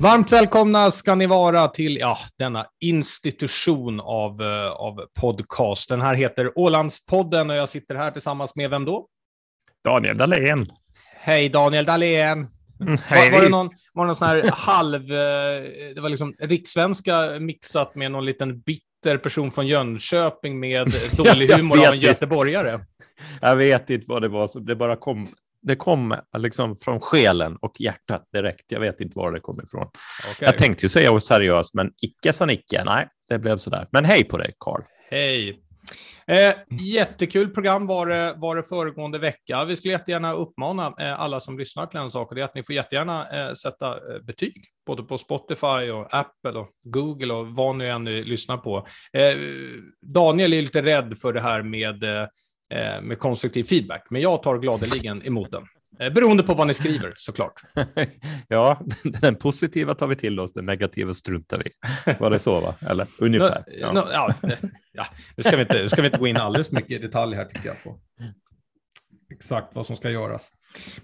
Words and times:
Varmt 0.00 0.32
välkomna 0.32 0.90
ska 0.90 1.14
ni 1.14 1.26
vara 1.26 1.68
till 1.68 1.96
ja, 1.96 2.18
denna 2.38 2.66
institution 2.80 4.00
av, 4.00 4.42
uh, 4.42 4.70
av 4.70 5.04
podcast. 5.20 5.88
Den 5.88 6.00
här 6.00 6.14
heter 6.14 6.58
Ålandspodden 6.58 7.50
och 7.50 7.56
jag 7.56 7.68
sitter 7.68 7.94
här 7.94 8.10
tillsammans 8.10 8.56
med 8.56 8.70
vem 8.70 8.84
då? 8.84 9.06
Daniel 9.84 10.16
Dahlén. 10.18 10.66
Hej 11.14 11.48
Daniel 11.48 11.84
Dahlén. 11.84 12.46
Mm, 12.80 12.98
hej. 13.04 13.30
Var, 13.30 13.38
var, 13.38 13.44
det 13.44 13.50
någon, 13.50 13.70
var 13.92 14.04
det 14.04 14.06
någon 14.06 14.16
sån 14.16 14.28
här 14.28 14.50
halv, 14.52 15.02
uh, 15.02 15.94
det 15.94 16.00
var 16.00 16.08
liksom 16.08 16.34
rikssvenska 16.38 17.38
mixat 17.40 17.94
med 17.94 18.10
någon 18.10 18.24
liten 18.24 18.60
bitter 18.60 19.18
person 19.18 19.50
från 19.50 19.66
Jönköping 19.66 20.60
med 20.60 20.92
dålig 21.16 21.52
humor 21.52 21.86
av 21.86 21.92
en 21.92 22.00
göteborgare? 22.00 22.80
Jag 23.40 23.56
vet 23.56 23.90
inte 23.90 24.04
vad 24.08 24.22
det 24.22 24.28
var, 24.28 24.60
det 24.60 24.76
bara 24.76 24.96
kom 24.96 25.28
det 25.62 25.76
kom 25.76 26.14
liksom 26.38 26.76
från 26.76 27.00
själen 27.00 27.56
och 27.56 27.80
hjärtat 27.80 28.28
direkt. 28.32 28.72
Jag 28.72 28.80
vet 28.80 29.00
inte 29.00 29.18
var 29.18 29.32
det 29.32 29.40
kom 29.40 29.60
ifrån. 29.64 29.86
Okay. 30.30 30.46
Jag 30.46 30.58
tänkte 30.58 30.84
ju 30.84 30.88
säga 30.88 31.20
seriöst, 31.20 31.74
men 31.74 31.90
icke 32.02 32.32
sa 32.32 32.46
Nicke. 32.46 32.84
Nej, 32.84 33.08
det 33.28 33.38
blev 33.38 33.56
så 33.56 33.70
där. 33.70 33.88
Men 33.92 34.04
hej 34.04 34.24
på 34.24 34.38
dig, 34.38 34.54
Karl. 34.58 34.82
Hej. 35.10 35.62
Eh, 36.26 36.54
jättekul 36.80 37.50
program 37.50 37.86
var 37.86 38.06
det, 38.06 38.34
var 38.36 38.56
det 38.56 38.62
föregående 38.62 39.18
vecka. 39.18 39.64
Vi 39.64 39.76
skulle 39.76 39.92
jättegärna 39.92 40.32
uppmana 40.32 40.94
eh, 40.98 41.20
alla 41.20 41.40
som 41.40 41.58
lyssnar 41.58 41.86
till 41.86 42.00
en 42.00 42.10
sak, 42.10 42.28
och 42.28 42.34
det 42.34 42.40
är 42.40 42.44
att 42.44 42.54
ni 42.54 42.62
får 42.62 42.74
jättegärna 42.74 43.48
eh, 43.48 43.54
sätta 43.54 43.92
eh, 43.92 44.22
betyg, 44.22 44.64
både 44.86 45.02
på 45.02 45.18
Spotify 45.18 45.90
och 45.90 46.14
Apple 46.14 46.58
och 46.60 46.68
Google 46.84 47.34
och 47.34 47.46
vad 47.46 47.76
ni 47.76 47.84
än 47.84 48.04
lyssnar 48.04 48.56
på. 48.56 48.86
Eh, 49.12 49.36
Daniel 50.02 50.52
är 50.52 50.62
lite 50.62 50.82
rädd 50.82 51.18
för 51.18 51.32
det 51.32 51.40
här 51.40 51.62
med 51.62 52.04
Eh, 52.04 52.28
med 53.02 53.18
konstruktiv 53.18 53.64
feedback, 53.64 54.06
men 54.10 54.22
jag 54.22 54.42
tar 54.42 54.58
gladeligen 54.58 55.26
emot 55.26 55.50
den. 55.50 55.64
Eh, 56.00 56.12
beroende 56.12 56.42
på 56.42 56.54
vad 56.54 56.66
ni 56.66 56.74
skriver 56.74 57.12
såklart. 57.16 57.62
ja, 58.48 58.80
den 59.20 59.34
positiva 59.34 59.94
tar 59.94 60.06
vi 60.06 60.16
till 60.16 60.40
oss, 60.40 60.52
den 60.52 60.66
negativa 60.66 61.12
struntar 61.12 61.62
vi 61.64 61.70
Var 62.18 62.30
det 62.30 62.38
så, 62.38 62.60
va? 62.60 62.74
Eller 62.90 63.06
ungefär? 63.20 63.62
Ja. 63.66 63.92
No, 63.92 64.02
ja, 64.12 64.34
ja. 64.92 65.06
Nu, 65.36 65.42
ska 65.42 65.56
vi 65.56 65.62
inte, 65.62 65.82
nu 65.82 65.88
ska 65.88 66.02
vi 66.02 66.06
inte 66.06 66.18
gå 66.18 66.26
in 66.26 66.36
alldeles 66.36 66.72
mycket 66.72 66.90
i 66.90 66.98
detalj 66.98 67.36
här, 67.36 67.44
tycker 67.44 67.68
jag. 67.68 67.82
På 67.84 68.00
exakt 69.38 69.76
vad 69.76 69.86
som 69.86 69.96
ska 69.96 70.10
göras. 70.10 70.52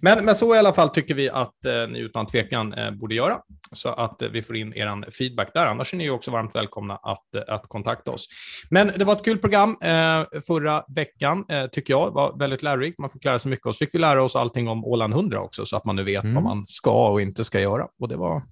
Men, 0.00 0.24
men 0.24 0.34
så 0.34 0.54
i 0.54 0.58
alla 0.58 0.72
fall 0.72 0.88
tycker 0.88 1.14
vi 1.14 1.30
att 1.30 1.64
eh, 1.64 1.88
ni 1.88 1.98
utan 1.98 2.26
tvekan 2.26 2.72
eh, 2.72 2.90
borde 2.90 3.14
göra, 3.14 3.38
så 3.72 3.88
att 3.88 4.22
eh, 4.22 4.28
vi 4.28 4.42
får 4.42 4.56
in 4.56 4.74
er 4.74 5.10
feedback 5.10 5.50
där. 5.54 5.66
Annars 5.66 5.94
är 5.94 5.98
ni 5.98 6.10
också 6.10 6.30
varmt 6.30 6.54
välkomna 6.54 6.96
att, 6.96 7.34
eh, 7.34 7.54
att 7.54 7.68
kontakta 7.68 8.10
oss. 8.10 8.28
Men 8.70 8.92
det 8.96 9.04
var 9.04 9.16
ett 9.16 9.24
kul 9.24 9.38
program 9.38 9.76
eh, 9.80 10.24
förra 10.46 10.84
veckan, 10.94 11.44
eh, 11.48 11.66
tycker 11.66 11.94
jag. 11.94 12.08
Det 12.08 12.14
var 12.14 12.38
väldigt 12.38 12.62
lärorikt. 12.62 12.98
Man 12.98 13.10
fick 13.10 13.24
lära 13.24 13.38
sig 13.38 13.50
mycket. 13.50 13.66
Och 13.66 13.74
så 13.74 13.78
fick 13.78 13.94
vi 13.94 13.98
lära 13.98 14.22
oss 14.22 14.36
allting 14.36 14.68
om 14.68 14.84
Åland 14.84 15.14
100 15.14 15.40
också, 15.40 15.66
så 15.66 15.76
att 15.76 15.84
man 15.84 15.96
nu 15.96 16.04
vet 16.04 16.24
mm. 16.24 16.34
vad 16.34 16.42
man 16.42 16.66
ska 16.66 17.08
och 17.08 17.20
inte 17.20 17.44
ska 17.44 17.60
göra. 17.60 17.88
Och 18.00 18.08
det 18.08 18.16
var, 18.16 18.42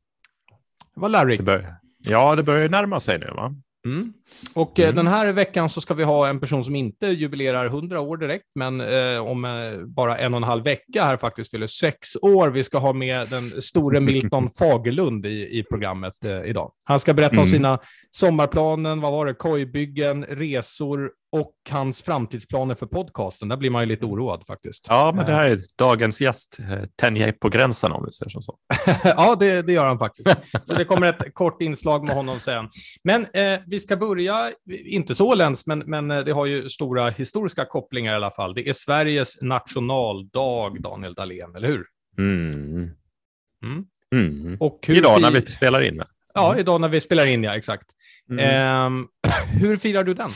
det 0.95 1.01
var 1.01 1.09
lärorikt. 1.09 1.39
Det 1.39 1.45
bör, 1.45 1.75
ja, 1.99 2.37
det 2.37 2.43
börjar 2.43 2.69
närma 2.69 3.01
sig 3.01 3.19
nu, 3.19 3.31
va? 3.37 3.55
Mm. 3.87 4.13
Och 4.55 4.81
eh, 4.81 4.85
mm. 4.85 4.97
den 4.97 5.07
här 5.07 5.33
veckan 5.33 5.69
så 5.69 5.81
ska 5.81 5.95
vi 5.95 6.05
ha 6.05 6.29
en 6.29 6.41
person 6.41 6.65
som 6.65 6.77
inte 6.77 7.07
jubilerar 7.07 7.67
100 7.67 8.01
år 8.01 8.17
direkt, 8.17 8.47
men 8.55 8.81
eh, 8.81 9.19
om 9.19 9.45
eh, 9.45 9.87
bara 9.87 10.19
en 10.19 10.35
och 10.35 10.37
en 10.37 10.45
halv 10.45 10.65
vecka 10.65 11.05
här 11.05 11.17
faktiskt 11.17 11.51
fyller 11.51 11.67
sex 11.67 12.17
år. 12.23 12.49
Vi 12.49 12.65
ska 12.65 12.79
ha 12.79 12.93
med 12.93 13.29
den 13.29 13.63
store 13.63 14.01
Milton 14.01 14.51
Fagerlund 14.59 15.27
i, 15.27 15.59
i 15.59 15.65
programmet 15.71 16.25
eh, 16.25 16.42
idag. 16.42 16.73
Han 16.85 17.01
ska 17.01 17.15
berätta 17.15 17.33
mm. 17.33 17.43
om 17.43 17.48
sina 17.48 17.79
sommarplanen, 18.11 19.01
vad 19.01 19.13
var 19.13 19.27
det, 19.27 19.35
kojbyggen, 19.35 20.25
resor 20.25 21.11
och 21.33 21.55
hans 21.70 22.03
framtidsplaner 22.03 22.75
för 22.75 22.87
podcasten. 22.87 23.48
Där 23.48 23.57
blir 23.57 23.70
man 23.70 23.83
ju 23.83 23.87
lite 23.87 24.07
oroad 24.07 24.47
faktiskt. 24.47 24.87
Ja, 24.89 25.13
men 25.15 25.27
det 25.27 25.33
här 25.33 25.48
är 25.48 25.59
dagens 25.79 26.21
gäst. 26.21 26.59
Eh, 26.61 26.83
tänjer 26.97 27.33
på 27.33 27.48
gränsen 27.48 27.92
om 27.92 28.05
vi 28.05 28.13
säger 28.13 28.41
så. 28.41 28.59
ja, 29.05 29.37
det, 29.41 29.63
det, 29.63 29.73
gör 29.73 29.89
han 29.89 29.98
faktiskt. 29.98 30.31
Så 30.67 30.75
det 30.75 30.85
kommer 30.85 31.07
ett 31.07 31.35
kort 31.35 31.63
inslag 31.63 32.07
med 32.07 32.17
honom 32.17 32.41
sen. 32.41 32.69
Men 33.05 33.27
eh, 33.33 33.61
vi 33.67 33.79
ska 33.79 33.97
börja, 33.97 34.53
inte 34.71 35.15
så 35.15 35.35
läns, 35.35 35.67
men, 35.67 35.79
men 35.79 36.11
eh, 36.11 36.19
det 36.19 36.33
har 36.33 36.47
ju 36.47 36.69
stora 36.69 37.11
historiska 37.11 37.65
kopplingar 37.65 38.13
i 38.13 38.17
alla 38.17 38.31
fall. 38.31 38.55
Det 38.55 38.69
är 38.69 38.73
Sveriges 38.73 39.41
nationaldag, 39.41 40.83
Daniel 40.83 41.15
Dahlén, 41.15 41.57
eller 41.57 41.69
hur? 41.69 41.87
Mm. 42.19 42.91
Mm. 43.65 43.85
Mm. 44.15 44.57
Och 44.61 44.79
hur 44.87 44.97
Idag 44.97 45.21
när 45.21 45.31
vi 45.31 45.47
spelar 45.47 45.83
in. 45.83 46.03
Ja, 46.35 46.59
idag 46.59 46.81
när 46.81 46.89
vi 46.89 47.01
spelar 47.01 47.27
in, 47.27 47.45
ja, 47.45 47.57
exakt. 47.57 47.87
Eh, 48.39 48.91
hur 49.61 49.77
firar 49.77 50.05
du 50.05 50.15
den? 50.15 50.31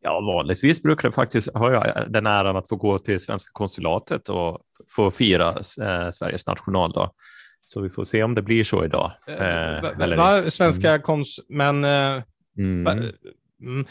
Ja, 0.00 0.20
vanligtvis 0.20 0.82
brukar 0.82 1.08
det 1.08 1.12
faktiskt 1.12 1.54
ha 1.54 1.72
jag 1.72 2.12
den 2.12 2.26
äran 2.26 2.56
att 2.56 2.68
få 2.68 2.76
gå 2.76 2.98
till 2.98 3.20
svenska 3.20 3.50
konsulatet 3.52 4.28
och 4.28 4.58
få 4.88 5.10
fira 5.10 5.48
eh, 5.56 6.10
Sveriges 6.10 6.46
nationaldag. 6.46 7.10
Så 7.64 7.80
vi 7.80 7.90
får 7.90 8.04
se 8.04 8.22
om 8.22 8.34
det 8.34 8.42
blir 8.42 8.64
så 8.64 8.84
idag. 8.84 9.12
Eh, 9.26 9.84
eller 10.02 10.16
va, 10.16 10.42
svenska 10.42 10.88
mm. 10.88 11.02
kons... 11.02 11.40
Men... 11.48 11.84
Eh, 11.84 12.22
mm. 12.58 13.12
mm. 13.60 13.86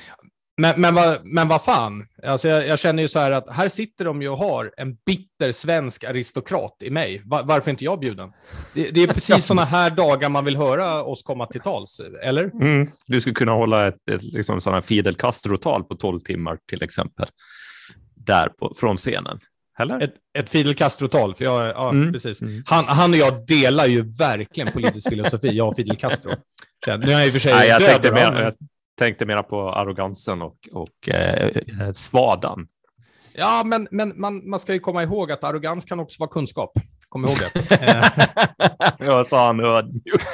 Men, 0.58 0.82
men, 0.82 0.96
vad, 0.96 1.26
men 1.26 1.48
vad 1.48 1.64
fan, 1.64 2.08
alltså 2.24 2.48
jag, 2.48 2.68
jag, 2.68 2.80
känner 2.80 3.04
ju 3.04 3.08
så 3.08 3.20
här 3.20 3.32
att 3.32 3.50
här 3.50 3.70
sitter 3.70 4.06
de 4.06 4.22
ju 4.22 4.30
och 4.30 4.38
har 4.38 4.74
en 4.78 4.96
bitter 5.06 5.52
svensk 5.52 6.04
aristokrat 6.04 6.78
i 6.84 6.90
mig. 6.90 7.22
Var, 7.26 7.44
varför 7.44 7.72
inte 7.72 7.84
jag 7.84 8.00
bjuden? 8.00 8.32
Det, 8.74 8.92
det 8.92 9.04
är 9.04 9.08
precis 9.08 9.46
sådana 9.46 9.66
här 9.66 9.90
dagar 9.90 10.30
man 10.30 10.46
vill 10.46 10.58
höra 10.58 11.04
oss 11.04 11.24
komma 11.24 11.46
till 11.46 11.62
tals, 11.62 12.02
eller? 12.24 12.44
Mm. 12.44 12.92
Du 13.08 13.22
skulle 13.22 13.34
kunna 13.34 13.52
hålla 13.52 13.88
ett, 13.88 14.10
ett 14.12 14.24
liksom 14.24 14.62
sådana 14.62 14.82
Fidel 14.82 15.16
Castro-tal 15.16 15.84
på 15.84 15.96
12 15.96 16.20
timmar 16.20 16.58
till 16.70 16.84
exempel, 16.84 17.28
där 18.16 18.50
på, 18.50 18.74
från 18.80 18.98
scenen. 18.98 19.40
Eller? 19.80 20.04
Ett, 20.04 20.14
ett 20.38 20.50
Fidel 20.50 20.76
Castro-tal, 20.76 21.36
för 21.36 21.46
jag, 21.46 21.68
ja, 21.68 21.90
mm. 21.90 22.14
precis. 22.14 22.42
Mm. 22.42 22.64
Han, 22.66 22.86
han 22.86 23.12
och 23.12 23.18
jag 23.18 23.46
delar 23.48 23.86
ju 23.86 24.02
verkligen 24.02 24.72
politisk 24.72 25.10
filosofi, 25.10 25.48
jag 25.52 25.68
och 25.68 25.76
Fidel 25.76 25.96
Castro. 25.96 26.32
Nu 26.88 26.94
är 26.94 27.12
jag 27.12 27.26
i 27.26 27.30
och 27.30 27.34
för 27.34 27.40
sig 27.40 27.54
Nej, 27.54 27.68
jag 27.68 27.82
död, 27.82 27.90
tänkte 27.90 28.12
mer, 28.12 28.54
tänkte 28.98 29.26
mera 29.26 29.44
på 29.44 29.72
arrogansen 29.72 30.42
och, 30.42 30.58
och 30.72 31.10
eh, 31.10 31.48
eh, 31.48 31.92
svadan. 31.92 32.68
Ja, 33.34 33.64
men, 33.66 33.88
men 33.92 34.14
man, 34.22 34.50
man 34.50 34.60
ska 34.60 34.74
ju 34.74 34.80
komma 34.80 35.04
ihåg 35.04 35.32
att 35.32 35.44
arrogans 35.44 35.86
kan 35.86 36.00
också 36.00 36.20
vara 36.20 36.30
kunskap. 36.30 36.72
Kom 37.10 37.26
ihåg 37.26 37.36
det. 37.40 38.12
Jag 39.00 39.28
sa 39.28 39.46
han 39.46 39.60
ödmjukt. 39.60 40.28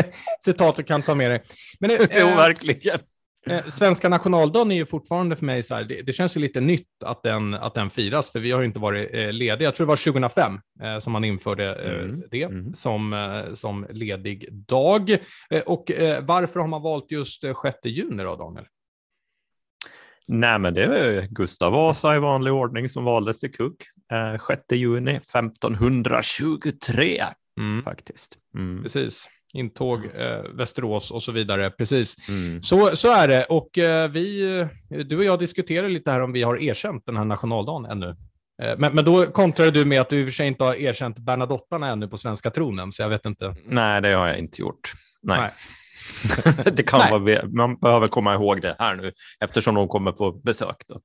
citatet 0.40 0.86
kan 0.86 1.02
ta 1.02 1.14
med 1.14 1.30
dig. 1.30 1.42
Men, 1.80 1.90
eh, 1.90 1.96
jo, 2.10 2.26
verkligen. 2.26 2.98
Eh, 3.46 3.66
svenska 3.66 4.08
nationaldagen 4.08 4.72
är 4.72 4.76
ju 4.76 4.86
fortfarande 4.86 5.36
för 5.36 5.46
mig 5.46 5.62
så 5.62 5.74
här, 5.74 5.84
det, 5.84 6.02
det, 6.02 6.12
känns 6.12 6.36
ju 6.36 6.40
lite 6.40 6.60
nytt 6.60 7.02
att 7.04 7.22
den, 7.22 7.54
att 7.54 7.74
den 7.74 7.90
firas, 7.90 8.32
för 8.32 8.40
vi 8.40 8.52
har 8.52 8.60
ju 8.60 8.66
inte 8.66 8.78
varit 8.78 9.14
eh, 9.14 9.32
lediga. 9.32 9.66
Jag 9.66 9.74
tror 9.74 9.86
det 9.86 9.88
var 9.88 10.12
2005 10.12 10.60
eh, 10.82 10.98
som 10.98 11.12
man 11.12 11.24
införde 11.24 11.74
eh, 11.74 12.04
mm. 12.04 12.22
det 12.30 12.42
mm. 12.42 12.74
Som, 12.74 13.12
eh, 13.12 13.54
som 13.54 13.86
ledig 13.90 14.52
dag. 14.52 15.10
Eh, 15.50 15.62
och 15.66 15.90
varför 16.22 16.60
har 16.60 16.66
man 16.66 16.82
valt 16.82 17.10
just 17.10 17.40
6 17.40 17.54
juni 17.84 18.22
då, 18.22 18.36
Daniel? 18.36 18.66
Nej, 20.26 20.58
men 20.58 20.74
det 20.74 20.84
är 20.84 21.28
Gustav 21.30 21.72
Vasa 21.72 22.16
i 22.16 22.18
vanlig 22.18 22.52
ordning 22.52 22.88
som 22.88 23.04
valdes 23.04 23.40
till 23.40 23.52
kung. 23.52 23.76
6 24.48 24.62
juni 24.72 25.16
1523 25.16 27.24
mm. 27.58 27.84
faktiskt. 27.84 28.38
Mm. 28.54 28.82
Precis 28.82 29.28
intåg, 29.54 30.04
eh, 30.04 30.42
Västerås 30.54 31.10
och 31.10 31.22
så 31.22 31.32
vidare. 31.32 31.70
Precis. 31.70 32.28
Mm. 32.28 32.62
Så, 32.62 32.96
så 32.96 33.12
är 33.12 33.28
det. 33.28 33.44
Och 33.44 33.78
eh, 33.78 34.10
vi, 34.10 34.58
eh, 34.90 34.98
du 34.98 35.16
och 35.16 35.24
jag 35.24 35.38
diskuterar 35.38 35.88
lite 35.88 36.10
här 36.10 36.20
om 36.20 36.32
vi 36.32 36.42
har 36.42 36.62
erkänt 36.62 37.02
den 37.06 37.16
här 37.16 37.24
nationaldagen 37.24 37.84
ännu. 37.84 38.16
Eh, 38.62 38.74
men, 38.78 38.94
men 38.94 39.04
då 39.04 39.26
kontrar 39.26 39.70
du 39.70 39.84
med 39.84 40.00
att 40.00 40.10
du 40.10 40.20
i 40.20 40.22
och 40.22 40.26
för 40.26 40.32
sig 40.32 40.46
inte 40.46 40.64
har 40.64 40.74
erkänt 40.74 41.18
Bernadottarna 41.18 41.90
ännu 41.90 42.08
på 42.08 42.18
svenska 42.18 42.50
tronen, 42.50 42.92
så 42.92 43.02
jag 43.02 43.08
vet 43.08 43.26
inte. 43.26 43.54
Nej, 43.64 44.02
det 44.02 44.12
har 44.12 44.26
jag 44.26 44.38
inte 44.38 44.60
gjort. 44.60 44.92
Nej. 45.22 45.40
Nej. 45.40 45.50
det 46.72 46.82
kan 46.82 47.00
Nej. 47.00 47.10
vara, 47.10 47.46
man 47.48 47.76
behöver 47.76 48.08
komma 48.08 48.34
ihåg 48.34 48.62
det 48.62 48.76
här 48.78 48.96
nu 48.96 49.12
eftersom 49.40 49.74
de 49.74 49.88
kommer 49.88 50.12
på 50.12 50.32
besök. 50.32 50.76
Då. 50.88 51.00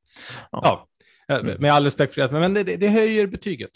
Ja. 0.52 0.62
ja. 0.64 0.86
Mm. 1.30 1.62
Med 1.62 1.74
all 1.74 1.84
respekt 1.84 2.14
för 2.14 2.22
det, 2.22 2.40
men 2.40 2.54
det, 2.54 2.64
det 2.64 2.88
höjer 2.88 3.28
betyget 3.28 3.70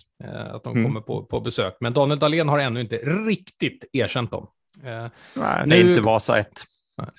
att 0.54 0.64
de 0.64 0.74
mm. 0.74 0.84
kommer 0.84 1.02
på, 1.02 1.26
på 1.26 1.40
besök. 1.40 1.78
Men 1.80 1.94
Daniel 1.94 2.20
Dahlén 2.20 2.50
har 2.50 2.60
ännu 2.60 2.82
inte 2.82 2.96
riktigt 2.96 3.86
erkänt 3.94 4.32
dem. 4.32 4.48
Eh, 4.86 5.08
Nej, 5.38 5.68
det 5.68 5.76
är 5.76 5.90
inte 5.90 6.02
Vasa 6.02 6.40
1. 6.40 6.48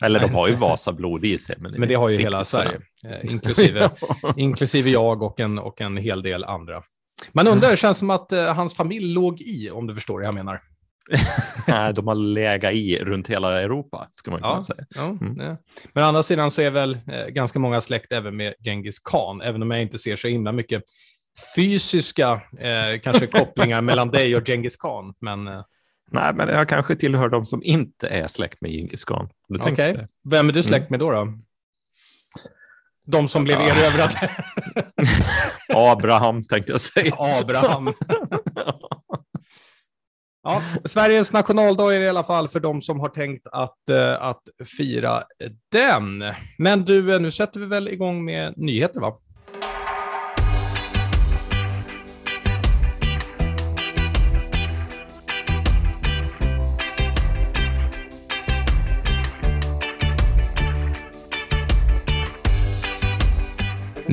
Eller 0.05 0.21
de 0.21 0.35
har 0.35 0.49
ju 0.49 0.55
Vasablod 0.55 1.25
i 1.25 1.39
sig. 1.39 1.57
Men 1.59 1.73
det, 1.73 1.79
men 1.79 1.89
det 1.89 1.95
har 1.95 2.09
ju 2.09 2.19
hela 2.19 2.45
Sverige, 2.45 2.81
eh, 3.05 3.33
inklusive, 3.33 3.91
inklusive 4.37 4.91
jag 4.91 5.23
och 5.23 5.41
en, 5.41 5.59
och 5.59 5.81
en 5.81 5.97
hel 5.97 6.23
del 6.23 6.45
andra. 6.45 6.83
Man 7.33 7.49
undrar, 7.49 7.71
det 7.71 7.77
känns 7.77 7.99
som 7.99 8.11
att 8.11 8.33
eh, 8.33 8.55
hans 8.55 8.77
familj 8.77 9.13
låg 9.13 9.41
i, 9.41 9.71
om 9.71 9.87
du 9.87 9.95
förstår 9.95 10.15
vad 10.15 10.25
jag 10.25 10.35
menar. 10.35 10.61
Nej, 11.69 11.93
de 11.95 12.09
har 12.09 12.15
legat 12.15 12.73
i 12.73 12.99
runt 12.99 13.31
hela 13.31 13.63
Europa, 13.63 14.09
ska 14.13 14.31
man 14.31 14.41
kunna 14.41 14.63
säga. 14.63 14.85
Ja, 14.95 15.07
mm. 15.07 15.41
ja. 15.41 15.57
Men 15.93 16.05
å 16.05 16.07
andra 16.07 16.23
sidan 16.23 16.51
så 16.51 16.63
är 16.63 16.71
väl 16.71 16.99
ganska 17.29 17.59
många 17.59 17.81
släkt 17.81 18.13
även 18.13 18.37
med 18.37 18.55
Genghis 18.65 18.99
khan, 18.99 19.41
även 19.41 19.63
om 19.63 19.71
jag 19.71 19.83
inte 19.83 19.99
ser 19.99 20.17
så 20.17 20.29
himla 20.29 20.53
mycket 20.53 20.83
fysiska 21.57 22.33
eh, 22.59 23.01
kanske 23.03 23.27
kopplingar 23.39 23.83
mellan 23.83 24.11
dig 24.11 24.37
och 24.37 24.47
Genghis 24.47 24.77
khan. 24.77 25.15
Men, 25.21 25.49
eh, 25.49 25.63
Nej, 26.11 26.35
men 26.35 26.49
jag 26.49 26.69
kanske 26.69 26.97
tillhör 26.97 27.29
de 27.29 27.45
som 27.45 27.63
inte 27.63 28.09
är 28.09 28.27
släkt 28.27 28.61
med 28.61 28.71
Djingis 28.71 29.05
khan. 29.05 29.29
Okej, 29.61 29.73
okay. 29.73 30.07
vem 30.31 30.49
är 30.49 30.53
du 30.53 30.63
släkt 30.63 30.91
med 30.91 31.01
då? 31.01 31.11
då? 31.11 31.39
De 33.07 33.29
som 33.29 33.45
blev 33.45 33.61
erövrade? 33.61 34.31
Abraham 35.75 36.43
tänkte 36.43 36.73
jag 36.73 36.81
säga. 36.81 37.15
Abraham. 37.19 37.93
Ja, 40.47 40.63
Sveriges 40.85 41.33
nationaldag 41.33 41.95
är 41.95 41.99
det 41.99 42.05
i 42.05 42.09
alla 42.09 42.25
fall 42.25 42.49
för 42.49 42.61
de 42.61 42.83
som 42.83 43.01
har 43.01 43.09
tänkt 43.09 43.47
att, 43.47 43.79
uh, 43.91 44.23
att 44.23 44.43
fira 44.79 45.23
den. 45.73 46.25
Men 46.59 46.85
du, 46.85 47.19
nu 47.19 47.31
sätter 47.31 47.61
vi 47.61 47.67
väl 47.67 47.89
igång 47.89 48.25
med 48.25 48.55
nyheter, 48.57 49.01
va? 49.01 49.15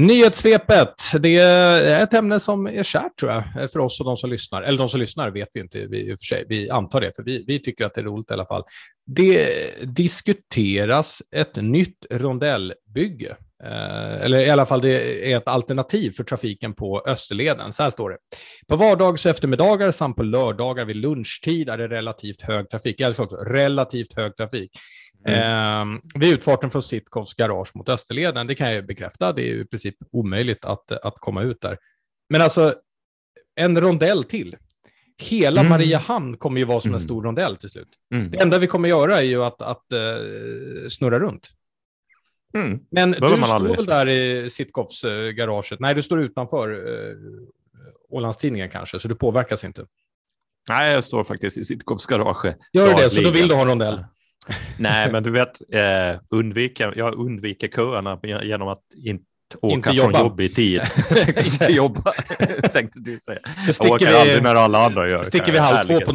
Nyhetssvepet, 0.01 0.93
det 1.19 1.37
är 1.37 2.03
ett 2.03 2.13
ämne 2.13 2.39
som 2.39 2.67
är 2.67 2.83
kärt 2.83 3.17
tror 3.19 3.31
jag, 3.31 3.71
för 3.71 3.79
oss 3.79 3.99
och 3.99 4.05
de 4.05 4.17
som 4.17 4.29
lyssnar. 4.29 4.61
Eller 4.61 4.77
de 4.77 4.89
som 4.89 4.99
lyssnar 4.99 5.29
vet 5.29 5.49
vi 5.53 5.59
inte 5.59 5.85
vi, 5.87 6.09
i 6.09 6.13
och 6.13 6.19
för 6.19 6.25
sig, 6.25 6.45
vi 6.49 6.69
antar 6.69 7.01
det, 7.01 7.15
för 7.15 7.23
vi, 7.23 7.43
vi 7.47 7.59
tycker 7.59 7.85
att 7.85 7.93
det 7.93 8.01
är 8.01 8.05
roligt 8.05 8.31
i 8.31 8.33
alla 8.33 8.45
fall. 8.45 8.63
Det 9.05 9.49
diskuteras 9.83 11.21
ett 11.35 11.55
nytt 11.55 12.05
rondellbygge. 12.11 13.35
Eh, 13.63 14.21
eller 14.21 14.39
i 14.39 14.49
alla 14.49 14.65
fall 14.65 14.81
det 14.81 15.31
är 15.31 15.37
ett 15.37 15.47
alternativ 15.47 16.11
för 16.11 16.23
trafiken 16.23 16.73
på 16.73 17.03
Österleden. 17.07 17.73
Så 17.73 17.83
här 17.83 17.89
står 17.89 18.09
det. 18.09 18.17
På 18.67 18.75
vardags 18.75 19.25
eftermiddagar 19.25 19.91
samt 19.91 20.15
på 20.15 20.23
lördagar 20.23 20.85
vid 20.85 20.95
lunchtid 20.95 21.69
är 21.69 21.77
det 21.77 21.87
relativt 21.87 22.41
hög 22.41 22.69
trafik. 22.69 22.99
Jag 22.99 23.09
också, 23.09 23.35
relativt 23.35 24.13
hög 24.13 24.35
trafik. 24.35 24.71
Mm. 25.25 25.93
Eh, 25.93 25.99
vid 26.15 26.33
utfarten 26.33 26.71
från 26.71 26.83
Sitkovs 26.83 27.33
garage 27.33 27.75
mot 27.75 27.89
Österleden, 27.89 28.47
det 28.47 28.55
kan 28.55 28.67
jag 28.67 28.75
ju 28.75 28.81
bekräfta, 28.81 29.33
det 29.33 29.41
är 29.41 29.53
ju 29.53 29.61
i 29.61 29.65
princip 29.65 29.95
omöjligt 30.11 30.65
att, 30.65 30.91
att 30.91 31.15
komma 31.15 31.41
ut 31.41 31.61
där. 31.61 31.77
Men 32.29 32.41
alltså, 32.41 32.75
en 33.55 33.81
rondell 33.81 34.23
till. 34.23 34.55
Hela 35.17 35.61
mm. 35.61 35.69
Mariehamn 35.69 36.37
kommer 36.37 36.59
ju 36.59 36.65
vara 36.65 36.81
som 36.81 36.89
mm. 36.89 36.95
en 36.95 37.01
stor 37.01 37.23
rondell 37.23 37.57
till 37.57 37.69
slut. 37.69 37.89
Mm. 38.13 38.31
Det 38.31 38.37
enda 38.41 38.59
vi 38.59 38.67
kommer 38.67 38.89
göra 38.89 39.19
är 39.19 39.23
ju 39.23 39.43
att, 39.43 39.61
att 39.61 39.85
uh, 39.93 40.87
snurra 40.89 41.19
runt. 41.19 41.49
Mm. 42.53 42.79
Men 42.91 43.11
du 43.11 43.17
står 43.17 43.53
aldrig. 43.53 43.75
väl 43.75 43.85
där 43.85 44.07
i 44.07 44.49
Sitkovs 44.49 45.05
uh, 45.05 45.29
garaget? 45.29 45.79
Nej, 45.79 45.95
du 45.95 46.01
står 46.01 46.21
utanför 46.21 46.69
uh, 46.69 47.15
Ålandstidningen 48.09 48.69
kanske, 48.69 48.99
så 48.99 49.07
du 49.07 49.15
påverkas 49.15 49.63
inte. 49.63 49.85
Nej, 50.69 50.93
jag 50.93 51.03
står 51.03 51.23
faktiskt 51.23 51.57
i 51.57 51.63
Sitkovs 51.63 52.05
garage. 52.05 52.45
Gör 52.73 52.87
du 52.87 53.03
det, 53.03 53.09
så 53.09 53.21
då 53.21 53.31
vill 53.31 53.47
du 53.47 53.53
ha 53.53 53.61
en 53.61 53.67
rondell? 53.67 54.05
Nej, 54.77 55.11
men 55.11 55.23
du 55.23 55.31
vet, 55.31 55.61
eh, 55.73 56.19
undvika, 56.29 56.93
jag 56.95 57.13
undviker 57.13 57.67
köerna 57.67 58.19
genom 58.23 58.67
att 58.67 58.83
inte 59.03 59.25
åka 59.61 59.75
inte 59.75 59.89
från 59.89 59.97
jobba. 59.97 60.19
jobb 60.19 60.41
i 60.41 60.49
tid. 60.49 60.81
inte 61.45 61.65
jobba, 61.65 62.11
tänkte 62.73 62.99
du 62.99 63.19
säga. 63.19 63.39
Jag 63.79 63.91
åker 63.91 64.07
vi, 64.07 64.13
aldrig 64.13 64.43
när 64.43 64.55
alla 64.55 64.85
andra 64.85 65.09
gör. 65.09 65.23
Sticker 65.23 65.51
vi 65.51 65.57
halv 65.57 65.87
två 65.87 65.99
på 65.99 66.11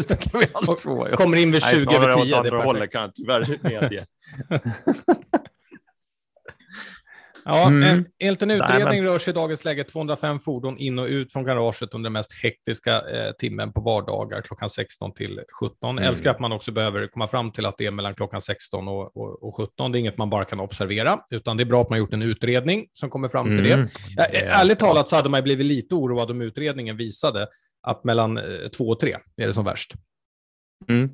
sticker 0.00 0.38
vi 0.38 0.46
halv 0.54 0.76
två, 0.76 1.08
ja. 1.08 1.16
Kommer 1.16 1.36
in 1.36 1.52
vid 1.52 1.62
20 1.62 1.96
över 1.96 2.14
10. 2.14 2.16
Nej, 2.16 2.28
snarare 2.28 2.38
åt 2.38 2.52
andra 2.52 2.64
hållet 2.64 2.92
kan 2.92 3.02
jag 3.02 3.14
tyvärr 3.14 3.58
medge. 3.62 4.04
Ja, 7.48 7.66
mm. 7.66 8.04
Enligt 8.18 8.42
en 8.42 8.50
utredning 8.50 9.02
men... 9.02 9.12
rör 9.12 9.18
sig 9.18 9.30
i 9.30 9.34
dagens 9.34 9.64
läge 9.64 9.84
205 9.84 10.40
fordon 10.40 10.78
in 10.78 10.98
och 10.98 11.06
ut 11.06 11.32
från 11.32 11.44
garaget 11.44 11.94
under 11.94 12.06
den 12.06 12.12
mest 12.12 12.32
hektiska 12.32 13.00
eh, 13.00 13.32
timmen 13.32 13.72
på 13.72 13.80
vardagar 13.80 14.42
klockan 14.42 14.70
16 14.70 15.14
till 15.14 15.40
17. 15.60 15.98
Mm. 15.98 16.08
Älskar 16.08 16.30
att 16.30 16.40
man 16.40 16.52
också 16.52 16.72
behöver 16.72 17.06
komma 17.06 17.28
fram 17.28 17.52
till 17.52 17.66
att 17.66 17.78
det 17.78 17.86
är 17.86 17.90
mellan 17.90 18.14
klockan 18.14 18.42
16 18.42 18.88
och, 18.88 19.16
och, 19.16 19.42
och, 19.42 19.56
17. 19.56 19.92
Det 19.92 19.98
är 19.98 20.00
inget 20.00 20.18
man 20.18 20.30
bara 20.30 20.44
kan 20.44 20.60
observera, 20.60 21.18
utan 21.30 21.56
det 21.56 21.62
är 21.62 21.64
bra 21.64 21.82
att 21.82 21.90
man 21.90 21.98
gjort 21.98 22.12
en 22.12 22.22
utredning 22.22 22.86
som 22.92 23.10
kommer 23.10 23.28
fram 23.28 23.46
till 23.46 23.72
mm. 23.72 23.80
det. 23.80 23.88
Ja, 24.16 24.24
ärligt 24.32 24.78
talat 24.78 25.08
så 25.08 25.16
hade 25.16 25.28
man 25.28 25.42
blivit 25.42 25.66
lite 25.66 25.94
oroad 25.94 26.30
om 26.30 26.42
utredningen 26.42 26.96
visade 26.96 27.48
att 27.82 28.04
mellan 28.04 28.40
2 28.76 28.84
eh, 28.84 28.90
och 28.90 29.00
3 29.00 29.16
är 29.36 29.46
det 29.46 29.52
som 29.52 29.64
värst. 29.64 29.94
Mm. 30.88 31.10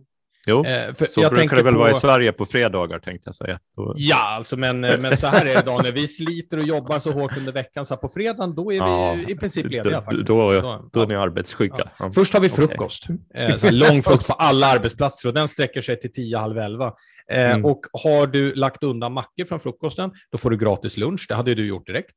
Jo, 0.47 0.65
eh, 0.65 0.95
så 1.11 1.31
brukar 1.31 1.57
det 1.57 1.63
väl 1.63 1.73
på... 1.73 1.79
vara 1.79 1.91
i 1.91 1.95
Sverige 1.95 2.33
på 2.33 2.47
fredagar 2.47 2.99
tänkte 2.99 3.29
jag 3.29 3.35
säga. 3.35 3.59
Ja, 3.97 4.37
alltså, 4.37 4.57
men, 4.57 4.85
eh, 4.85 5.01
men 5.01 5.17
så 5.17 5.27
här 5.27 5.47
är 5.47 5.55
det 5.55 5.63
Daniel, 5.63 5.95
vi 5.95 6.09
sliter 6.09 6.59
och 6.59 6.65
jobbar 6.65 6.99
så 6.99 7.13
hårt 7.13 7.37
under 7.37 7.53
veckan 7.53 7.87
så 7.87 7.97
på 7.97 8.09
fredagen 8.09 8.55
då 8.55 8.73
är 8.73 8.77
ja, 8.77 9.13
vi 9.27 9.33
i 9.33 9.37
princip 9.37 9.67
lediga. 9.71 10.03
Faktiskt. 10.03 10.27
Då, 10.27 10.53
då, 10.53 10.89
då 10.93 11.03
är 11.03 11.07
ni 11.07 11.15
arbetssjuka. 11.15 11.91
Ja. 11.99 12.13
Först 12.15 12.35
har 12.35 12.41
vi 12.41 12.49
frukost, 12.49 13.07
okay. 13.11 13.47
eh, 13.63 13.73
lång 13.73 14.03
frukost 14.03 14.29
på 14.29 14.35
alla 14.35 14.67
arbetsplatser 14.67 15.29
och 15.29 15.35
den 15.35 15.49
sträcker 15.49 15.81
sig 15.81 16.01
till 16.01 16.13
tio, 16.13 16.39
halv 16.39 16.59
elva. 16.59 16.93
Eh, 17.31 17.51
mm. 17.51 17.65
Och 17.65 17.81
har 17.93 18.27
du 18.27 18.55
lagt 18.55 18.83
undan 18.83 19.13
mackor 19.13 19.45
från 19.45 19.61
frukosten, 19.61 20.11
då 20.33 20.39
får 20.39 20.51
du 20.51 20.57
gratis 20.57 20.97
lunch. 20.97 21.27
Det 21.29 21.35
hade 21.35 21.55
du 21.55 21.67
gjort 21.67 21.87
direkt. 21.87 22.15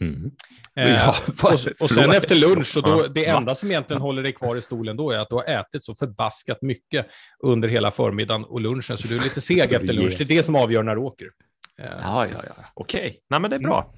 Mm. 0.00 0.30
Eh, 0.76 0.90
ja, 0.90 1.14
och, 1.42 1.52
och 1.52 1.90
sen 1.90 2.10
efter 2.10 2.34
lunch, 2.34 2.76
och 2.76 2.82
då, 2.82 3.06
det 3.06 3.26
enda 3.26 3.54
som 3.54 3.70
egentligen 3.70 4.02
håller 4.02 4.22
dig 4.22 4.32
kvar 4.32 4.56
i 4.56 4.60
stolen 4.60 4.96
då 4.96 5.10
är 5.10 5.18
att 5.18 5.28
du 5.28 5.34
har 5.34 5.44
ätit 5.44 5.84
så 5.84 5.94
förbaskat 5.94 6.62
mycket 6.62 7.06
under 7.42 7.68
hela 7.68 7.90
förmiddagen 7.90 8.44
och 8.44 8.60
lunchen, 8.60 8.98
så 8.98 9.08
du 9.08 9.16
är 9.16 9.22
lite 9.22 9.40
seg 9.40 9.58
efter 9.72 9.92
lunch. 9.92 10.14
Det 10.18 10.24
är 10.24 10.36
det 10.36 10.42
som 10.42 10.56
avgör 10.56 10.82
när 10.82 10.94
du 10.94 11.00
åker. 11.00 11.26
Eh. 11.78 11.86
Ja, 12.02 12.26
ja, 12.26 12.38
ja. 12.46 12.64
Okej, 12.74 13.00
okay. 13.00 13.16
nej 13.30 13.40
men 13.40 13.50
det 13.50 13.56
är 13.56 13.60
bra. 13.60 13.94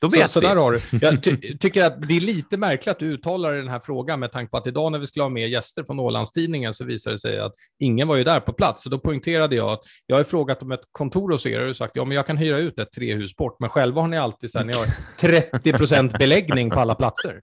Då 0.00 0.08
vet 0.08 0.30
så, 0.30 0.40
vi. 0.40 0.46
Så 0.46 0.54
där 0.54 0.56
har 0.56 0.72
du. 0.72 0.98
Jag 1.06 1.22
ty 1.22 1.58
tycker 1.60 1.84
att 1.84 2.08
det 2.08 2.16
är 2.16 2.20
lite 2.20 2.56
märkligt 2.56 2.88
att 2.88 2.98
du 2.98 3.06
uttalar 3.06 3.52
den 3.52 3.68
här 3.68 3.80
frågan 3.80 4.20
med 4.20 4.32
tanke 4.32 4.50
på 4.50 4.56
att 4.56 4.66
idag 4.66 4.92
när 4.92 4.98
vi 4.98 5.06
skulle 5.06 5.22
ha 5.22 5.30
med 5.30 5.48
gäster 5.48 5.84
från 5.84 6.00
Ålandstidningen 6.00 6.74
så 6.74 6.84
visade 6.84 7.14
det 7.14 7.20
sig 7.20 7.38
att 7.38 7.52
ingen 7.78 8.08
var 8.08 8.16
ju 8.16 8.24
där 8.24 8.40
på 8.40 8.52
plats. 8.52 8.82
Så 8.82 8.88
då 8.88 8.98
poängterade 8.98 9.56
jag 9.56 9.72
att 9.72 9.80
jag 10.06 10.16
har 10.16 10.24
frågat 10.24 10.62
om 10.62 10.72
ett 10.72 10.80
kontor 10.92 11.32
hos 11.32 11.46
er 11.46 11.60
och 11.60 11.76
sagt 11.76 11.96
ja, 11.96 12.04
men 12.04 12.16
jag 12.16 12.26
kan 12.26 12.36
hyra 12.36 12.58
ut 12.58 12.78
ett 12.78 12.92
trehus 12.92 13.36
bort, 13.36 13.56
men 13.60 13.70
själva 13.70 14.00
har 14.00 14.08
ni 14.08 14.18
alltid 14.18 14.50
så 14.50 14.58
här, 14.58 14.64
ni 14.64 14.72
har 14.72 14.86
30 15.18 15.72
procent 15.72 16.12
beläggning 16.18 16.70
på 16.70 16.80
alla 16.80 16.94
platser. 16.94 17.40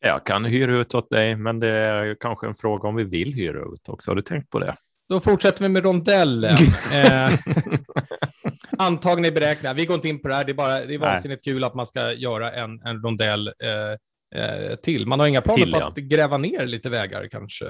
Jag 0.00 0.26
kan 0.26 0.44
hyra 0.44 0.78
ut 0.80 0.94
åt 0.94 1.10
dig, 1.10 1.36
men 1.36 1.60
det 1.60 1.68
är 1.68 2.16
kanske 2.20 2.46
en 2.46 2.54
fråga 2.54 2.88
om 2.88 2.96
vi 2.96 3.04
vill 3.04 3.34
hyra 3.34 3.60
ut 3.60 3.88
också. 3.88 4.10
Har 4.10 4.16
du 4.16 4.22
tänkt 4.22 4.50
på 4.50 4.58
det? 4.58 4.76
Då 5.08 5.20
fortsätter 5.20 5.62
vi 5.62 5.68
med 5.68 5.84
rondellen. 5.84 6.56
eh, 6.92 7.38
antagna 8.78 9.28
i 9.28 9.32
beräkningar. 9.32 9.74
Vi 9.74 9.86
går 9.86 9.94
inte 9.94 10.08
in 10.08 10.22
på 10.22 10.28
det 10.28 10.34
här. 10.34 10.44
Det 10.44 10.52
är, 10.52 10.54
bara, 10.54 10.84
det 10.84 10.94
är 10.94 10.98
vansinnigt 10.98 11.44
kul 11.44 11.64
att 11.64 11.74
man 11.74 11.86
ska 11.86 12.12
göra 12.12 12.52
en, 12.52 12.80
en 12.80 13.02
rondell 13.02 13.48
eh, 13.48 14.42
eh, 14.42 14.76
till. 14.76 15.06
Man 15.06 15.20
har 15.20 15.26
inga 15.26 15.42
planer 15.42 15.62
till, 15.62 15.72
på 15.72 15.78
ja. 15.78 15.88
att 15.88 15.96
gräva 15.96 16.38
ner 16.38 16.66
lite 16.66 16.90
vägar 16.90 17.28
kanske, 17.30 17.64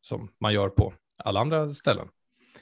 som 0.00 0.28
man 0.40 0.52
gör 0.52 0.68
på 0.68 0.94
alla 1.24 1.40
andra 1.40 1.70
ställen. 1.70 2.08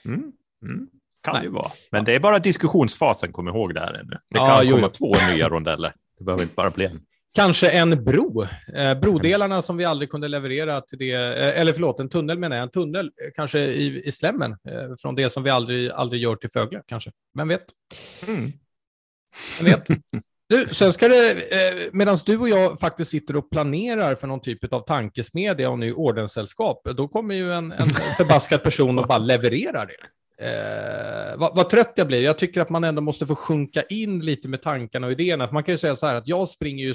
Mm. 0.04 0.32
Mm. 0.62 0.88
Kan 1.22 1.34
Nej. 1.34 1.40
det 1.40 1.46
ju 1.46 1.52
vara. 1.52 1.70
Men 1.90 2.04
det 2.04 2.14
är 2.14 2.20
bara 2.20 2.38
diskussionsfasen, 2.38 3.32
kom 3.32 3.48
ihåg 3.48 3.74
det 3.74 3.80
här 3.80 3.94
ännu. 3.94 4.18
Det 4.30 4.38
kan 4.38 4.66
ja, 4.66 4.72
komma 4.72 4.80
jo. 4.80 4.88
två 4.88 5.14
nya 5.34 5.48
rondeller. 5.48 5.94
Det 6.18 6.24
behöver 6.24 6.42
inte 6.42 6.54
bara 6.54 6.70
bli 6.70 6.84
en. 6.84 7.00
Kanske 7.34 7.70
en 7.70 8.04
bro. 8.04 8.46
Eh, 8.74 8.94
brodelarna 9.00 9.62
som 9.62 9.76
vi 9.76 9.84
aldrig 9.84 10.10
kunde 10.10 10.28
leverera 10.28 10.80
till 10.80 10.98
det, 10.98 11.12
eh, 11.12 11.60
eller 11.60 11.72
förlåt, 11.72 12.00
en 12.00 12.08
tunnel 12.08 12.38
menar 12.38 12.56
jag, 12.56 12.62
en 12.62 12.70
tunnel 12.70 13.06
eh, 13.06 13.30
kanske 13.34 13.60
i, 13.60 14.02
i 14.08 14.12
slemmen 14.12 14.52
eh, 14.52 14.96
från 15.00 15.14
det 15.14 15.30
som 15.30 15.42
vi 15.42 15.50
aldrig, 15.50 15.90
aldrig 15.90 16.22
gör 16.22 16.36
till 16.36 16.50
Fögle, 16.50 16.82
kanske. 16.86 17.10
Vem 17.38 17.48
vet? 17.48 17.64
Mm. 18.26 18.52
Vem 19.60 19.66
vet? 19.66 19.86
Du, 20.48 20.66
sen 20.66 20.92
ska 20.92 21.08
det, 21.08 21.30
eh, 21.32 21.88
medan 21.92 22.18
du 22.26 22.38
och 22.38 22.48
jag 22.48 22.80
faktiskt 22.80 23.10
sitter 23.10 23.36
och 23.36 23.50
planerar 23.50 24.14
för 24.14 24.26
någon 24.26 24.40
typ 24.40 24.72
av 24.72 24.80
tankesmedja 24.80 25.70
och 25.70 25.78
ny 25.78 25.92
ordenssällskap, 25.92 26.88
då 26.96 27.08
kommer 27.08 27.34
ju 27.34 27.52
en, 27.52 27.72
en 27.72 27.88
förbaskad 28.16 28.62
person 28.62 28.98
och 28.98 29.06
bara 29.06 29.18
levererar 29.18 29.86
det. 29.86 30.06
Eh, 30.38 31.36
vad, 31.36 31.56
vad, 31.56 31.70
trött 31.70 31.92
jag 31.96 32.06
blir. 32.06 32.22
Jag 32.22 32.38
tycker 32.38 32.60
att 32.60 32.70
man 32.70 32.84
ändå 32.84 33.02
måste 33.02 33.26
få 33.26 33.34
sjunka 33.34 33.82
in 33.82 34.20
lite 34.20 34.48
med 34.48 34.62
tankarna 34.62 35.06
och 35.06 35.12
idéerna. 35.12 35.46
För 35.46 35.54
man 35.54 35.64
kan 35.64 35.72
ju 35.72 35.78
säga 35.78 35.96
så 35.96 36.06
här 36.06 36.14
att 36.14 36.28
jag 36.28 36.48
springer 36.48 36.84
ju 36.84 36.94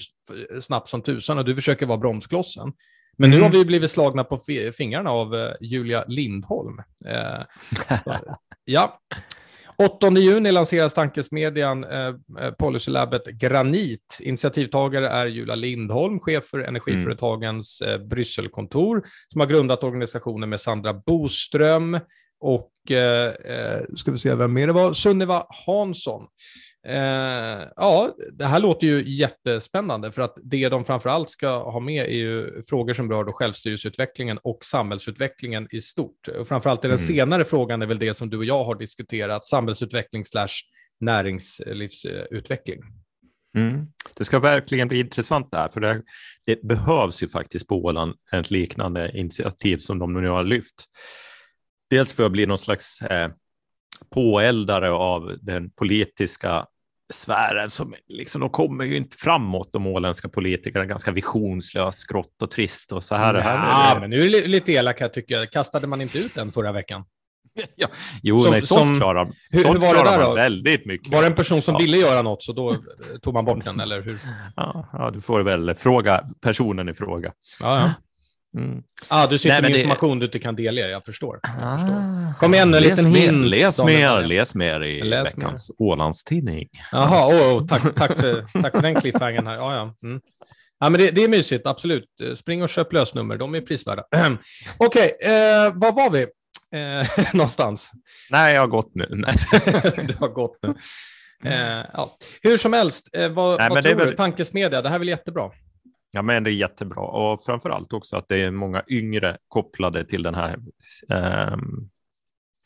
snabbt 0.62 0.90
som 0.90 1.02
tusan 1.02 1.38
och 1.38 1.46
du 1.46 1.56
försöker 1.56 1.86
vara 1.86 1.98
bromsklossen. 1.98 2.74
Men 3.18 3.30
mm. 3.30 3.40
nu 3.40 3.44
har 3.44 3.52
vi 3.52 3.66
blivit 3.66 3.92
slagna 3.92 4.24
på 4.24 4.40
fingrarna 4.78 5.12
av 5.12 5.34
uh, 5.34 5.52
Julia 5.62 6.06
Lindholm. 6.08 6.80
Uh, 7.06 7.44
ja. 8.66 9.00
8 9.80 10.10
juni 10.10 10.52
lanseras 10.52 10.94
tankesmedjan 10.94 11.84
eh, 11.84 12.14
Policylabbet 12.60 13.26
Granit. 13.26 14.18
Initiativtagare 14.20 15.10
är 15.10 15.26
Julia 15.26 15.56
Lindholm, 15.56 16.20
chef 16.20 16.46
för 16.46 16.60
Energiföretagens 16.60 17.82
eh, 17.82 17.98
Brysselkontor, 17.98 19.04
som 19.34 19.42
har 19.42 19.48
grundat 19.48 19.84
organisationen 19.84 20.50
med 20.50 20.60
Sandra 20.60 20.94
Boström, 20.94 22.00
och 22.40 22.92
eh, 22.92 23.34
eh, 23.34 23.82
ska 23.96 24.12
vi 24.12 24.18
se 24.18 24.36
vem 24.36 24.54
mer 24.54 24.68
det 24.68 24.74
var, 24.74 24.94
Sunniva 24.94 25.46
Hansson. 25.66 26.28
Eh, 26.88 27.68
ja, 27.76 28.16
det 28.34 28.46
här 28.46 28.60
låter 28.60 28.88
ju 28.88 29.04
jättespännande 29.06 30.12
för 30.12 30.22
att 30.22 30.38
det 30.44 30.70
de 30.70 30.86
framför 30.86 31.10
allt 31.10 31.30
ska 31.30 31.64
ha 31.72 31.80
med 31.80 32.06
är 32.06 32.16
ju 32.16 32.64
frågor 32.70 32.94
som 32.94 33.12
rör 33.12 33.24
då 33.24 33.34
självstyrelseutvecklingen 33.34 34.38
och 34.38 34.60
samhällsutvecklingen 34.62 35.68
i 35.72 35.82
stort. 35.82 36.28
Och 36.40 36.48
framförallt 36.48 36.86
är 36.86 36.90
den 36.90 36.98
mm. 36.98 37.08
senare 37.08 37.46
frågan 37.46 37.82
är 37.82 37.86
väl 37.86 38.00
det 38.00 38.14
som 38.14 38.30
du 38.30 38.38
och 38.38 38.46
jag 38.46 38.64
har 38.64 38.76
diskuterat, 38.76 39.46
samhällsutveckling 39.46 40.26
slash 40.26 40.48
näringslivsutveckling. 41.00 42.80
Mm. 43.58 43.88
Det 44.18 44.24
ska 44.24 44.40
verkligen 44.40 44.88
bli 44.88 45.00
intressant 45.00 45.52
där, 45.52 45.68
för 45.68 45.82
det, 45.82 46.04
det 46.46 46.64
behövs 46.64 47.24
ju 47.24 47.28
faktiskt 47.28 47.68
på 47.68 47.76
Åland 47.76 48.14
ett 48.32 48.52
liknande 48.52 49.12
initiativ 49.18 49.78
som 49.78 50.00
de 50.00 50.14
nu 50.14 50.28
har 50.28 50.44
lyft 50.44 50.86
dels 51.90 52.14
för 52.14 52.26
att 52.26 52.32
bli 52.32 52.46
någon 52.46 52.58
slags 52.58 53.02
eh, 53.02 53.30
påeldare 54.10 54.92
av 54.92 55.38
den 55.42 55.70
politiska 55.70 56.66
sfären 57.14 57.70
som 57.70 57.94
liksom, 58.08 58.42
de 58.42 58.50
kommer 58.50 58.86
ju 58.86 58.98
inte 58.98 59.18
framåt, 59.18 59.72
de 59.72 59.88
åländska 59.88 60.30
politikerna, 60.30 60.86
ganska 60.86 61.12
visionslöst, 61.12 62.08
grått 62.08 62.42
och 62.42 62.52
trist 62.52 62.92
och 62.92 63.04
så 63.04 63.16
här. 63.16 63.34
Ja, 63.34 63.42
här 63.42 64.00
men 64.00 64.10
nu 64.10 64.20
är 64.20 64.30
det 64.30 64.48
lite 64.48 64.72
elak 64.72 65.00
här 65.00 65.10
tycker 65.10 65.36
jag. 65.36 65.52
Kastade 65.52 65.88
man 65.88 66.02
inte 66.02 66.18
ut 66.18 66.36
den 66.36 66.52
förra 66.52 66.72
veckan? 66.72 67.06
Ja, 67.76 67.88
jo, 68.24 68.40
som, 68.40 68.52
nej, 68.52 68.62
sånt 68.62 68.80
som, 68.80 68.96
klarar, 68.96 69.34
hur, 69.52 69.60
sånt 69.60 69.76
hur 69.76 69.82
var 69.82 69.96
det 69.96 70.04
där 70.04 70.22
då? 70.22 70.34
väldigt 70.34 70.86
mycket. 70.86 71.14
Var 71.14 71.22
det 71.22 71.28
en 71.28 71.36
person 71.36 71.62
som 71.62 71.74
ja. 71.74 71.80
ville 71.80 71.98
göra 71.98 72.22
något 72.22 72.44
så 72.44 72.54
då 72.54 72.76
tog 73.22 73.34
man 73.34 73.46
bort 73.46 73.64
den, 73.64 73.80
eller 73.80 74.02
hur? 74.02 74.20
Ja, 74.56 74.90
ja, 74.94 75.12
du 75.12 75.22
får 75.22 75.44
väl 75.44 75.76
fråga 75.76 76.24
personen 76.42 76.90
i 76.90 76.94
fråga. 76.94 77.34
Ja. 77.62 77.92
Mm. 78.58 78.84
Ah, 79.08 79.28
du 79.28 79.38
sitter 79.38 79.54
Nej, 79.54 79.62
med 79.62 79.72
det... 79.72 79.78
information 79.78 80.20
du 80.20 80.26
inte 80.26 80.40
kan 80.40 80.56
delge, 80.56 80.90
jag 80.90 81.06
förstår. 81.06 81.40
Jag 81.44 81.52
ah, 81.64 81.78
förstår. 81.78 82.40
Kom 82.40 82.54
igen, 82.54 82.74
en 82.74 82.84
liten 82.84 83.16
hint. 83.16 83.48
Läs 83.48 83.84
mer, 83.84 84.22
läs 84.22 84.56
mer 84.56 84.84
i 84.84 85.02
läs 85.02 85.28
veckans 85.28 85.72
Ålandstidning. 85.78 86.68
Jaha, 86.92 87.28
oh, 87.28 87.58
oh, 87.58 87.68
tack, 87.68 87.82
tack, 87.96 88.16
för, 88.16 88.62
tack 88.62 88.72
för 88.72 88.82
den 88.82 88.96
cliffhangern 88.96 89.48
här. 89.48 89.56
Ja, 89.56 89.76
ja. 89.76 90.08
Mm. 90.08 90.22
Ja, 90.80 90.90
men 90.90 91.02
det, 91.02 91.12
det, 91.12 91.24
är 91.24 91.28
mysigt, 91.28 91.68
absolut. 91.68 92.10
Spring 92.36 92.64
och 92.64 92.70
köp 92.70 92.94
lösnummer, 92.94 93.38
de 93.38 93.56
är 93.56 93.62
prisvärda. 93.62 94.04
Okej, 94.78 95.12
okay, 95.20 95.34
eh, 95.34 95.74
var 95.74 95.92
var 95.92 96.10
vi? 96.10 96.26
Eh, 96.74 97.26
någonstans? 97.34 97.92
Nej, 98.30 98.54
jag 98.54 98.62
har 98.62 98.68
gått 98.68 98.92
nu. 98.96 99.06
du 100.08 100.14
har 100.20 100.34
gått 100.34 100.60
nu. 100.62 100.76
Eh, 101.44 101.86
ja. 101.94 102.18
Hur 102.42 102.58
som 102.58 102.74
helst, 102.74 103.10
eh, 103.14 103.30
vad, 103.30 103.60
Nej, 103.60 103.70
vad 103.70 103.84
tror 103.84 103.96
väl... 103.96 104.08
du? 104.08 104.16
Tankesmedja, 104.16 104.82
det 104.82 104.90
här 104.90 104.96
är 104.96 105.00
väl 105.00 105.08
jättebra? 105.08 105.52
Ja, 106.12 106.22
men 106.22 106.44
det 106.44 106.50
är 106.50 106.54
jättebra 106.54 107.02
och 107.02 107.44
framför 107.44 107.70
allt 107.70 107.94
också 107.94 108.18
att 108.18 108.26
det 108.30 108.42
är 108.42 108.52
många 108.52 108.84
yngre 108.88 109.38
kopplade 109.48 110.06
till 110.06 110.24
den 110.24 110.36
här 110.36 110.60
eh, 111.10 111.58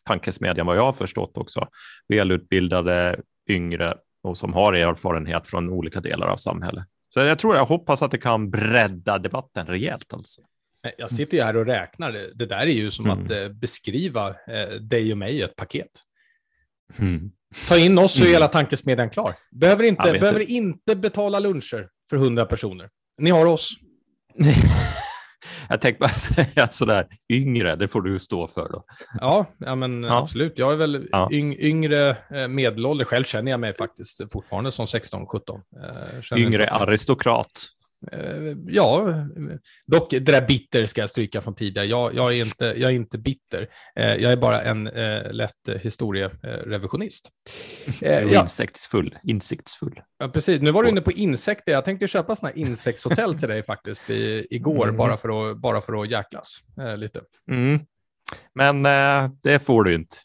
tankesmedjan, 0.05 0.67
vad 0.67 0.77
jag 0.77 0.85
har 0.85 0.93
förstått 0.93 1.37
också. 1.37 1.67
Välutbildade 2.07 3.21
yngre 3.49 3.97
och 4.23 4.37
som 4.37 4.53
har 4.53 4.73
erfarenhet 4.73 5.47
från 5.47 5.69
olika 5.69 5.99
delar 5.99 6.27
av 6.27 6.37
samhället. 6.37 6.85
Så 7.09 7.19
jag 7.19 7.39
tror, 7.39 7.55
jag 7.55 7.65
hoppas 7.65 8.01
att 8.01 8.11
det 8.11 8.17
kan 8.17 8.49
bredda 8.49 9.17
debatten 9.17 9.67
rejält 9.67 10.13
alltså. 10.13 10.41
Jag 10.97 11.11
sitter 11.11 11.37
ju 11.37 11.43
här 11.43 11.57
och 11.57 11.65
räknar. 11.65 12.11
Det 12.11 12.45
där 12.45 12.61
är 12.61 12.65
ju 12.65 12.91
som 12.91 13.05
mm. 13.05 13.23
att 13.23 13.31
eh, 13.31 13.49
beskriva 13.49 14.27
eh, 14.29 14.69
dig 14.81 15.11
och 15.11 15.17
mig 15.17 15.33
i 15.33 15.41
ett 15.41 15.55
paket. 15.55 15.91
Mm. 16.99 17.31
Ta 17.67 17.77
in 17.77 17.97
oss 17.97 18.17
så 18.17 18.23
är 18.23 18.27
hela 18.27 18.47
tankesmedjan 18.47 19.09
klar. 19.09 19.33
Behöver 19.51 19.83
inte, 19.83 20.11
behöver 20.11 20.51
inte 20.51 20.95
betala 20.95 21.39
luncher 21.39 21.89
för 22.09 22.17
hundra 22.17 22.45
personer. 22.45 22.89
Ni 23.17 23.31
har 23.31 23.45
oss. 23.45 23.73
jag 25.69 25.81
tänkte 25.81 25.99
bara 25.99 26.09
säga 26.45 26.67
sådär, 26.67 27.07
yngre, 27.33 27.75
det 27.75 27.87
får 27.87 28.01
du 28.01 28.19
stå 28.19 28.47
för 28.47 28.69
då. 28.69 28.83
Ja, 29.19 29.45
ja 29.57 29.75
men 29.75 30.03
ja. 30.03 30.17
absolut. 30.17 30.57
Jag 30.57 30.73
är 30.73 30.77
väl 30.77 31.07
ja. 31.11 31.29
yngre 31.31 32.09
eh, 32.09 32.47
medelålder. 32.47 33.05
Själv 33.05 33.23
känner 33.23 33.51
jag 33.51 33.59
mig 33.59 33.73
faktiskt 33.73 34.31
fortfarande 34.31 34.71
som 34.71 34.85
16-17. 34.85 35.61
Eh, 36.33 36.39
yngre 36.39 36.69
aristokrat. 36.69 37.67
Eh, 38.11 38.57
ja, 38.67 39.13
dock 39.87 40.11
det 40.11 40.19
där 40.19 40.47
bitter 40.47 40.85
ska 40.85 41.01
jag 41.01 41.09
stryka 41.09 41.41
från 41.41 41.55
tidigare. 41.55 41.87
Jag, 41.87 42.15
jag, 42.15 42.33
är, 42.33 42.45
inte, 42.45 42.65
jag 42.65 42.91
är 42.91 42.95
inte 42.95 43.17
bitter. 43.17 43.67
Eh, 43.95 44.15
jag 44.15 44.31
är 44.31 44.37
bara 44.37 44.61
en 44.61 44.87
eh, 44.87 45.31
lätt 45.31 45.69
historierevisionist. 45.81 47.29
Eh, 48.01 48.23
ja. 48.23 48.41
Insektsfull. 48.41 49.17
Insiktsfull. 49.23 50.01
Ja, 50.19 50.27
precis. 50.27 50.61
Nu 50.61 50.71
var 50.71 50.83
du 50.83 50.89
inne 50.89 51.01
på 51.01 51.11
insekter. 51.11 51.71
Jag 51.71 51.85
tänkte 51.85 52.07
köpa 52.07 52.35
sådana 52.35 52.55
insektshotell 52.55 53.39
till 53.39 53.49
dig 53.49 53.63
faktiskt 53.63 54.09
i, 54.09 54.47
igår, 54.49 54.83
mm. 54.83 54.97
bara, 54.97 55.17
för 55.17 55.51
att, 55.51 55.57
bara 55.57 55.81
för 55.81 56.01
att 56.01 56.09
jäklas 56.09 56.57
eh, 56.79 56.97
lite. 56.97 57.21
Mm. 57.51 57.79
Men 58.55 58.85
eh, 58.85 59.31
det 59.43 59.59
får 59.59 59.83
du 59.83 59.93
inte. 59.93 60.15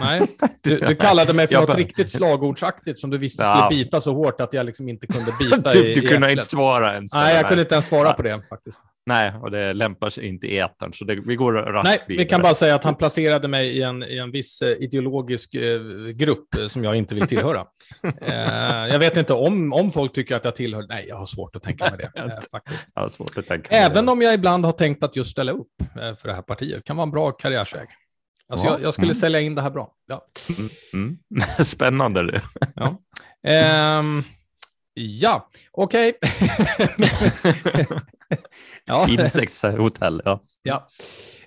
Nej, 0.00 0.22
du, 0.62 0.78
du 0.78 0.94
kallade 0.94 1.32
mig 1.32 1.46
för 1.46 1.54
något 1.54 1.66
bara... 1.66 1.76
riktigt 1.76 2.10
slagordsaktigt 2.10 2.98
som 2.98 3.10
du 3.10 3.18
visste 3.18 3.42
ja. 3.42 3.68
skulle 3.70 3.84
bita 3.84 4.00
så 4.00 4.14
hårt 4.14 4.40
att 4.40 4.52
jag 4.52 4.66
liksom 4.66 4.88
inte 4.88 5.06
kunde 5.06 5.32
bita 5.38 5.70
typ, 5.70 5.84
i 5.86 5.94
Du 5.94 6.06
i 6.06 6.08
kunde 6.08 6.14
äpplet. 6.16 6.30
inte 6.30 6.44
svara 6.44 6.94
ens. 6.94 7.14
Nej, 7.14 7.36
jag 7.36 7.48
kunde 7.48 7.62
inte 7.62 7.74
ens 7.74 7.86
svara 7.86 8.12
på 8.12 8.22
det 8.22 8.42
faktiskt. 8.48 8.80
Nej, 9.06 9.32
och 9.42 9.50
det 9.50 9.72
lämpar 9.72 10.10
sig 10.10 10.26
inte 10.26 10.46
i 10.46 10.58
etern, 10.58 10.92
så 10.92 11.04
det, 11.04 11.14
vi 11.14 11.36
går 11.36 11.52
raskt 11.52 11.84
Nej, 11.84 11.98
vidare. 12.08 12.24
vi 12.24 12.28
kan 12.30 12.42
bara 12.42 12.54
säga 12.54 12.74
att 12.74 12.84
han 12.84 12.94
placerade 12.94 13.48
mig 13.48 13.78
i 13.78 13.82
en, 13.82 14.02
i 14.02 14.18
en 14.18 14.30
viss 14.30 14.62
eh, 14.62 14.68
ideologisk 14.68 15.54
eh, 15.54 15.80
grupp 16.14 16.54
eh, 16.54 16.68
som 16.68 16.84
jag 16.84 16.96
inte 16.96 17.14
vill 17.14 17.26
tillhöra. 17.26 17.66
eh, 18.20 18.92
jag 18.92 18.98
vet 18.98 19.16
inte 19.16 19.34
om, 19.34 19.72
om 19.72 19.92
folk 19.92 20.12
tycker 20.12 20.36
att 20.36 20.44
jag 20.44 20.56
tillhör, 20.56 20.86
nej, 20.88 21.06
jag 21.08 21.16
har 21.16 21.26
svårt 21.26 21.56
att 21.56 21.62
tänka 21.62 21.90
mig 21.90 21.98
det. 21.98 22.20
Eh, 22.20 22.28
faktiskt. 22.50 22.88
Jag 22.94 23.02
har 23.02 23.08
svårt 23.08 23.38
att 23.38 23.46
tänka 23.46 23.76
Även 23.76 24.08
om 24.08 24.22
jag 24.22 24.34
ibland 24.34 24.64
har 24.64 24.72
tänkt 24.72 25.02
att 25.02 25.16
just 25.16 25.30
ställa 25.30 25.52
upp 25.52 25.80
eh, 25.80 26.14
för 26.16 26.28
det 26.28 26.34
här 26.34 26.42
partiet, 26.42 26.84
kan 26.84 26.96
vara 26.96 27.06
en 27.06 27.10
bra 27.10 27.32
karriärsväg. 27.32 27.88
Alltså 28.48 28.66
ja. 28.66 28.72
jag, 28.72 28.82
jag, 28.82 28.94
skulle 28.94 29.06
mm. 29.06 29.14
sälja 29.14 29.40
in 29.40 29.54
det 29.54 29.62
här 29.62 29.70
bra. 29.70 29.92
Ja. 30.06 30.26
Mm. 30.58 30.70
Mm. 30.92 31.18
Spännande 31.64 32.32
det. 32.32 32.42
Ja, 32.74 32.98
um, 33.98 34.22
ja. 34.94 35.48
okej. 35.72 36.14
Ja. 38.84 39.08
Insektshotell, 39.08 40.22
ja. 40.24 40.40
ja. 40.62 40.88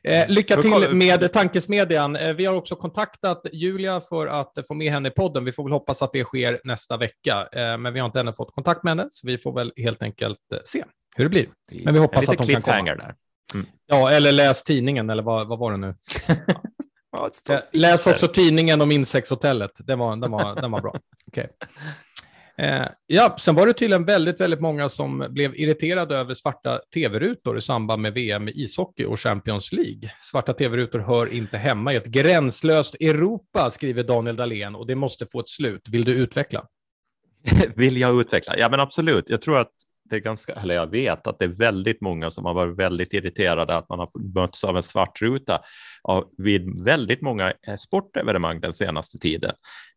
Eh, 0.03 0.27
lycka 0.27 0.62
till 0.62 0.94
med 0.94 1.34
tankesmedjan. 1.34 2.15
Eh, 2.15 2.34
vi 2.34 2.46
har 2.46 2.56
också 2.56 2.75
kontaktat 2.75 3.41
Julia 3.53 4.01
för 4.01 4.27
att 4.27 4.53
få 4.67 4.74
med 4.74 4.91
henne 4.91 5.08
i 5.08 5.12
podden. 5.12 5.46
Vi 5.46 5.51
får 5.51 5.63
väl 5.63 5.74
hoppas 5.74 6.01
att 6.01 6.13
det 6.13 6.24
sker 6.24 6.60
nästa 6.63 6.98
vecka, 6.98 7.48
eh, 7.51 7.77
men 7.77 7.94
vi 7.94 8.00
har 8.00 8.06
inte 8.06 8.20
ännu 8.20 8.34
fått 8.34 8.53
kontakt 8.53 8.84
med 8.84 8.91
henne, 8.91 9.08
så 9.10 9.27
vi 9.27 9.38
får 9.38 9.53
väl 9.53 9.74
helt 9.77 10.03
enkelt 10.03 10.39
eh, 10.53 10.60
se 10.65 10.84
hur 11.15 11.24
det 11.24 11.29
blir. 11.29 11.48
Men 11.84 11.94
vi 11.94 12.00
hoppas 12.00 12.29
att 12.29 12.38
hon 12.38 12.48
kan 12.48 12.62
komma. 12.62 12.96
Där. 12.96 13.15
Mm. 13.53 13.65
Ja, 13.86 14.12
eller 14.12 14.32
läs 14.32 14.63
tidningen, 14.63 15.10
eller 15.10 15.24
vad, 15.24 15.48
vad 15.48 15.60
var 15.60 15.72
det 15.72 15.77
nu? 15.77 15.96
Ja, 17.12 17.62
Läs 17.72 18.08
också 18.08 18.27
tidningen 18.27 18.82
om 18.82 18.91
insektshotellet. 18.91 19.72
Den 19.77 20.00
var, 20.00 20.15
den 20.15 20.32
var, 20.32 20.56
den 20.56 20.72
var 20.72 20.82
bra. 20.82 20.96
Okay. 21.27 21.48
Eh, 22.62 22.88
ja, 23.08 23.36
sen 23.40 23.56
var 23.56 23.68
det 23.68 23.74
tydligen 23.74 24.06
väldigt, 24.06 24.42
väldigt 24.42 24.62
många 24.62 24.90
som 24.90 25.28
blev 25.30 25.56
irriterade 25.56 26.18
över 26.18 26.34
svarta 26.34 26.82
tv-rutor 26.94 27.58
i 27.58 27.62
samband 27.62 28.02
med 28.02 28.14
VM 28.14 28.48
i 28.48 28.52
ishockey 28.52 29.06
och 29.06 29.20
Champions 29.20 29.72
League. 29.72 30.12
Svarta 30.32 30.54
tv-rutor 30.54 31.00
hör 31.00 31.34
inte 31.34 31.58
hemma 31.58 31.94
i 31.94 31.96
ett 31.96 32.06
gränslöst 32.06 32.96
Europa, 32.96 33.70
skriver 33.70 34.04
Daniel 34.04 34.36
Dahlén, 34.36 34.76
och 34.76 34.88
det 34.88 34.96
måste 34.96 35.26
få 35.32 35.40
ett 35.40 35.50
slut. 35.50 35.82
Vill 35.90 36.06
du 36.06 36.14
utveckla? 36.14 36.66
Vill 37.76 37.98
jag 37.98 38.22
utveckla? 38.22 38.58
Ja, 38.58 38.70
men 38.70 38.80
absolut. 38.80 39.30
Jag 39.30 39.42
tror 39.42 39.58
att 39.58 39.74
det 40.10 40.16
är 40.16 40.20
ganska, 40.20 40.54
eller 40.54 40.76
jag 40.76 40.92
vet 40.92 41.28
att 41.28 41.40
det 41.40 41.46
är 41.46 41.60
väldigt 41.60 42.02
många 42.02 42.32
som 42.32 42.46
har 42.46 42.54
varit 42.54 42.80
väldigt 42.80 43.14
irriterade 43.14 43.78
att 43.78 43.90
man 43.90 44.00
har 44.00 44.34
mötts 44.34 44.64
av 44.64 44.78
en 44.78 44.84
svart 44.84 45.22
ruta 45.22 45.62
vid 46.38 46.84
väldigt 46.84 47.22
många 47.22 47.54
eh, 47.68 47.76
sportevenemang 47.76 48.62
den 48.62 48.74
senaste 48.74 49.18
tiden. 49.18 49.52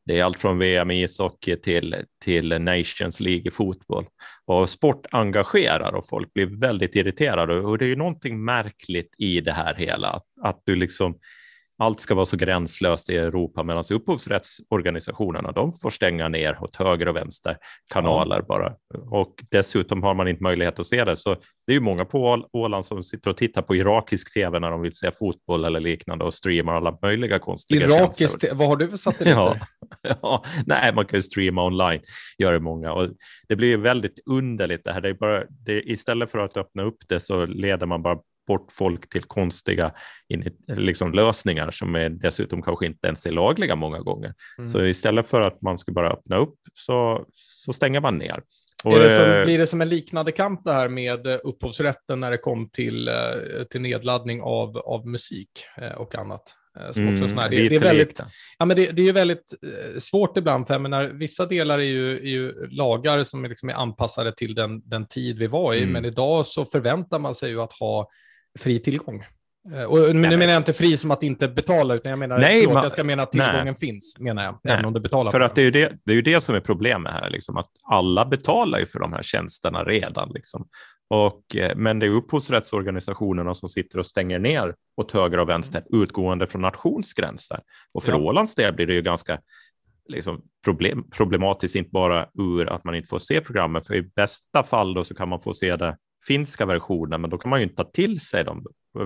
Det 0.04 0.18
är 0.18 0.24
allt 0.24 0.38
från 0.38 0.58
VM 0.58 0.90
i 0.90 1.02
ishockey 1.02 1.56
till, 1.56 1.96
till 2.24 2.48
Nations 2.62 3.20
League 3.20 3.42
i 3.44 3.50
fotboll. 3.50 4.06
Och 4.46 4.70
sport 4.70 5.06
engagerar 5.10 5.92
och 5.92 6.08
folk 6.08 6.32
blir 6.32 6.60
väldigt 6.60 6.96
irriterade. 6.96 7.60
Och 7.60 7.78
det 7.78 7.84
är 7.84 7.88
ju 7.88 7.96
någonting 7.96 8.44
märkligt 8.44 9.14
i 9.18 9.40
det 9.40 9.52
här 9.52 9.74
hela, 9.74 10.08
att, 10.08 10.26
att 10.42 10.62
du 10.64 10.76
liksom 10.76 11.18
allt 11.80 12.00
ska 12.00 12.14
vara 12.14 12.26
så 12.26 12.36
gränslöst 12.36 13.10
i 13.10 13.16
Europa 13.16 13.62
medan 13.62 13.84
upphovsrättsorganisationerna 13.90 15.52
de 15.52 15.72
får 15.72 15.90
stänga 15.90 16.28
ner 16.28 16.62
åt 16.62 16.76
höger 16.76 17.08
och 17.08 17.16
vänster 17.16 17.56
kanaler 17.92 18.36
ja. 18.36 18.44
bara. 18.48 18.74
Och 19.10 19.34
dessutom 19.50 20.02
har 20.02 20.14
man 20.14 20.28
inte 20.28 20.42
möjlighet 20.42 20.78
att 20.78 20.86
se 20.86 21.04
det. 21.04 21.16
Så 21.16 21.34
det 21.66 21.72
är 21.72 21.74
ju 21.74 21.80
många 21.80 22.04
på 22.04 22.44
Åland 22.52 22.86
som 22.86 23.04
sitter 23.04 23.30
och 23.30 23.36
tittar 23.36 23.62
på 23.62 23.76
irakisk 23.76 24.34
tv 24.34 24.58
när 24.58 24.70
de 24.70 24.80
vill 24.80 24.92
se 24.92 25.10
fotboll 25.12 25.64
eller 25.64 25.80
liknande 25.80 26.24
och 26.24 26.34
streamar 26.34 26.74
alla 26.74 26.98
möjliga 27.02 27.38
konstiga 27.38 27.86
Irakisk 27.86 28.44
Vad 28.52 28.68
har 28.68 28.76
du 28.76 28.88
för 28.88 28.96
satelliter? 28.96 29.36
Ja, 29.36 29.56
ja, 30.22 30.44
nej, 30.66 30.94
man 30.94 31.06
kan 31.06 31.18
ju 31.18 31.22
streama 31.22 31.64
online, 31.64 32.00
gör 32.38 32.52
det 32.52 32.60
många. 32.60 32.92
Och 32.92 33.08
det 33.48 33.56
blir 33.56 33.76
väldigt 33.76 34.18
underligt 34.26 34.84
det 34.84 34.92
här. 34.92 35.00
Det 35.00 35.08
är 35.08 35.14
bara, 35.14 35.44
det, 35.48 35.82
istället 35.82 36.30
för 36.30 36.38
att 36.38 36.56
öppna 36.56 36.82
upp 36.82 36.98
det 37.08 37.20
så 37.20 37.46
leder 37.46 37.86
man 37.86 38.02
bara 38.02 38.18
bort 38.50 38.72
folk 38.72 39.08
till 39.08 39.22
konstiga 39.22 39.92
liksom, 40.76 41.12
lösningar 41.12 41.70
som 41.70 41.94
är 41.94 42.08
dessutom 42.08 42.62
kanske 42.62 42.86
inte 42.86 43.06
ens 43.06 43.26
är 43.26 43.30
lagliga 43.30 43.76
många 43.76 43.98
gånger. 43.98 44.34
Mm. 44.58 44.68
Så 44.68 44.84
istället 44.84 45.26
för 45.26 45.40
att 45.40 45.62
man 45.62 45.78
ska 45.78 45.92
bara 45.92 46.10
öppna 46.10 46.36
upp 46.36 46.58
så, 46.74 47.24
så 47.34 47.72
stänger 47.72 48.00
man 48.00 48.18
ner. 48.18 48.40
Och, 48.84 48.98
det 48.98 49.16
som, 49.16 49.30
eh, 49.30 49.44
blir 49.44 49.58
det 49.58 49.66
som 49.66 49.80
en 49.80 49.88
liknande 49.88 50.32
kamp 50.32 50.60
det 50.64 50.72
här 50.72 50.88
med 50.88 51.26
eh, 51.26 51.38
upphovsrätten 51.44 52.20
när 52.20 52.30
det 52.30 52.38
kom 52.38 52.70
till, 52.70 53.08
eh, 53.08 53.14
till 53.70 53.80
nedladdning 53.80 54.42
av, 54.42 54.76
av 54.78 55.06
musik 55.06 55.50
och 55.96 56.14
annat? 56.14 56.42
Mm, 56.96 57.16
det, 57.16 57.68
det, 57.68 57.76
är 57.76 57.80
väldigt, 57.80 58.20
ja, 58.58 58.64
men 58.64 58.76
det, 58.76 58.90
det 58.90 59.08
är 59.08 59.12
väldigt 59.12 59.54
svårt 59.98 60.36
ibland, 60.36 60.66
för 60.66 60.74
jag 60.74 60.80
menar, 60.80 61.04
vissa 61.04 61.46
delar 61.46 61.78
är 61.78 61.82
ju, 61.82 62.16
är 62.16 62.30
ju 62.30 62.66
lagar 62.66 63.22
som 63.22 63.44
är, 63.44 63.48
liksom 63.48 63.68
är 63.68 63.74
anpassade 63.74 64.32
till 64.34 64.54
den, 64.54 64.88
den 64.88 65.06
tid 65.06 65.38
vi 65.38 65.46
var 65.46 65.74
i, 65.74 65.78
mm. 65.78 65.92
men 65.92 66.04
idag 66.04 66.46
så 66.46 66.64
förväntar 66.64 67.18
man 67.18 67.34
sig 67.34 67.50
ju 67.50 67.60
att 67.60 67.72
ha 67.72 68.08
fri 68.60 68.78
tillgång. 68.78 69.24
Eh, 69.74 69.84
och 69.84 70.16
nu 70.16 70.36
menar 70.36 70.46
jag 70.46 70.56
inte 70.56 70.72
fri 70.72 70.96
som 70.96 71.10
att 71.10 71.22
inte 71.22 71.48
betala, 71.48 71.94
utan 71.94 72.10
jag 72.10 72.18
menar 72.18 72.38
nej, 72.38 72.60
förlåt, 72.60 72.74
man, 72.74 72.82
jag 72.82 72.92
ska 72.92 73.04
mena 73.04 73.22
att 73.22 73.32
tillgången 73.32 73.64
nej. 73.64 73.74
finns, 73.74 74.16
menar 74.18 74.44
jag, 74.44 74.58
nej. 74.62 74.74
även 74.74 74.84
om 74.84 74.92
du 74.92 75.00
betalar. 75.00 75.30
För 75.30 75.40
att 75.40 75.54
det 75.54 75.60
är, 75.60 75.64
ju 75.64 75.70
det, 75.70 75.92
det 76.04 76.12
är 76.12 76.16
ju 76.16 76.22
det 76.22 76.40
som 76.40 76.54
är 76.54 76.60
problemet 76.60 77.12
här, 77.12 77.30
liksom, 77.30 77.56
att 77.56 77.70
alla 77.84 78.24
betalar 78.24 78.78
ju 78.78 78.86
för 78.86 78.98
de 78.98 79.12
här 79.12 79.22
tjänsterna 79.22 79.84
redan. 79.84 80.30
Liksom. 80.34 80.68
Och, 81.10 81.56
eh, 81.56 81.76
men 81.76 81.98
det 81.98 82.06
är 82.06 82.10
upphovsrättsorganisationerna 82.10 83.54
som 83.54 83.68
sitter 83.68 83.98
och 83.98 84.06
stänger 84.06 84.38
ner 84.38 84.74
åt 84.96 85.12
höger 85.12 85.38
och 85.38 85.48
vänster, 85.48 85.84
utgående 85.90 86.46
från 86.46 86.62
nationsgränser. 86.62 87.60
Och 87.94 88.02
för 88.02 88.12
ja. 88.12 88.18
Ålands 88.18 88.54
del 88.54 88.74
blir 88.74 88.86
det 88.86 88.94
ju 88.94 89.02
ganska 89.02 89.40
liksom 90.08 90.42
problem, 90.64 91.04
problematiskt, 91.10 91.74
inte 91.74 91.90
bara 91.90 92.28
ur 92.38 92.68
att 92.68 92.84
man 92.84 92.94
inte 92.94 93.08
får 93.08 93.18
se 93.18 93.40
programmet, 93.40 93.86
för 93.86 93.94
i 93.94 94.02
bästa 94.02 94.62
fall 94.62 94.94
då 94.94 95.04
så 95.04 95.14
kan 95.14 95.28
man 95.28 95.40
få 95.40 95.54
se 95.54 95.76
det 95.76 95.96
finska 96.26 96.66
versionen, 96.66 97.20
men 97.20 97.30
då 97.30 97.38
kan 97.38 97.50
man 97.50 97.60
ju 97.60 97.62
inte 97.62 97.76
ta 97.76 97.90
till 97.90 98.20
sig 98.20 98.44
dem 98.44 98.64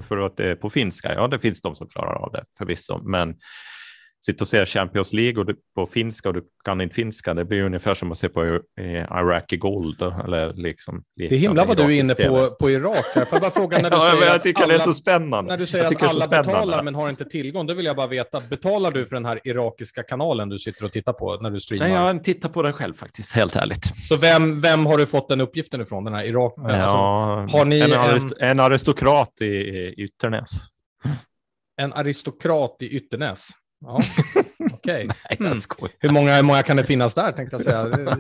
för 0.09 0.19
att 0.19 0.37
det 0.37 0.51
är 0.51 0.55
på 0.55 0.71
finska. 0.71 1.15
Ja, 1.15 1.29
det 1.29 1.39
finns 1.39 1.63
de 1.63 1.75
som 1.75 1.89
klarar 1.89 2.15
av 2.15 2.33
det 2.33 2.45
förvisso, 2.59 3.01
men 3.03 3.37
sitta 4.27 4.45
och 4.45 4.49
se 4.49 4.67
Champions 4.67 5.13
League 5.13 5.41
och 5.41 5.47
du, 5.47 5.57
på 5.75 5.87
finska 5.87 6.29
och 6.29 6.35
du 6.35 6.43
kan 6.65 6.81
inte 6.81 6.95
finska, 6.95 7.35
det 7.35 7.45
blir 7.45 7.63
ungefär 7.63 7.95
som 7.95 8.13
att 8.13 8.19
se 8.19 8.29
på 8.29 8.61
Iraqi 9.11 9.57
Gold. 9.57 10.03
Eller 10.03 10.53
liksom, 10.53 11.03
det 11.17 11.25
är 11.25 11.39
himla 11.39 11.65
vad 11.65 11.77
du 11.77 11.83
är 11.83 11.91
inne 11.91 12.15
på, 12.15 12.51
på 12.51 12.71
Irak. 12.71 13.07
Här. 13.15 13.25
Får 13.25 13.37
jag 13.37 13.41
bara 13.41 13.51
fråga 13.51 13.79
när 13.79 13.91
du 13.91 13.97
ja, 14.01 14.11
säger 14.11 14.33
jag 14.33 14.43
tycker 14.43 14.63
alla, 14.63 14.73
det 14.73 14.75
är 14.75 14.79
så 14.79 14.93
spännande. 14.93 15.53
När 15.53 15.59
du 15.59 15.67
säger 15.67 15.85
att 15.85 16.03
alla 16.03 16.29
betalar 16.29 16.83
men 16.83 16.95
har 16.95 17.11
inte 17.11 17.25
tillgång, 17.25 17.67
då 17.67 17.75
vill 17.75 17.87
jag 17.87 17.97
bara 17.97 18.07
veta, 18.07 18.41
betalar 18.51 18.91
du 18.91 19.07
för 19.07 19.17
den 19.17 19.25
här 19.25 19.41
irakiska 19.45 20.03
kanalen 20.03 20.49
du 20.49 20.59
sitter 20.59 20.85
och 20.85 20.93
tittar 20.93 21.13
på 21.13 21.37
när 21.37 21.51
du 21.51 21.61
streamar? 21.61 21.89
Nej, 21.89 21.95
jag 21.95 22.25
tittar 22.25 22.49
på 22.49 22.63
den 22.63 22.73
själv 22.73 22.95
faktiskt, 22.95 23.35
helt 23.35 23.57
ärligt. 23.57 23.85
Så 24.09 24.17
vem, 24.17 24.61
vem 24.61 24.87
har 24.87 24.99
du 24.99 25.07
fått 25.07 25.29
den 25.29 25.41
uppgiften 25.41 25.81
ifrån, 25.81 26.05
den 26.05 26.15
här 26.15 26.25
Irak? 26.25 26.55
Ja, 26.57 26.83
alltså, 26.83 26.97
har 27.59 27.65
ni 27.65 27.81
en, 27.81 27.93
arist 27.93 28.33
en 28.41 28.61
aristokrat 28.61 29.41
i, 29.41 29.45
i 29.45 29.95
Ytternäs. 29.99 30.51
En 31.81 31.93
aristokrat 31.93 32.77
i 32.81 32.97
Ytternäs? 32.97 33.51
Ja, 33.85 34.01
okej. 34.73 35.09
Okay. 35.25 35.47
mm. 35.47 35.59
hur, 35.99 36.11
många, 36.11 36.37
hur 36.37 36.43
många 36.43 36.63
kan 36.63 36.77
det 36.77 36.85
finnas 36.85 37.15
där, 37.15 37.33
tänkte 37.33 37.57
jag 37.57 37.65
säga. 37.65 37.83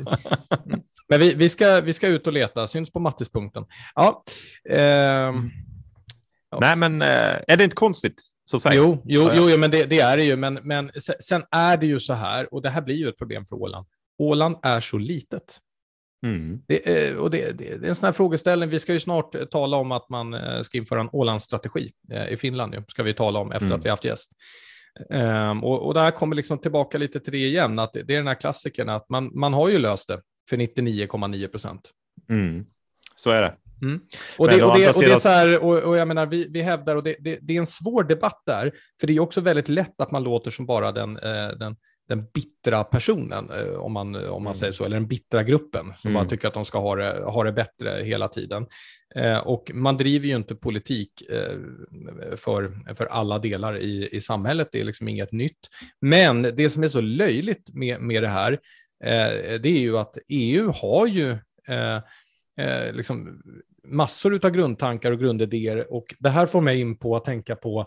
Men 1.09 1.21
vi, 1.21 1.35
vi, 1.35 1.49
ska, 1.49 1.81
vi 1.81 1.93
ska 1.93 2.09
ut 2.09 2.27
och 2.27 2.33
leta, 2.33 2.67
syns 2.67 2.93
på 2.93 3.01
mattispunkten. 3.01 3.65
Ja. 3.95 4.23
Eh, 4.71 4.79
ja. 4.79 6.59
Nej, 6.61 6.77
men 6.77 7.03
eh, 7.03 7.37
är 7.49 7.57
det 7.57 7.65
inte 7.65 7.77
konstigt? 7.77 8.23
Så 8.45 8.57
att 8.57 8.75
Jo, 8.77 9.03
jo, 9.05 9.31
jo, 9.35 9.51
jo 9.51 9.59
men 9.59 9.71
det, 9.71 9.85
det, 9.85 10.01
är 10.01 10.17
det 10.17 10.25
ju. 10.25 10.37
Men, 10.37 10.55
men 10.63 10.91
sen 11.21 11.45
är 11.51 11.77
det 11.77 11.87
ju 11.87 12.01
så 12.01 12.13
här, 12.13 12.55
och 12.55 12.63
det 12.63 12.71
här 12.71 12.83
blir 12.83 12.95
ju 12.95 13.09
ett 13.09 13.19
problem 13.19 13.47
för 13.47 13.57
Åland. 13.57 13.87
Åland 14.19 14.57
är 14.63 14.81
så 14.81 14.99
litet. 14.99 15.61
Mm. 16.27 16.61
Det, 16.69 17.17
och 17.17 17.31
det, 17.31 17.53
det, 17.53 17.77
det, 17.77 17.87
är 17.87 17.89
en 17.89 17.95
sån 17.95 18.07
här 18.07 18.13
frågeställning. 18.13 18.69
Vi 18.69 18.79
ska 18.79 18.93
ju 18.93 19.01
snart 19.01 19.51
tala 19.51 19.77
om 19.77 19.93
att 19.93 20.09
man 20.09 20.35
eh, 20.35 20.63
ska 20.63 20.79
införa 20.79 21.01
en 21.01 21.09
Ålandsstrategi 21.13 21.93
eh, 22.11 22.29
i 22.29 22.37
Finland. 22.37 22.85
Ska 22.89 23.03
vi 23.03 23.15
tala 23.15 23.39
om 23.39 23.53
efter 23.53 23.67
mm. 23.67 23.79
att 23.79 23.85
vi 23.85 23.91
haft 23.91 24.05
gäst. 24.05 24.31
Um, 25.11 25.65
och, 25.65 25.87
och 25.87 25.95
det 25.95 26.01
här 26.01 26.11
kommer 26.11 26.37
liksom 26.37 26.59
tillbaka 26.59 26.99
lite 26.99 27.21
till 27.21 27.33
det 27.33 27.39
igen, 27.39 27.79
att 27.79 27.93
det, 27.93 28.03
det 28.03 28.15
är 28.15 28.19
den 28.19 28.27
här 28.27 28.41
klassikern 28.41 28.89
att 28.89 29.09
man, 29.09 29.31
man 29.39 29.55
har 29.55 29.69
ju 29.69 29.79
löst 29.79 30.09
det 30.09 30.21
för 30.51 30.57
99,9 30.57 31.49
procent. 31.49 31.91
Mm. 32.31 32.67
Så 33.17 33.31
är 33.31 33.43
det. 33.43 33.55
Mm. 33.83 34.01
Och, 34.39 34.49
det, 34.49 34.63
och, 34.63 34.79
det, 34.79 34.89
och, 34.91 35.01
det, 35.01 35.13
är 35.13 35.17
så 35.17 35.29
här, 35.29 35.65
och, 35.65 35.79
och 35.79 35.97
jag 35.97 36.09
menar, 36.09 36.27
vi, 36.27 36.49
vi 36.49 36.63
hävdar, 36.63 36.97
och 36.97 37.03
det, 37.03 37.17
det, 37.21 37.57
är 37.57 37.59
en 37.59 37.67
svår 37.67 38.05
debatt 38.05 38.43
där, 38.47 38.73
för 39.01 39.07
det 39.07 39.13
är 39.13 39.21
också 39.21 39.41
väldigt 39.41 39.69
lätt 39.69 40.01
att 40.01 40.11
man 40.11 40.23
låter 40.23 40.51
som 40.51 40.67
bara 40.67 40.93
den, 40.93 41.17
eh, 41.17 41.49
den, 41.49 41.77
den 42.09 42.27
bittra 42.35 42.85
personen, 42.85 43.51
eh, 43.51 43.75
om 43.75 43.93
man, 43.93 44.15
om 44.15 44.43
man 44.43 44.51
mm. 44.51 44.55
säger 44.55 44.73
så, 44.73 44.85
eller 44.85 44.97
den 44.97 45.09
bittra 45.09 45.43
gruppen, 45.43 45.93
som 45.97 46.11
mm. 46.11 46.21
bara 46.21 46.31
tycker 46.31 46.49
att 46.49 46.55
de 46.55 46.65
ska 46.65 46.79
ha 46.79 46.97
det, 46.97 47.25
ha 47.25 47.45
det 47.45 47.53
bättre 47.53 48.03
hela 48.05 48.29
tiden. 48.29 48.67
Eh, 49.15 49.39
och 49.39 49.71
man 49.75 49.97
driver 49.97 50.27
ju 50.27 50.37
inte 50.37 50.55
politik 50.55 51.23
eh, 51.31 51.59
för, 52.37 52.95
för 52.95 53.07
alla 53.07 53.39
delar 53.39 53.79
i, 53.79 54.09
i 54.13 54.21
samhället, 54.21 54.69
det 54.73 54.81
är 54.81 54.85
liksom 54.85 55.09
inget 55.09 55.33
nytt. 55.33 55.69
Men 56.01 56.43
det 56.43 56.71
som 56.71 56.83
är 56.83 56.89
så 56.89 57.01
löjligt 57.01 57.75
med, 57.75 58.01
med 58.01 58.23
det 58.23 58.29
här, 58.29 58.53
eh, 59.05 59.61
det 59.61 59.69
är 59.69 59.81
ju 59.81 59.99
att 59.99 60.19
EU 60.29 60.71
har 60.71 61.07
ju 61.07 61.31
eh, 61.69 61.97
eh, 62.61 62.93
liksom 62.93 63.43
massor 63.85 64.41
av 64.45 64.51
grundtankar 64.51 65.13
och 65.13 65.19
grundidéer 65.19 65.93
och 65.93 66.15
det 66.19 66.31
här 66.31 66.47
får 66.47 66.61
mig 66.61 66.81
in 66.81 66.99
på 66.99 67.17
att 67.17 67.25
tänka 67.25 67.57
på, 67.57 67.87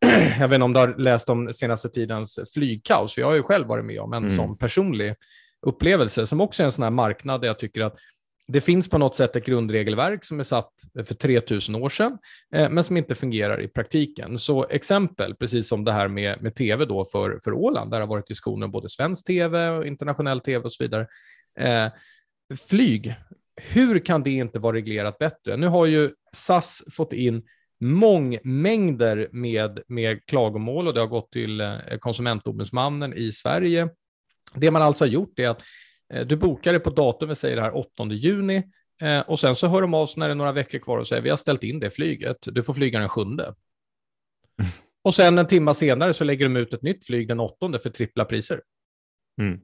jag 0.38 0.48
vet 0.48 0.54
inte 0.54 0.64
om 0.64 0.72
du 0.72 0.80
har 0.80 0.94
läst 0.98 1.30
om 1.30 1.52
senaste 1.52 1.88
tidens 1.88 2.38
flygkaos, 2.54 3.14
för 3.14 3.20
jag 3.20 3.28
har 3.28 3.34
ju 3.34 3.42
själv 3.42 3.66
varit 3.66 3.84
med 3.84 4.00
om 4.00 4.12
en 4.12 4.22
mm. 4.22 4.30
sån 4.30 4.58
personlig 4.58 5.14
upplevelse 5.66 6.26
som 6.26 6.40
också 6.40 6.62
är 6.62 6.64
en 6.64 6.72
sån 6.72 6.82
här 6.82 6.90
marknad 6.90 7.40
där 7.40 7.48
jag 7.48 7.58
tycker 7.58 7.80
att 7.80 7.96
det 8.48 8.60
finns 8.60 8.88
på 8.88 8.98
något 8.98 9.14
sätt 9.14 9.36
ett 9.36 9.46
grundregelverk 9.46 10.24
som 10.24 10.40
är 10.40 10.44
satt 10.44 10.72
för 11.06 11.14
3000 11.14 11.74
år 11.74 11.88
sedan, 11.88 12.18
eh, 12.54 12.70
men 12.70 12.84
som 12.84 12.96
inte 12.96 13.14
fungerar 13.14 13.60
i 13.60 13.68
praktiken. 13.68 14.38
Så 14.38 14.68
exempel, 14.68 15.34
precis 15.34 15.68
som 15.68 15.84
det 15.84 15.92
här 15.92 16.08
med, 16.08 16.42
med 16.42 16.54
tv 16.54 16.84
då 16.84 17.04
för, 17.04 17.40
för 17.44 17.52
Åland, 17.52 17.90
där 17.90 17.98
det 17.98 18.04
har 18.04 18.10
varit 18.10 18.26
diskussioner 18.26 18.64
om 18.64 18.72
både 18.72 18.88
svensk 18.88 19.26
tv 19.26 19.68
och 19.68 19.86
internationell 19.86 20.40
tv 20.40 20.64
och 20.64 20.72
så 20.72 20.84
vidare. 20.84 21.06
Eh, 21.58 21.86
flyg, 22.68 23.14
hur 23.56 23.98
kan 23.98 24.22
det 24.22 24.30
inte 24.30 24.58
vara 24.58 24.76
reglerat 24.76 25.18
bättre? 25.18 25.56
Nu 25.56 25.66
har 25.66 25.86
ju 25.86 26.10
SAS 26.32 26.82
fått 26.90 27.12
in 27.12 27.42
mångmängder 27.80 29.28
med, 29.32 29.82
med 29.88 30.26
klagomål 30.26 30.88
och 30.88 30.94
det 30.94 31.00
har 31.00 31.06
gått 31.06 31.32
till 31.32 31.60
eh, 31.60 31.78
konsumentombudsmannen 32.00 33.14
i 33.14 33.32
Sverige. 33.32 33.88
Det 34.54 34.70
man 34.70 34.82
alltså 34.82 35.04
har 35.04 35.08
gjort 35.08 35.38
är 35.38 35.48
att 35.48 35.62
Eh, 36.12 36.26
du 36.26 36.36
bokar 36.36 36.72
det 36.72 36.80
på 36.80 36.90
datum, 36.90 37.28
vi 37.28 37.34
säger 37.34 37.56
det 37.56 37.62
här 37.62 37.76
8 37.76 38.04
juni, 38.10 38.62
eh, 39.00 39.20
och 39.20 39.40
sen 39.40 39.56
så 39.56 39.68
hör 39.68 39.82
de 39.82 39.94
av 39.94 40.06
sig 40.06 40.20
när 40.20 40.28
det 40.28 40.32
är 40.32 40.36
några 40.36 40.52
veckor 40.52 40.78
kvar 40.78 40.98
och 40.98 41.08
säger 41.08 41.22
vi 41.22 41.30
har 41.30 41.36
ställt 41.36 41.62
in 41.62 41.80
det 41.80 41.90
flyget, 41.90 42.36
du 42.42 42.62
får 42.62 42.74
flyga 42.74 42.98
den 42.98 43.08
sjunde. 43.08 43.54
och 45.04 45.14
sen 45.14 45.38
en 45.38 45.46
timme 45.46 45.74
senare 45.74 46.14
så 46.14 46.24
lägger 46.24 46.44
de 46.44 46.56
ut 46.56 46.74
ett 46.74 46.82
nytt 46.82 47.06
flyg 47.06 47.28
den 47.28 47.40
åttonde 47.40 47.78
för 47.78 47.90
trippla 47.90 48.24
priser. 48.24 48.60
Mm. 49.40 49.60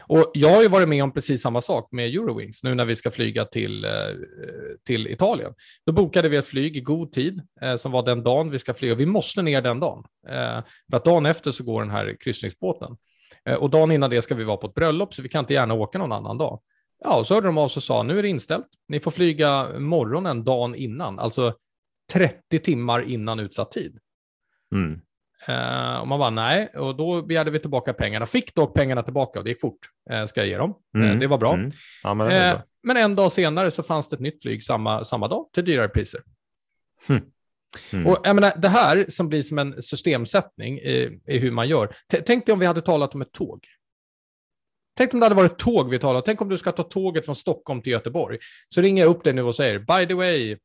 Och 0.00 0.30
jag 0.34 0.50
har 0.50 0.62
ju 0.62 0.68
varit 0.68 0.88
med 0.88 1.04
om 1.04 1.12
precis 1.12 1.42
samma 1.42 1.60
sak 1.60 1.88
med 1.92 2.14
Eurowings 2.14 2.64
nu 2.64 2.74
när 2.74 2.84
vi 2.84 2.96
ska 2.96 3.10
flyga 3.10 3.44
till, 3.44 3.84
eh, 3.84 3.90
till 4.86 5.06
Italien. 5.06 5.54
Då 5.86 5.92
bokade 5.92 6.28
vi 6.28 6.36
ett 6.36 6.48
flyg 6.48 6.76
i 6.76 6.80
god 6.80 7.12
tid 7.12 7.42
eh, 7.60 7.76
som 7.76 7.92
var 7.92 8.02
den 8.02 8.22
dagen 8.22 8.50
vi 8.50 8.58
ska 8.58 8.74
flyga. 8.74 8.94
Vi 8.94 9.06
måste 9.06 9.42
ner 9.42 9.62
den 9.62 9.80
dagen 9.80 10.04
eh, 10.28 10.64
för 10.90 10.96
att 10.96 11.04
dagen 11.04 11.26
efter 11.26 11.50
så 11.50 11.64
går 11.64 11.82
den 11.82 11.90
här 11.90 12.16
kryssningsbåten. 12.20 12.96
Och 13.58 13.70
dagen 13.70 13.90
innan 13.90 14.10
det 14.10 14.22
ska 14.22 14.34
vi 14.34 14.44
vara 14.44 14.56
på 14.56 14.66
ett 14.66 14.74
bröllop, 14.74 15.14
så 15.14 15.22
vi 15.22 15.28
kan 15.28 15.40
inte 15.40 15.54
gärna 15.54 15.74
åka 15.74 15.98
någon 15.98 16.12
annan 16.12 16.38
dag. 16.38 16.60
Ja, 17.04 17.18
och 17.18 17.26
så 17.26 17.34
hörde 17.34 17.46
de 17.46 17.58
av 17.58 17.68
sig 17.68 17.78
och 17.78 17.82
sa, 17.82 18.02
nu 18.02 18.18
är 18.18 18.22
det 18.22 18.28
inställt. 18.28 18.66
Ni 18.88 19.00
får 19.00 19.10
flyga 19.10 19.78
morgonen 19.78 20.44
dagen 20.44 20.74
innan, 20.74 21.18
alltså 21.18 21.54
30 22.12 22.58
timmar 22.58 23.02
innan 23.02 23.40
utsatt 23.40 23.70
tid. 23.70 23.98
Mm. 24.74 25.00
Uh, 25.48 26.00
och 26.00 26.08
man 26.08 26.18
bara 26.18 26.30
nej, 26.30 26.68
och 26.68 26.96
då 26.96 27.22
begärde 27.22 27.50
vi 27.50 27.58
tillbaka 27.58 27.92
pengarna. 27.92 28.26
Fick 28.26 28.54
dock 28.54 28.74
pengarna 28.74 29.02
tillbaka 29.02 29.38
och 29.38 29.44
det 29.44 29.50
gick 29.50 29.60
fort, 29.60 29.78
uh, 30.12 30.26
ska 30.26 30.40
jag 30.40 30.48
ge 30.48 30.56
dem. 30.56 30.74
Mm. 30.94 31.10
Uh, 31.10 31.18
det 31.18 31.26
var 31.26 31.38
bra. 31.38 31.54
Mm. 31.54 31.70
Ja, 32.02 32.14
men, 32.14 32.58
men, 32.82 32.96
en 32.96 33.14
dag 33.14 33.32
senare 33.32 33.70
så 33.70 33.82
fanns 33.82 34.08
det 34.08 34.16
ett 34.16 34.20
nytt 34.20 34.42
flyg 34.42 34.64
samma, 34.64 35.04
samma 35.04 35.28
dag 35.28 35.46
till 35.54 35.64
dyrare 35.64 35.88
priser. 35.88 36.20
Mm. 37.08 37.22
Mm. 37.92 38.06
Och 38.06 38.18
jag 38.24 38.34
menar, 38.34 38.52
det 38.56 38.68
här 38.68 39.04
som 39.08 39.28
blir 39.28 39.42
som 39.42 39.58
en 39.58 39.82
systemsättning 39.82 40.78
i, 40.78 41.20
i 41.26 41.38
hur 41.38 41.50
man 41.50 41.68
gör. 41.68 41.86
T 42.10 42.22
tänk 42.26 42.46
dig 42.46 42.52
om 42.52 42.58
vi 42.58 42.66
hade 42.66 42.82
talat 42.82 43.14
om 43.14 43.22
ett 43.22 43.32
tåg. 43.32 43.66
Tänk 44.96 45.14
om 45.14 45.20
det 45.20 45.26
hade 45.26 45.34
varit 45.34 45.58
tåg 45.58 45.90
vi 45.90 45.98
talade 45.98 46.22
Tänk 46.24 46.40
om 46.40 46.48
du 46.48 46.58
ska 46.58 46.72
ta 46.72 46.82
tåget 46.82 47.24
från 47.24 47.34
Stockholm 47.34 47.82
till 47.82 47.92
Göteborg. 47.92 48.38
Så 48.68 48.80
ringer 48.80 49.02
jag 49.02 49.10
upp 49.10 49.24
dig 49.24 49.32
nu 49.32 49.42
och 49.42 49.54
säger, 49.54 49.78
by 49.78 50.06
the 50.06 50.14
way, 50.14 50.52
eh, 50.52 50.58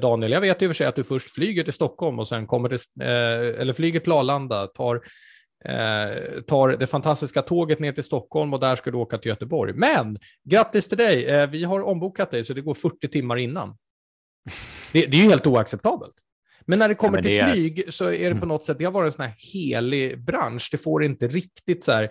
Daniel, 0.00 0.32
jag 0.32 0.40
vet 0.40 0.62
i 0.62 0.66
och 0.66 0.70
för 0.70 0.74
sig 0.74 0.86
att 0.86 0.96
du 0.96 1.04
först 1.04 1.34
flyger 1.34 1.64
till 1.64 1.72
Stockholm 1.72 2.18
och 2.18 2.28
sen 2.28 2.46
kommer 2.46 2.68
till, 2.68 2.78
eh, 3.00 3.60
eller 3.60 3.72
flyger 3.72 4.00
till 4.00 4.12
Arlanda, 4.12 4.66
tar, 4.66 4.94
eh, 5.64 6.42
tar 6.46 6.76
det 6.76 6.86
fantastiska 6.86 7.42
tåget 7.42 7.78
ner 7.78 7.92
till 7.92 8.04
Stockholm 8.04 8.54
och 8.54 8.60
där 8.60 8.76
ska 8.76 8.90
du 8.90 8.96
åka 8.96 9.18
till 9.18 9.28
Göteborg. 9.28 9.72
Men 9.74 10.18
grattis 10.50 10.88
till 10.88 10.98
dig, 10.98 11.26
eh, 11.26 11.50
vi 11.50 11.64
har 11.64 11.80
ombokat 11.80 12.30
dig 12.30 12.44
så 12.44 12.54
det 12.54 12.60
går 12.60 12.74
40 12.74 13.08
timmar 13.08 13.36
innan. 13.36 13.76
Det, 14.92 15.06
det 15.06 15.16
är 15.16 15.22
ju 15.22 15.28
helt 15.28 15.46
oacceptabelt. 15.46 16.14
Men 16.66 16.78
när 16.78 16.88
det 16.88 16.94
kommer 16.94 17.18
ja, 17.18 17.22
det 17.22 17.28
till 17.28 17.38
är... 17.38 17.52
flyg 17.52 17.92
så 17.92 18.04
är 18.04 18.28
det 18.28 18.30
på 18.30 18.36
mm. 18.36 18.48
något 18.48 18.64
sätt, 18.64 18.78
det 18.78 18.84
har 18.84 18.92
varit 18.92 19.06
en 19.06 19.12
sån 19.12 19.24
här 19.24 19.34
helig 19.52 20.24
bransch. 20.24 20.68
Det 20.72 20.78
får 20.78 21.04
inte 21.04 21.28
riktigt 21.28 21.84
så 21.84 21.92
här 21.92 22.10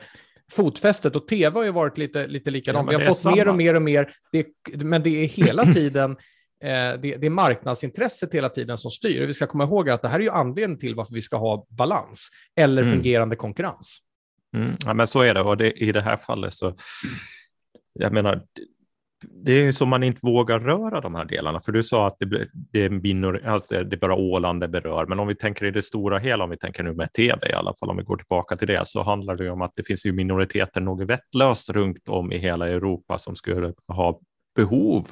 fotfästet 0.52 1.16
och 1.16 1.28
tv 1.28 1.60
har 1.60 1.64
ju 1.64 1.72
varit 1.72 1.98
lite, 1.98 2.28
lite 2.28 2.52
likadant. 2.52 2.92
Ja, 2.92 2.98
Vi 2.98 3.04
har 3.04 3.12
fått 3.12 3.20
samma. 3.20 3.36
mer 3.36 3.48
och 3.48 3.56
mer 3.56 3.76
och 3.76 3.82
mer, 3.82 4.14
det, 4.32 4.46
men 4.84 5.04
det 5.04 5.24
är 5.24 5.28
hela 5.28 5.66
tiden 5.66 6.12
eh, 6.12 6.18
det, 6.62 7.18
det, 7.18 7.26
är 7.26 7.30
marknadsintresset 7.30 8.34
hela 8.34 8.50
tiden 8.50 8.78
som 8.78 8.92
styr. 8.92 9.26
Vi 9.26 9.34
ska 9.34 9.48
komma 9.48 9.64
ihåg 9.64 9.90
att 9.90 10.02
det 10.02 10.08
här 10.08 10.20
är 10.20 10.24
ju 10.24 10.30
anledningen 10.30 10.80
till 10.80 10.96
varför 10.96 11.14
vi 11.14 11.22
ska 11.22 11.38
ha 11.38 11.66
balans 11.70 12.30
eller 12.56 12.82
mm. 12.82 12.94
fungerande 12.94 13.36
konkurrens. 13.36 14.00
Mm. 14.58 14.76
Ja, 14.86 14.94
men 14.94 15.08
så 15.08 15.22
är 15.22 15.34
det 15.34 15.42
och 15.42 15.58
det, 15.58 15.72
i 15.72 15.92
det 15.92 16.02
här 16.02 16.18
fallet 16.18 16.54
så, 16.54 16.76
jag 17.94 18.14
menar, 18.14 18.42
det 19.30 19.52
är 19.52 19.64
ju 19.64 19.74
som 19.74 19.90
man 19.90 20.04
inte 20.04 20.20
vågar 20.24 20.60
röra 20.60 21.02
de 21.02 21.16
här 21.16 21.26
delarna, 21.26 21.60
för 21.60 21.72
du 21.72 21.84
sa 21.84 22.08
att 22.08 22.16
det, 22.20 22.48
det 22.54 22.90
minor, 22.90 23.46
alltså 23.46 23.84
det 23.84 23.96
är 23.96 24.00
bara 24.00 24.16
Åland 24.16 24.62
det 24.62 24.68
berör, 24.68 25.06
men 25.06 25.20
om 25.20 25.28
vi 25.28 25.36
tänker 25.36 25.66
i 25.66 25.72
det 25.72 25.82
stora 25.82 26.20
hela, 26.20 26.44
om 26.44 26.50
vi 26.50 26.58
tänker 26.58 26.84
nu 26.84 26.94
med 26.94 27.14
tv 27.14 27.50
i 27.50 27.54
alla 27.54 27.74
fall, 27.80 27.90
om 27.90 27.98
vi 27.98 28.04
går 28.04 28.18
tillbaka 28.18 28.56
till 28.56 28.68
det, 28.68 28.88
så 28.88 29.04
handlar 29.04 29.36
det 29.36 29.50
om 29.50 29.62
att 29.62 29.72
det 29.76 29.88
finns 29.88 30.06
ju 30.06 30.12
minoriteter 30.12 30.82
något 30.82 31.10
vettlöst 31.10 31.70
runt 31.70 32.10
om 32.10 32.32
i 32.32 32.38
hela 32.38 32.70
Europa 32.70 33.18
som 33.18 33.36
skulle 33.36 33.74
ha 33.88 34.20
behov 34.56 35.08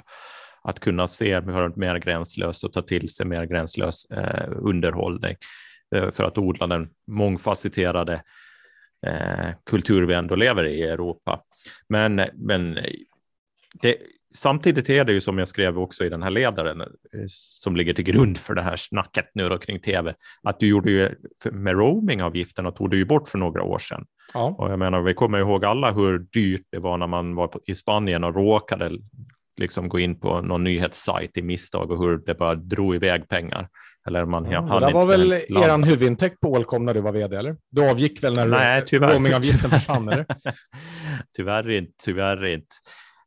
att 0.61 0.79
kunna 0.79 1.07
se 1.07 1.41
mer 1.75 1.99
gränslöst 1.99 2.63
och 2.63 2.73
ta 2.73 2.81
till 2.81 3.09
sig 3.09 3.25
mer 3.25 3.45
gränslös 3.45 4.05
eh, 4.05 4.49
underhållning 4.51 5.35
eh, 5.95 6.11
för 6.11 6.23
att 6.23 6.37
odla 6.37 6.67
den 6.67 6.89
mångfacetterade 7.07 8.21
eh, 9.05 9.49
kultur 9.65 10.05
vi 10.05 10.13
ändå 10.13 10.35
lever 10.35 10.65
i 10.65 10.79
i 10.79 10.83
Europa. 10.83 11.41
Men, 11.89 12.21
men 12.33 12.79
det, 13.81 13.97
samtidigt 14.35 14.89
är 14.89 15.05
det 15.05 15.13
ju 15.13 15.21
som 15.21 15.37
jag 15.37 15.47
skrev 15.47 15.79
också 15.79 16.05
i 16.05 16.09
den 16.09 16.23
här 16.23 16.29
ledaren 16.29 16.81
eh, 16.81 16.87
som 17.27 17.75
ligger 17.75 17.93
till 17.93 18.05
grund 18.05 18.37
för 18.37 18.53
det 18.53 18.61
här 18.61 18.75
snacket 18.77 19.25
nu 19.33 19.49
då 19.49 19.57
kring 19.57 19.79
tv, 19.79 20.13
att 20.43 20.59
du 20.59 20.67
gjorde 20.67 20.91
ju 20.91 21.09
med 21.51 21.73
roamingavgiften 21.73 22.65
och 22.65 22.75
tog 22.75 22.89
du 22.89 22.97
ju 22.97 23.05
bort 23.05 23.27
för 23.27 23.37
några 23.37 23.63
år 23.63 23.79
sedan. 23.79 24.05
Ja. 24.33 24.55
Och 24.57 24.71
jag 24.71 24.79
menar, 24.79 25.01
vi 25.01 25.13
kommer 25.13 25.39
ihåg 25.39 25.65
alla 25.65 25.91
hur 25.91 26.19
dyrt 26.19 26.67
det 26.71 26.79
var 26.79 26.97
när 26.97 27.07
man 27.07 27.35
var 27.35 27.51
i 27.65 27.75
Spanien 27.75 28.23
och 28.23 28.35
råkade 28.35 28.91
liksom 29.59 29.89
gå 29.89 29.99
in 29.99 30.19
på 30.19 30.41
någon 30.41 30.63
nyhetssajt 30.63 31.37
i 31.37 31.41
misstag 31.41 31.91
och 31.91 32.03
hur 32.03 32.17
det 32.17 32.35
bara 32.35 32.55
drog 32.55 32.95
iväg 32.95 33.27
pengar. 33.27 33.69
Eller 34.07 34.25
man 34.25 34.51
ja, 34.51 34.61
det 34.61 34.93
var 34.93 35.05
väl 35.05 35.31
er 35.31 35.85
huvudintäkt 35.85 36.39
på 36.39 36.51
Ålcom 36.51 36.85
när 36.85 36.93
du 36.93 37.01
var 37.01 37.11
vd, 37.11 37.35
eller? 37.35 37.57
Du 37.69 37.89
avgick 37.89 38.23
väl 38.23 38.33
när 38.33 38.47
Nej, 38.47 38.83
roamingavgiften 38.91 39.69
försvann, 39.69 40.09
eller? 40.09 40.25
tyvärr 41.37 41.69
inte, 41.69 41.91
tyvärr 42.03 42.45
inte. 42.45 42.75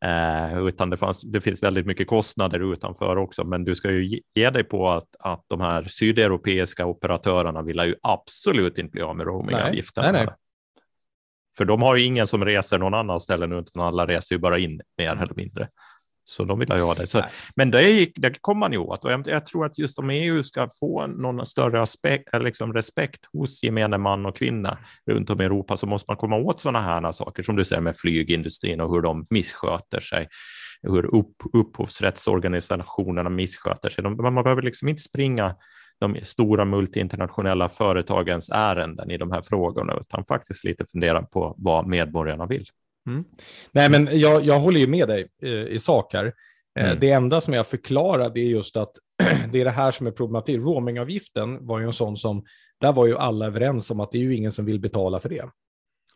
Eh, 0.05 0.67
utan 0.67 0.91
det, 0.91 0.97
fanns, 0.97 1.23
det 1.23 1.41
finns 1.41 1.63
väldigt 1.63 1.87
mycket 1.87 2.07
kostnader 2.07 2.73
utanför 2.73 3.17
också, 3.17 3.45
men 3.45 3.65
du 3.65 3.75
ska 3.75 3.91
ju 3.91 4.21
ge 4.35 4.51
dig 4.51 4.65
på 4.65 4.91
att, 4.91 5.17
att 5.19 5.45
de 5.49 5.61
här 5.61 5.85
sydeuropeiska 5.85 6.87
operatörerna 6.87 7.63
vill 7.63 7.79
ju 7.79 7.95
absolut 8.03 8.79
inte 8.79 8.91
bli 8.91 9.03
av 9.03 9.17
med 9.17 9.27
roamingavgiften. 9.27 10.29
För 11.57 11.65
de 11.65 11.83
har 11.83 11.97
ju 11.97 12.05
ingen 12.05 12.27
som 12.27 12.45
reser 12.45 12.79
någon 12.79 12.95
annan 12.95 13.21
utan 13.53 13.83
alla 13.83 14.07
reser 14.07 14.35
ju 14.35 14.39
bara 14.39 14.59
in 14.59 14.81
mer 14.99 15.13
eller 15.13 15.35
mindre. 15.35 15.69
Så 16.25 16.45
de 16.45 16.59
vill 16.59 16.71
ha 16.71 16.95
det. 16.95 17.07
Så, 17.07 17.23
men 17.57 17.71
det, 17.71 17.91
gick, 17.91 18.13
det 18.17 18.35
kom 18.41 18.59
man 18.59 18.73
ju 18.73 18.79
åt 18.79 19.05
och 19.05 19.13
jag, 19.13 19.29
jag, 19.29 19.47
tror 19.47 19.67
att 19.67 19.79
just 19.79 19.99
om 19.99 20.11
EU 20.11 20.43
ska 20.43 20.69
få 20.81 21.07
någon 21.07 21.47
större 21.47 21.83
aspekt, 21.83 22.29
liksom 22.41 22.73
respekt 22.73 23.21
hos 23.33 23.63
gemene 23.63 23.99
man 23.99 24.27
och 24.27 24.37
kvinna 24.37 24.79
runt 25.11 25.31
om 25.31 25.41
i 25.41 25.45
Europa 25.45 25.77
så 25.77 25.87
måste 25.87 26.11
man 26.11 26.17
komma 26.17 26.37
åt 26.37 26.61
sådana 26.61 26.81
här 26.81 27.13
saker 27.13 27.43
som 27.43 27.57
du 27.57 27.65
säger 27.65 27.83
med 27.83 27.97
flygindustrin 27.97 28.81
och 28.81 28.95
hur 28.95 29.03
de 29.03 29.27
missköter 29.31 30.01
sig, 30.01 30.29
hur 30.83 31.15
upp, 31.15 31.37
upphovsrättsorganisationerna 31.53 33.31
missköter 33.31 33.89
sig. 33.89 34.05
De, 34.05 34.17
man 34.17 34.43
behöver 34.43 34.63
liksom 34.63 34.89
inte 34.89 35.03
springa 35.03 35.55
de 36.01 36.17
stora 36.23 36.65
multinationella 36.65 37.69
företagens 37.69 38.51
ärenden 38.53 39.11
i 39.11 39.19
de 39.19 39.33
här 39.33 39.43
frågorna, 39.43 39.97
utan 40.01 40.25
faktiskt 40.25 40.65
lite 40.65 40.85
fundera 40.85 41.23
på 41.23 41.55
vad 41.59 41.87
medborgarna 41.87 42.47
vill. 42.47 42.65
Mm. 43.07 43.25
Nej, 43.73 43.91
men 43.91 44.19
jag, 44.19 44.45
jag 44.45 44.61
håller 44.61 44.81
ju 44.81 44.87
med 44.87 45.09
dig 45.09 45.29
eh, 45.43 45.51
i 45.51 45.79
sak 45.79 46.15
här. 46.15 46.33
Eh, 46.79 46.87
mm. 46.87 47.01
Det 47.01 47.11
enda 47.11 47.41
som 47.41 47.55
jag 47.55 47.67
förklarade 47.67 48.41
är 48.41 48.45
just 48.45 48.77
att 48.77 48.93
det 49.53 49.61
är 49.61 49.65
det 49.65 49.71
här 49.71 49.91
som 49.91 50.07
är 50.07 50.11
problematik. 50.11 50.57
Roamingavgiften 50.57 51.67
var 51.67 51.79
ju 51.79 51.87
en 51.87 51.93
sån 51.93 52.17
som, 52.17 52.45
där 52.81 52.93
var 52.93 53.07
ju 53.07 53.19
alla 53.19 53.47
överens 53.47 53.91
om 53.91 54.01
att 54.01 54.13
det 54.13 54.19
är 54.19 54.23
ju 54.23 54.37
ingen 54.37 54.53
som 54.53 54.65
vill 54.65 54.81
betala 54.81 55.21
för 55.21 55.29
det. 55.29 55.45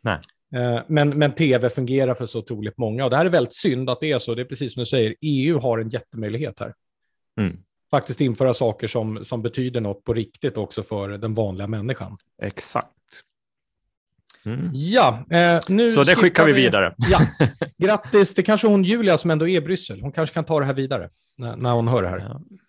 Nej. 0.01 0.19
Eh, 0.55 0.81
men, 0.87 1.09
men 1.09 1.35
tv 1.35 1.69
fungerar 1.69 2.13
för 2.13 2.25
så 2.25 2.39
otroligt 2.39 2.77
många 2.77 3.03
och 3.03 3.09
det 3.09 3.17
här 3.17 3.25
är 3.25 3.29
väldigt 3.29 3.55
synd 3.55 3.89
att 3.89 3.99
det 3.99 4.11
är 4.11 4.19
så. 4.19 4.35
Det 4.35 4.41
är 4.41 4.45
precis 4.45 4.73
som 4.73 4.81
du 4.81 4.85
säger, 4.85 5.15
EU 5.21 5.59
har 5.59 5.77
en 5.79 5.89
jättemöjlighet 5.89 6.59
här. 6.59 6.73
Mm. 7.39 7.57
Faktiskt 7.91 8.21
införa 8.21 8.53
saker 8.53 8.87
som, 8.87 9.23
som 9.23 9.41
betyder 9.41 9.81
något 9.81 10.03
på 10.03 10.13
riktigt 10.13 10.57
också 10.57 10.83
för 10.83 11.09
den 11.09 11.33
vanliga 11.33 11.67
människan. 11.67 12.17
Exakt. 12.41 12.93
Mm. 14.47 14.69
Ja, 14.73 15.25
eh, 15.31 15.59
nu 15.67 15.89
Så 15.89 16.03
det 16.03 16.15
skickar 16.15 16.45
vi 16.45 16.53
vidare. 16.53 16.93
Ja. 17.09 17.19
Grattis, 17.77 18.35
det 18.35 18.43
kanske 18.43 18.67
hon 18.67 18.83
Julia 18.83 19.17
som 19.17 19.31
ändå 19.31 19.47
är 19.47 19.57
i 19.57 19.61
Bryssel. 19.61 20.01
Hon 20.01 20.11
kanske 20.11 20.33
kan 20.33 20.43
ta 20.43 20.59
det 20.59 20.65
här 20.65 20.73
vidare 20.73 21.09
när, 21.37 21.55
när 21.55 21.71
hon 21.71 21.87
hör 21.87 22.03
det 22.03 22.09
här. 22.09 22.19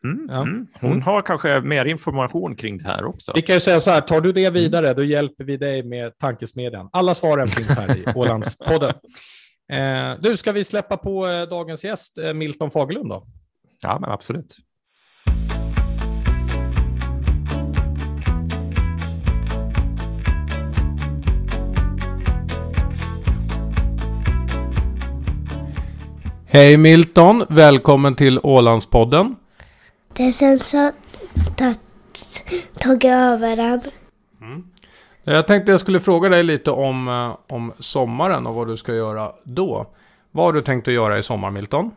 Mm, 0.05 0.27
ja. 0.29 0.43
Mm. 0.43 0.67
Hon 0.81 1.03
har 1.03 1.23
kanske 1.23 1.61
mer 1.61 1.85
information 1.85 2.57
kring 2.57 2.79
det 2.79 2.85
här 2.85 3.05
också. 3.05 3.33
Vi 3.35 3.43
kan 3.43 3.57
ju 3.57 3.61
säga 3.61 3.81
så 3.81 3.91
här, 3.91 4.01
tar 4.01 4.21
du 4.21 4.33
det 4.33 4.51
vidare, 4.51 4.95
då 4.95 5.05
hjälper 5.05 5.45
vi 5.45 5.57
dig 5.57 5.83
med 5.83 6.19
tankesmedjan. 6.19 6.88
Alla 6.93 7.14
svaren 7.14 7.49
finns 7.49 7.69
här 7.69 7.97
i 7.97 8.05
Ålandspodden. 8.14 8.95
Eh, 9.73 10.21
du, 10.21 10.37
ska 10.37 10.53
vi 10.53 10.64
släppa 10.64 10.97
på 10.97 11.29
eh, 11.29 11.43
dagens 11.43 11.85
gäst, 11.85 12.19
eh, 12.19 12.33
Milton 12.33 12.71
Fagerlund 12.71 13.09
då? 13.09 13.23
Ja, 13.83 13.99
men 14.01 14.11
absolut. 14.11 14.57
Hej 26.51 26.77
Milton, 26.77 27.45
välkommen 27.49 28.15
till 28.15 28.41
Ålandspodden. 28.43 29.37
Det 30.13 30.33
känns 30.33 30.69
så 30.69 30.89
att 30.89 32.45
tagit 32.81 33.05
över 33.05 33.57
den. 33.57 33.81
Mm. 34.41 34.71
Jag 35.25 35.47
tänkte 35.47 35.71
jag 35.71 35.81
skulle 35.81 36.01
fråga 36.01 36.29
dig 36.29 36.43
lite 36.43 36.71
om, 36.71 37.09
eh, 37.09 37.55
om 37.57 37.73
sommaren 37.79 38.47
och 38.47 38.55
vad 38.55 38.67
du 38.67 38.77
ska 38.77 38.95
göra 38.95 39.33
då. 39.45 39.87
Vad 40.31 40.45
har 40.45 40.53
du 40.53 40.63
tänkt 40.63 40.89
att 40.89 40.95
göra 40.95 41.19
i 41.19 41.23
sommar 41.23 41.51
Milton? 41.51 41.91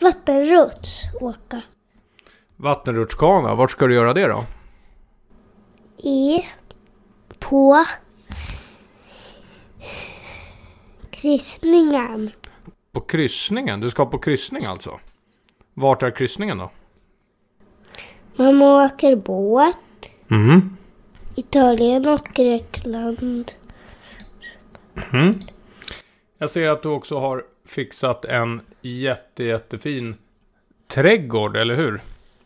Vattenrutsch, 0.00 1.04
åka. 1.20 1.60
Vattenrutschkana, 2.56 3.54
vart 3.54 3.70
ska 3.70 3.86
du 3.86 3.94
göra 3.94 4.12
det 4.12 4.26
då? 4.26 4.44
I, 6.10 6.46
på 7.38 7.84
kryssningen. 11.10 12.30
På 12.94 13.00
kryssningen? 13.00 13.80
Du 13.80 13.90
ska 13.90 14.06
på 14.06 14.18
kryssning 14.18 14.64
alltså? 14.64 15.00
Vart 15.74 16.02
är 16.02 16.10
kryssningen 16.10 16.58
då? 16.58 16.70
Man 18.36 18.62
åker 18.62 19.16
båt. 19.16 19.76
Mm. 20.30 20.76
Italien 21.34 22.08
och 22.08 22.28
Grekland. 22.34 23.52
Mm. 25.12 25.34
Jag 26.38 26.50
ser 26.50 26.68
att 26.68 26.82
du 26.82 26.88
också 26.88 27.18
har 27.18 27.44
fixat 27.66 28.24
en 28.24 28.60
jätte, 28.82 29.44
jättefin 29.44 30.14
trädgård, 30.88 31.56
eller 31.56 31.76
hur? 31.76 32.00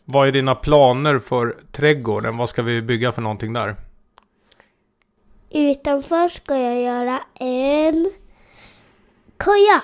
Vad 0.05 0.27
är 0.27 0.31
dina 0.31 0.55
planer 0.55 1.19
för 1.19 1.57
trädgården? 1.71 2.37
Vad 2.37 2.49
ska 2.49 2.61
vi 2.61 2.81
bygga 2.81 3.11
för 3.11 3.21
någonting 3.21 3.53
där? 3.53 3.75
Utanför 5.49 6.27
ska 6.27 6.57
jag 6.57 6.81
göra 6.81 7.21
en 7.39 8.11
koja. 9.37 9.81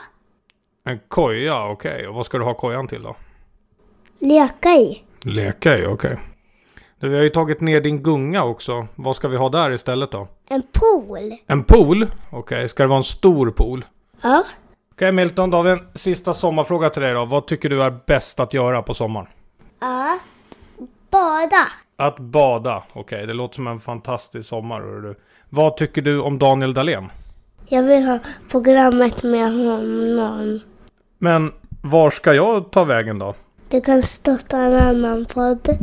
En 0.88 1.00
koja, 1.08 1.68
okej. 1.68 1.94
Okay. 1.94 2.08
Och 2.08 2.16
vad 2.16 2.26
ska 2.26 2.38
du 2.38 2.44
ha 2.44 2.54
kojan 2.54 2.88
till 2.88 3.04
då? 3.04 3.16
Leka 4.20 4.70
i. 4.70 5.04
Leka 5.22 5.78
i, 5.78 5.86
okej. 5.86 5.92
Okay. 5.92 6.18
Vi 7.00 7.16
har 7.16 7.24
ju 7.24 7.30
tagit 7.30 7.62
ner 7.62 7.82
din 7.82 8.04
gunga 8.04 8.44
också. 8.44 8.88
Vad 8.96 9.16
ska 9.16 9.28
vi 9.28 9.38
ha 9.38 9.50
där 9.50 9.72
istället 9.72 10.12
då? 10.12 10.28
En 10.48 10.64
pool. 10.74 11.38
En 11.48 11.64
pool? 11.64 12.04
Okej, 12.04 12.40
okay. 12.40 12.68
ska 12.68 12.84
det 12.84 12.88
vara 12.88 12.98
en 12.98 13.04
stor 13.04 13.52
pool? 13.52 13.86
Ja. 14.22 14.44
Okej 14.92 15.08
okay, 15.08 15.12
Milton, 15.12 15.50
då 15.50 15.58
har 15.58 15.64
vi 15.64 15.72
en 15.72 15.88
sista 15.94 16.34
sommarfråga 16.34 16.90
till 16.90 17.02
dig 17.02 17.14
då. 17.14 17.26
Vad 17.26 17.48
tycker 17.48 17.70
du 17.70 17.84
är 17.84 17.98
bäst 18.06 18.40
att 18.40 18.54
göra 18.54 18.82
på 18.82 18.94
sommaren? 18.94 19.28
Att 19.80 20.22
bada. 21.10 21.68
Att 21.98 22.20
bada, 22.20 22.84
okej. 22.90 23.02
Okay. 23.02 23.26
Det 23.26 23.34
låter 23.34 23.56
som 23.56 23.68
en 23.68 23.80
fantastisk 23.80 24.50
sommar. 24.50 24.82
Du. 25.02 25.16
Vad 25.50 25.78
tycker 25.78 26.02
du 26.02 26.20
om 26.20 26.40
Daniel 26.40 26.74
Dahlén? 26.74 27.10
Jag 27.68 27.84
vill 27.84 28.04
ha 28.04 28.20
programmet 28.50 29.24
med 29.24 29.52
honom. 29.52 30.60
Men 31.18 31.52
var 31.82 32.10
ska 32.10 32.34
jag 32.34 32.72
ta 32.72 32.84
vägen 32.84 33.20
då? 33.20 33.36
Du 33.70 33.82
kan 33.82 34.02
stötta 34.02 34.58
en 34.58 34.74
annan 34.74 35.26
podd. 35.26 35.78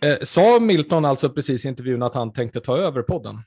Eh, 0.00 0.18
sa 0.22 0.60
Milton 0.60 1.04
alltså 1.04 1.30
precis 1.30 1.64
i 1.64 1.68
intervjun 1.68 2.02
att 2.02 2.14
han 2.14 2.32
tänkte 2.32 2.60
ta 2.60 2.76
över 2.76 3.02
podden? 3.02 3.42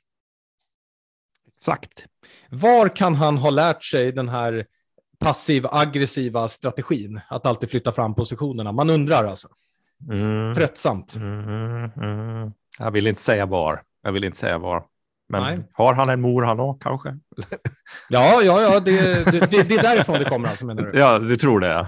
Exakt. 1.58 2.06
Var 2.50 2.90
kan 2.96 3.16
han 3.16 3.38
ha 3.38 3.50
lärt 3.50 3.84
sig 3.84 4.12
den 4.12 4.30
här 4.30 4.66
passiv-aggressiva 5.22 6.48
strategin, 6.48 7.22
att 7.30 7.46
alltid 7.46 7.70
flytta 7.70 7.92
fram 7.92 8.16
positionerna. 8.16 8.72
Man 8.72 8.90
undrar 8.90 9.26
alltså. 9.26 9.48
Mm. 10.10 10.56
Tröttsamt. 10.56 11.16
Mm, 11.16 11.92
mm. 11.96 12.52
Jag 12.80 12.92
vill 12.92 13.08
inte 13.08 13.22
säga 13.22 13.46
var. 13.46 13.82
Jag 14.04 14.12
vill 14.12 14.24
inte 14.24 14.38
säga 14.38 14.58
var. 14.58 14.84
Men 15.32 15.44
Nej. 15.44 15.60
har 15.74 15.94
han 15.94 16.10
en 16.10 16.22
mor 16.22 16.44
han 16.44 16.60
också 16.60 16.90
kanske? 16.90 17.10
Ja, 18.10 18.42
ja, 18.42 18.62
ja 18.62 18.80
det, 18.80 19.26
det, 19.26 19.52
det, 19.52 19.76
är 19.76 19.82
därifrån 19.82 20.20
det 20.20 20.26
kommer 20.26 20.50
alltså 20.50 20.66
menar 20.66 20.84
du? 20.84 21.00
Ja, 21.00 21.20
du 21.20 21.36
tror 21.36 21.60
det. 21.60 21.88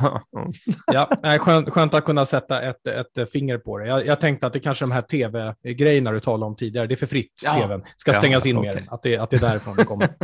ja, 0.86 1.10
skönt, 1.40 1.70
skönt 1.70 1.94
att 1.94 2.06
kunna 2.06 2.26
sätta 2.26 2.62
ett, 2.62 2.88
ett 2.88 3.32
finger 3.32 3.58
på 3.58 3.78
det. 3.78 3.88
Jag, 3.88 4.06
jag 4.06 4.20
tänkte 4.20 4.48
att 4.48 4.54
det 4.54 4.60
kanske 4.60 4.86
är 4.86 4.88
de 4.88 4.94
här 4.94 5.02
tv-grejerna 5.02 6.12
du 6.12 6.20
talade 6.20 6.46
om 6.46 6.56
tidigare, 6.56 6.88
det 6.88 6.94
är 6.94 6.96
för 6.96 7.08
fritt, 7.08 7.42
ja. 7.44 7.54
tvn, 7.54 7.84
ska 7.98 8.14
stängas 8.14 8.46
ja, 8.46 8.50
in 8.50 8.58
okay. 8.58 8.76
mer, 8.76 8.88
att 8.90 9.04
det, 9.04 9.18
att 9.18 9.30
det 9.30 9.38
är 9.38 9.42
därifrån 9.42 9.76
det 9.76 9.86
kommer. 9.86 10.10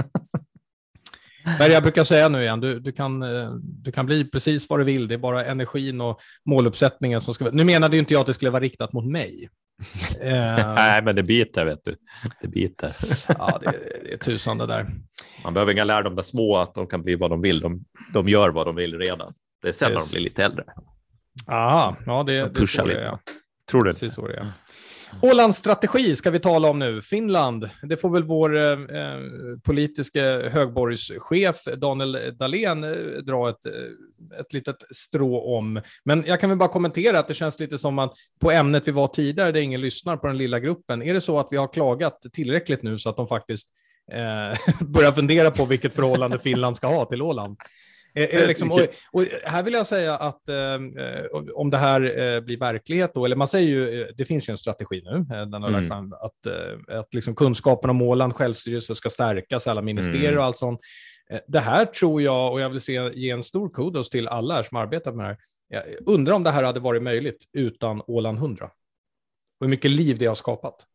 Men 1.60 1.72
jag 1.72 1.84
brukar 1.84 2.04
säga 2.04 2.30
nu 2.30 2.42
igen, 2.42 2.60
du, 2.60 2.80
du, 2.80 2.92
kan, 2.92 3.24
eh, 3.24 3.52
du 3.62 3.92
kan 3.92 4.06
bli 4.06 4.26
precis 4.26 4.70
vad 4.70 4.80
du 4.80 4.84
vill. 4.84 5.08
Det 5.08 5.14
är 5.14 5.18
bara 5.18 5.46
energin 5.46 6.02
och 6.02 6.20
måluppsättningen 6.46 7.22
som 7.22 7.34
ska... 7.34 7.50
Nu 7.52 7.64
menade 7.64 7.98
inte 7.98 8.14
jag 8.14 8.22
att 8.22 8.28
det 8.28 8.34
skulle 8.34 8.52
vara 8.52 8.64
riktat 8.64 8.94
mot 8.94 9.06
mig. 9.06 9.50
Eh, 10.22 10.74
Nej, 10.76 11.02
men 11.04 11.16
det 11.16 11.24
biter, 11.24 11.66
vet 11.66 11.80
du. 11.84 11.96
Det 12.42 12.48
biter. 12.48 12.96
ja, 13.28 13.60
det, 13.62 13.74
det 14.04 14.14
är 14.14 14.18
tusan 14.18 14.58
det 14.58 14.66
där. 14.66 14.86
Man 15.44 15.54
behöver 15.54 15.72
inga 15.72 15.84
lära 15.84 16.02
de 16.02 16.16
där 16.16 16.24
små 16.24 16.58
att 16.58 16.76
de 16.76 16.88
kan 16.88 17.04
bli 17.04 17.16
vad 17.16 17.30
de 17.30 17.42
vill. 17.42 17.60
De, 17.60 17.86
de 18.14 18.30
gör 18.30 18.50
vad 18.50 18.68
de 18.68 18.76
vill 18.76 18.98
redan. 18.98 19.34
Det 19.62 19.68
är 19.68 19.72
sen 19.72 19.92
när 19.92 20.00
de 20.00 20.10
blir 20.12 20.22
lite 20.22 20.44
äldre. 20.44 20.64
Aha, 21.48 21.98
ja 22.06 22.24
det, 22.24 22.42
de 22.42 22.54
det 22.54 22.62
är 22.62 22.66
så 22.66 22.86
lite. 22.86 23.00
det 23.00 23.06
är. 23.06 23.18
Tror 23.72 23.84
du 23.84 23.92
Precis 23.92 24.14
så 24.14 24.28
det 24.28 24.38
är. 24.38 24.48
Ålands 25.22 25.58
strategi 25.58 26.16
ska 26.16 26.32
vi 26.32 26.40
tala 26.40 26.70
om 26.70 26.80
nu. 26.80 27.02
Finland, 27.02 27.70
det 27.82 27.98
får 27.98 28.10
väl 28.10 28.24
vår 28.24 28.58
eh, 28.58 28.72
eh 28.72 29.20
politiska 29.64 30.50
högborgschef 30.50 31.64
Daniel 31.78 32.38
Dahlén 32.38 32.84
eh, 32.84 32.92
dra 33.24 33.50
ett, 33.50 33.66
eh, 33.66 34.40
ett 34.40 34.54
litet 34.54 34.76
strå 34.96 35.58
om. 35.58 35.82
Men 36.04 36.24
jag 36.28 36.40
kan 36.40 36.50
väl 36.50 36.60
bara 36.60 36.70
kommentera 36.70 37.20
att 37.20 37.28
det 37.28 37.34
känns 37.34 37.60
lite 37.60 37.78
som 37.78 38.00
att 38.00 38.14
på 38.40 38.52
ämnet 38.52 38.88
vi 38.88 38.92
var 38.92 39.08
tidigare, 39.08 39.52
där 39.52 39.62
ingen 39.62 39.82
lyssnar 39.82 40.18
på 40.18 40.28
den 40.28 40.38
lilla 40.38 40.60
gruppen, 40.60 41.04
är 41.04 41.14
det 41.14 41.22
så 41.22 41.40
att 41.40 41.48
vi 41.52 41.58
har 41.58 41.74
klagat 41.74 42.26
tillräckligt 42.34 42.84
nu 42.84 42.98
så 42.98 43.10
att 43.10 43.18
de 43.18 43.28
faktiskt 43.28 43.70
eh, 44.12 44.76
börjar 44.88 45.12
fundera 45.12 45.52
på 45.52 45.66
vilket 45.66 45.94
förhållande 45.94 46.40
Finland 46.40 46.76
ska 46.76 46.88
ha 46.88 47.06
till 47.06 47.22
Åland? 47.22 47.58
Är, 48.14 48.48
liksom, 48.48 48.72
och, 48.72 48.80
och, 49.12 49.26
här 49.44 49.64
vill 49.64 49.74
jag 49.74 49.88
säga 49.88 50.16
att 50.16 50.50
eh, 50.50 50.56
om 51.54 51.70
det 51.70 51.78
här 51.78 52.20
eh, 52.20 52.42
blir 52.42 52.58
verklighet, 52.58 53.12
då, 53.14 53.26
eller 53.26 53.36
man 53.36 53.48
säger 53.48 53.68
ju, 53.68 54.02
eh, 54.02 54.08
det 54.18 54.26
finns 54.26 54.50
ju 54.50 54.52
en 54.52 54.58
strategi 54.58 55.02
nu, 55.06 55.36
eh, 55.36 55.46
den 55.46 55.64
har 55.64 55.70
mm. 55.70 55.84
fram, 55.84 56.14
att, 56.14 56.46
eh, 56.46 57.00
att 57.00 57.14
liksom 57.14 57.36
kunskapen 57.36 57.90
om 57.90 58.02
Åland, 58.02 58.36
självstyrelse 58.36 58.96
ska 58.96 59.10
stärkas, 59.10 59.68
alla 59.68 59.82
ministerier 59.82 60.28
mm. 60.28 60.40
och 60.40 60.46
allt 60.46 60.58
sånt. 60.58 60.80
Eh, 61.30 61.40
det 61.48 61.60
här 61.60 61.86
tror 61.86 62.22
jag, 62.22 62.52
och 62.52 62.62
jag 62.62 62.70
vill 62.70 62.82
se, 62.82 63.12
ge 63.14 63.30
en 63.30 63.44
stor 63.44 63.70
kudos 63.70 64.10
till 64.10 64.28
alla 64.28 64.54
här 64.54 64.64
som 64.64 64.78
arbetar 64.78 65.12
med 65.12 65.26
det 65.26 65.28
här, 65.28 65.38
jag 65.70 65.84
undrar 66.06 66.34
om 66.34 66.44
det 66.44 66.52
här 66.52 66.64
hade 66.64 66.80
varit 66.80 67.04
möjligt 67.04 67.44
utan 67.54 68.02
Åland 68.08 68.38
100. 68.38 68.66
Och 68.66 68.72
hur 69.66 69.68
mycket 69.68 69.92
liv 69.92 70.18
det 70.18 70.26
har 70.26 70.36
skapat. 70.36 70.86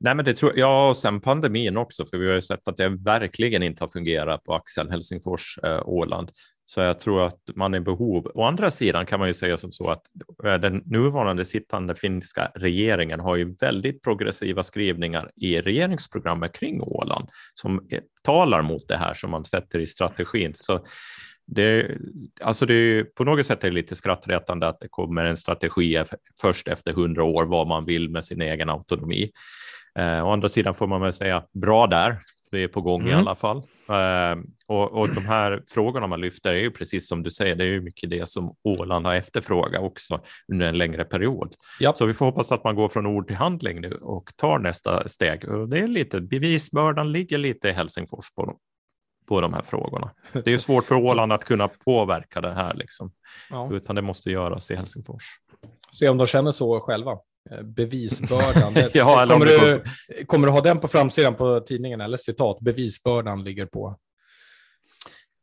Nej, 0.00 0.14
men 0.14 0.24
det 0.24 0.34
tror 0.34 0.58
jag, 0.58 0.88
och 0.88 0.96
sen 0.96 1.20
pandemin 1.20 1.76
också, 1.76 2.06
för 2.06 2.18
vi 2.18 2.26
har 2.26 2.34
ju 2.34 2.42
sett 2.42 2.68
att 2.68 2.76
det 2.76 2.88
verkligen 2.88 3.62
inte 3.62 3.82
har 3.82 3.88
fungerat 3.88 4.44
på 4.44 4.54
axeln 4.54 4.90
Helsingfors, 4.90 5.58
eh, 5.62 5.88
Åland. 5.88 6.30
Så 6.64 6.80
jag 6.80 7.00
tror 7.00 7.26
att 7.26 7.40
man 7.54 7.74
är 7.74 7.78
i 7.78 7.80
behov. 7.80 8.30
Å 8.34 8.42
andra 8.42 8.70
sidan 8.70 9.06
kan 9.06 9.18
man 9.18 9.28
ju 9.28 9.34
säga 9.34 9.58
som 9.58 9.72
så 9.72 9.90
att 9.90 10.02
eh, 10.44 10.54
den 10.54 10.82
nuvarande 10.86 11.44
sittande 11.44 11.94
finska 11.94 12.52
regeringen 12.54 13.20
har 13.20 13.36
ju 13.36 13.54
väldigt 13.60 14.02
progressiva 14.02 14.62
skrivningar 14.62 15.30
i 15.36 15.60
regeringsprogrammet 15.60 16.52
kring 16.52 16.82
Åland 16.82 17.28
som 17.54 17.88
eh, 17.90 18.00
talar 18.22 18.62
mot 18.62 18.88
det 18.88 18.96
här 18.96 19.14
som 19.14 19.30
man 19.30 19.44
sätter 19.44 19.78
i 19.78 19.86
strategin. 19.86 20.52
Så 20.54 20.86
det, 21.46 21.98
alltså 22.42 22.66
det 22.66 22.74
är, 22.74 23.04
på 23.04 23.24
något 23.24 23.46
sätt 23.46 23.64
är 23.64 23.68
det 23.68 23.74
lite 23.74 23.96
skrattretande 23.96 24.68
att 24.68 24.80
det 24.80 24.88
kommer 24.88 25.24
en 25.24 25.36
strategi 25.36 26.04
först 26.40 26.68
efter 26.68 26.92
hundra 26.92 27.24
år 27.24 27.44
vad 27.44 27.66
man 27.66 27.84
vill 27.84 28.10
med 28.10 28.24
sin 28.24 28.40
egen 28.40 28.68
autonomi. 28.68 29.30
Eh, 29.98 30.26
å 30.26 30.30
andra 30.30 30.48
sidan 30.48 30.74
får 30.74 30.86
man 30.86 31.00
väl 31.00 31.12
säga 31.12 31.44
bra 31.52 31.86
där. 31.86 32.18
Vi 32.50 32.64
är 32.64 32.68
på 32.68 32.80
gång 32.80 33.00
mm. 33.00 33.12
i 33.12 33.14
alla 33.14 33.34
fall. 33.34 33.56
Eh, 33.88 34.42
och, 34.66 34.92
och 34.92 35.14
de 35.14 35.26
här 35.26 35.62
frågorna 35.66 36.06
man 36.06 36.20
lyfter 36.20 36.50
är 36.50 36.60
ju 36.60 36.70
precis 36.70 37.08
som 37.08 37.22
du 37.22 37.30
säger, 37.30 37.54
det 37.56 37.64
är 37.64 37.68
ju 37.68 37.80
mycket 37.80 38.10
det 38.10 38.28
som 38.28 38.54
Åland 38.64 39.06
har 39.06 39.14
efterfrågat 39.14 39.82
också 39.82 40.20
under 40.52 40.66
en 40.66 40.78
längre 40.78 41.04
period. 41.04 41.54
Yep. 41.80 41.96
Så 41.96 42.06
vi 42.06 42.12
får 42.12 42.26
hoppas 42.26 42.52
att 42.52 42.64
man 42.64 42.74
går 42.74 42.88
från 42.88 43.06
ord 43.06 43.26
till 43.26 43.36
handling 43.36 43.80
nu 43.80 43.92
och 43.92 44.30
tar 44.36 44.58
nästa 44.58 45.08
steg. 45.08 45.48
Och 45.48 45.68
det 45.68 45.78
är 45.78 45.86
lite, 45.86 46.20
bevisbördan 46.20 47.12
ligger 47.12 47.38
lite 47.38 47.68
i 47.68 47.72
Helsingfors 47.72 48.34
på, 48.34 48.56
på 49.28 49.40
de 49.40 49.54
här 49.54 49.62
frågorna. 49.62 50.10
Det 50.44 50.52
är 50.52 50.58
svårt 50.58 50.84
för 50.84 50.94
Åland 50.94 51.32
att 51.32 51.44
kunna 51.44 51.68
påverka 51.68 52.40
det 52.40 52.52
här, 52.52 52.74
liksom. 52.74 53.12
Ja. 53.50 53.68
utan 53.72 53.96
det 53.96 54.02
måste 54.02 54.30
göras 54.30 54.70
i 54.70 54.76
Helsingfors. 54.76 55.24
Se 55.92 56.08
om 56.08 56.16
de 56.16 56.26
känner 56.26 56.52
så 56.52 56.80
själva. 56.80 57.18
Eh, 57.50 57.62
bevisbördan. 57.62 58.74
ja, 58.94 59.26
kommer, 59.28 59.46
du, 59.46 59.84
kommer 60.26 60.46
du 60.46 60.52
ha 60.52 60.60
den 60.60 60.80
på 60.80 60.88
framsidan 60.88 61.34
på 61.34 61.60
tidningen 61.60 62.00
eller 62.00 62.16
citat? 62.16 62.60
Bevisbördan 62.60 63.44
ligger 63.44 63.66
på. 63.66 63.96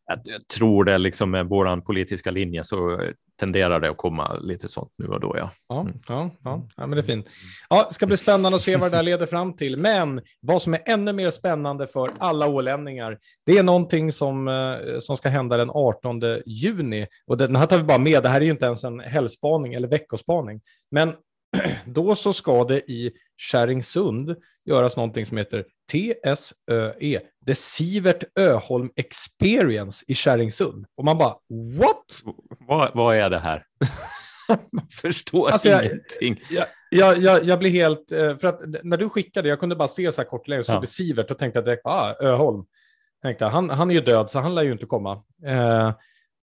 Jag 0.07 0.47
tror 0.47 0.83
det 0.83 0.97
liksom 0.97 1.31
med 1.31 1.45
vår 1.45 1.81
politiska 1.81 2.31
linje 2.31 2.63
så 2.63 3.01
tenderar 3.39 3.79
det 3.79 3.89
att 3.89 3.97
komma 3.97 4.33
lite 4.33 4.67
sånt 4.67 4.91
nu 4.97 5.07
och 5.07 5.19
då. 5.19 5.35
Ja, 5.37 5.51
ja, 5.69 5.81
mm. 5.81 5.93
ja, 6.07 6.29
ja. 6.43 6.67
ja 6.77 6.87
men 6.87 6.91
det 6.91 7.01
är 7.01 7.03
fint. 7.03 7.29
Ja, 7.69 7.87
ska 7.91 8.05
bli 8.05 8.17
spännande 8.17 8.55
att 8.55 8.61
se 8.61 8.77
vad 8.77 8.91
det 8.91 8.97
där 8.97 9.03
leder 9.11 9.25
fram 9.25 9.55
till. 9.55 9.77
Men 9.77 10.21
vad 10.41 10.61
som 10.61 10.73
är 10.73 10.81
ännu 10.85 11.13
mer 11.13 11.29
spännande 11.29 11.87
för 11.87 12.09
alla 12.17 12.47
ålänningar, 12.47 13.17
det 13.45 13.57
är 13.57 13.63
någonting 13.63 14.11
som, 14.11 14.47
eh, 14.47 14.99
som 14.99 15.17
ska 15.17 15.29
hända 15.29 15.57
den 15.57 15.69
18 15.69 16.21
juni. 16.45 17.07
Och 17.27 17.37
den 17.37 17.55
här 17.55 17.65
tar 17.65 17.77
vi 17.77 17.83
bara 17.83 17.97
med. 17.97 18.23
Det 18.23 18.29
här 18.29 18.41
är 18.41 18.45
ju 18.45 18.51
inte 18.51 18.65
ens 18.65 18.83
en 18.83 18.99
helgspaning 18.99 19.73
eller 19.73 19.87
veckospaning. 19.87 20.61
Men 20.91 21.13
då 21.85 22.15
så 22.15 22.33
ska 22.33 22.63
det 22.63 22.91
i 22.91 23.11
Kärringsund 23.37 24.35
göras 24.65 24.95
någonting 24.95 25.25
som 25.25 25.37
heter 25.37 25.65
TSÖE, 25.91 27.21
The 27.47 27.55
Sivert 27.55 28.23
Öholm 28.39 28.89
Experience 28.95 30.05
i 30.07 30.15
Kärringsund. 30.15 30.85
Och 30.97 31.05
man 31.05 31.17
bara, 31.17 31.35
what? 31.77 32.21
Vad, 32.67 32.91
vad 32.93 33.15
är 33.15 33.29
det 33.29 33.39
här? 33.39 33.63
man 34.71 34.87
förstår 35.01 35.49
alltså 35.49 35.69
ingenting. 35.69 36.45
Jag, 36.49 36.65
jag, 36.89 37.17
jag, 37.17 37.43
jag, 37.43 37.59
blir 37.59 37.69
helt, 37.69 38.11
eh, 38.11 38.37
för 38.37 38.47
att 38.47 38.59
när 38.83 38.97
du 38.97 39.09
skickade, 39.09 39.49
jag 39.49 39.59
kunde 39.59 39.75
bara 39.75 39.87
se 39.87 40.11
så 40.11 40.21
här 40.21 40.29
kort 40.29 40.47
längre, 40.47 40.63
så 40.63 40.71
ja. 40.71 40.79
det 40.79 40.87
Sivert 40.87 41.31
och 41.31 41.37
tänkte 41.37 41.57
jag 41.57 41.65
direkt, 41.65 41.85
ah, 41.85 42.15
Öholm. 42.21 42.65
Tänkte, 43.21 43.45
han, 43.45 43.69
han 43.69 43.89
är 43.89 43.95
ju 43.95 44.01
död, 44.01 44.29
så 44.29 44.39
han 44.39 44.55
lär 44.55 44.61
ju 44.61 44.71
inte 44.71 44.85
komma. 44.85 45.23
Eh, 45.45 45.93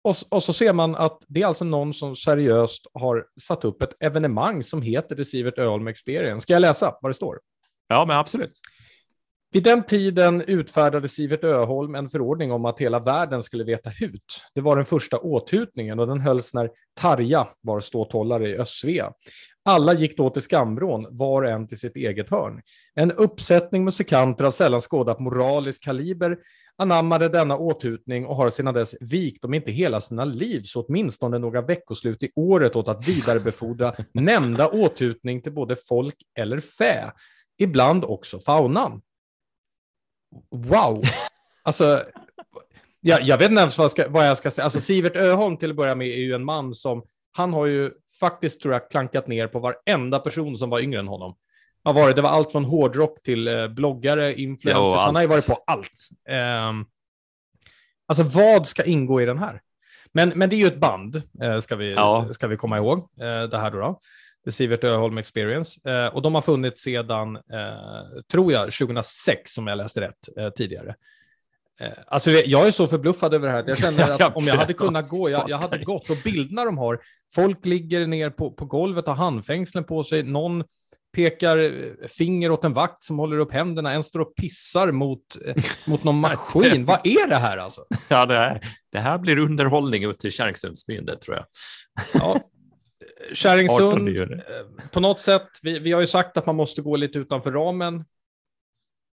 och, 0.08 0.16
och, 0.30 0.44
så 0.44 0.54
ser 0.54 0.74
man 0.74 0.96
att 0.96 1.24
det 1.28 1.42
är 1.42 1.46
alltså 1.46 1.66
någon 1.66 1.94
som 1.94 2.16
seriöst 2.16 2.88
har 2.94 3.26
satt 3.42 3.66
upp 3.66 3.82
ett 3.82 4.04
evenemang 4.04 4.64
som 4.64 4.82
heter 4.82 5.16
The 5.16 5.26
Sivert 5.26 5.60
Öholm 5.60 5.88
Experience. 5.88 6.44
Ska 6.44 6.54
jag 6.54 6.62
läsa 6.62 6.96
vad 7.02 7.10
det 7.10 7.16
står? 7.16 7.40
Ja, 7.88 8.06
men 8.06 8.18
absolut. 8.18 8.52
Vid 9.52 9.64
den 9.64 9.84
tiden 9.84 10.42
utfärdade 10.42 11.08
Sivert 11.08 11.44
Öholm 11.44 11.96
en 11.96 12.10
förordning 12.10 12.52
om 12.52 12.66
att 12.66 12.80
hela 12.80 13.00
världen 13.00 13.44
skulle 13.44 13.64
veta 13.64 13.90
hut. 13.90 14.44
Det 14.56 14.62
var 14.62 14.76
den 14.76 14.86
första 14.86 15.20
åthutningen 15.20 16.00
och 16.00 16.08
den 16.08 16.20
hölls 16.20 16.54
när 16.54 16.70
Tarja 17.00 17.48
var 17.62 17.80
ståthållare 17.80 18.50
i 18.50 18.58
Östsvea. 18.58 19.12
Alla 19.66 19.94
gick 19.94 20.18
då 20.18 20.30
till 20.30 20.42
skamvrån, 20.42 21.08
var 21.12 21.42
och 21.42 21.50
en 21.50 21.68
till 21.68 21.80
sitt 21.80 21.96
eget 21.96 22.30
hörn. 22.30 22.62
En 22.96 23.12
uppsättning 23.12 23.84
musikanter 23.84 24.46
av 24.46 24.52
sällan 24.52 24.82
skådat 24.82 25.20
moralisk 25.20 25.84
kaliber 25.84 26.38
anammade 26.78 27.30
denna 27.30 27.58
åthutning 27.58 28.26
och 28.26 28.36
har 28.36 28.50
sedan 28.50 28.74
dess 28.74 28.96
vikt, 29.00 29.46
om 29.46 29.54
inte 29.54 29.72
hela 29.72 30.02
sina 30.02 30.26
liv, 30.26 30.62
så 30.64 30.82
åtminstone 30.82 31.38
några 31.38 31.62
veckoslut 31.62 32.24
i 32.24 32.32
året 32.36 32.76
åt 32.76 32.88
att 32.88 33.08
vidarebefordra 33.08 33.94
nämnda 34.12 34.70
åthutning 34.70 35.42
till 35.42 35.54
både 35.54 35.76
folk 35.76 36.16
eller 36.40 36.60
fä, 36.60 37.12
ibland 37.60 38.06
också 38.06 38.40
faunan. 38.40 39.02
Wow! 40.52 41.04
Alltså, 41.64 42.04
jag, 43.02 43.22
jag 43.22 43.38
vet 43.38 43.50
inte 43.50 43.62
ens 43.62 43.78
vad, 43.78 43.92
ska, 43.92 44.10
vad 44.10 44.28
jag 44.28 44.38
ska 44.38 44.52
säga. 44.52 44.64
Alltså, 44.64 44.82
Sivert 44.82 45.16
Öholm 45.16 45.58
till 45.58 45.70
att 45.70 45.76
börja 45.76 45.96
med 45.96 46.08
är 46.08 46.22
ju 46.22 46.34
en 46.34 46.46
man 46.46 46.74
som, 46.74 47.04
han 47.32 47.54
har 47.54 47.66
ju 47.66 47.92
faktiskt 48.20 48.62
tror 48.62 48.74
jag 48.74 48.90
klankat 48.92 49.28
ner 49.28 49.48
på 49.48 49.60
varenda 49.60 50.20
person 50.20 50.58
som 50.58 50.70
var 50.70 50.80
yngre 50.80 51.00
än 51.00 51.08
honom. 51.08 51.36
Har 51.84 51.94
varit, 51.94 52.16
det 52.16 52.22
var 52.22 52.30
allt 52.30 52.52
från 52.52 52.66
hårdrock 52.66 53.24
till 53.24 53.48
eh, 53.48 53.68
bloggare, 53.68 54.34
influencers, 54.34 54.94
ja, 54.94 55.02
han 55.06 55.16
har 55.16 55.22
ju 55.22 55.28
varit 55.28 55.48
på 55.48 55.64
allt. 55.68 56.10
Eh, 56.30 56.74
alltså 58.08 58.24
vad 58.24 58.68
ska 58.68 58.84
ingå 58.84 59.22
i 59.22 59.26
den 59.26 59.38
här? 59.38 59.62
Men, 60.12 60.30
men 60.36 60.50
det 60.50 60.56
är 60.56 60.58
ju 60.58 60.68
ett 60.68 60.80
band, 60.80 61.22
eh, 61.42 61.60
ska, 61.60 61.76
vi, 61.76 61.94
ja. 61.94 62.28
ska 62.32 62.48
vi 62.48 62.58
komma 62.58 62.78
ihåg, 62.78 62.98
eh, 62.98 63.44
det 63.44 63.58
här 63.58 63.72
då. 63.72 63.78
då. 63.78 64.00
The 64.46 64.52
Sivert 64.52 64.84
Öholm 64.84 65.18
Experience. 65.18 65.90
Eh, 65.90 66.16
och 66.16 66.22
de 66.22 66.36
har 66.36 66.42
funnits 66.42 66.82
sedan, 66.82 67.36
eh, 67.36 68.22
tror 68.32 68.52
jag, 68.52 68.74
2006, 68.74 69.58
om 69.58 69.68
jag 69.68 69.78
läste 69.78 70.02
rätt 70.02 70.56
tidigare. 70.56 70.96
Alltså, 72.08 72.32
jag 72.32 72.68
är 72.68 72.72
så 72.72 72.88
förbluffad 72.88 73.34
över 73.34 73.48
det 73.48 73.54
här 73.54 73.64
jag 73.68 73.78
känner 73.78 74.12
att 74.22 74.36
om 74.36 74.48
jag 74.48 74.56
hade 74.56 74.74
kunnat 74.74 75.10
gå, 75.10 75.30
jag, 75.30 75.50
jag 75.50 75.58
hade 75.58 75.78
gått. 75.78 76.10
Och 76.10 76.18
bilderna 76.24 76.66
de 76.66 76.78
har, 76.78 77.00
folk 77.36 77.66
ligger 77.66 78.08
ner 78.08 78.30
på, 78.30 78.52
på 78.52 78.66
golvet, 78.66 79.08
har 79.08 79.14
handfängslen 79.14 79.84
på 79.84 80.04
sig, 80.04 80.24
någon 80.24 80.64
pekar 81.18 82.08
finger 82.08 82.52
åt 82.52 82.64
en 82.64 82.74
vakt 82.74 83.04
som 83.04 83.20
håller 83.20 83.40
upp 83.40 83.54
händerna, 83.54 83.92
en 83.92 84.04
står 84.04 84.20
och 84.20 84.36
pissar 84.36 84.92
mot, 84.92 85.38
mot 85.88 86.04
någon 86.04 86.20
maskin. 86.20 86.86
Vad 86.86 87.00
är 87.04 87.28
det 87.28 87.36
här 87.36 87.58
alltså? 87.58 87.86
Ja, 88.10 88.26
det 88.26 88.34
här, 88.34 88.62
det 88.92 89.00
här 89.00 89.18
blir 89.18 89.40
underhållning 89.40 90.04
ut 90.04 90.20
till 90.20 90.32
Kärringsundsbyn, 90.32 91.06
det 91.06 91.18
tror 91.18 91.36
jag. 91.36 91.46
Ja, 92.14 92.42
Kärringsund, 93.34 94.42
på 94.92 95.00
något 95.00 95.20
sätt, 95.20 95.48
vi, 95.64 95.80
vi 95.80 95.92
har 95.92 96.00
ju 96.00 96.08
sagt 96.08 96.38
att 96.38 96.46
man 96.46 96.56
måste 96.56 96.82
gå 96.82 96.96
lite 96.96 97.20
utanför 97.20 97.52
ramen. 97.52 98.06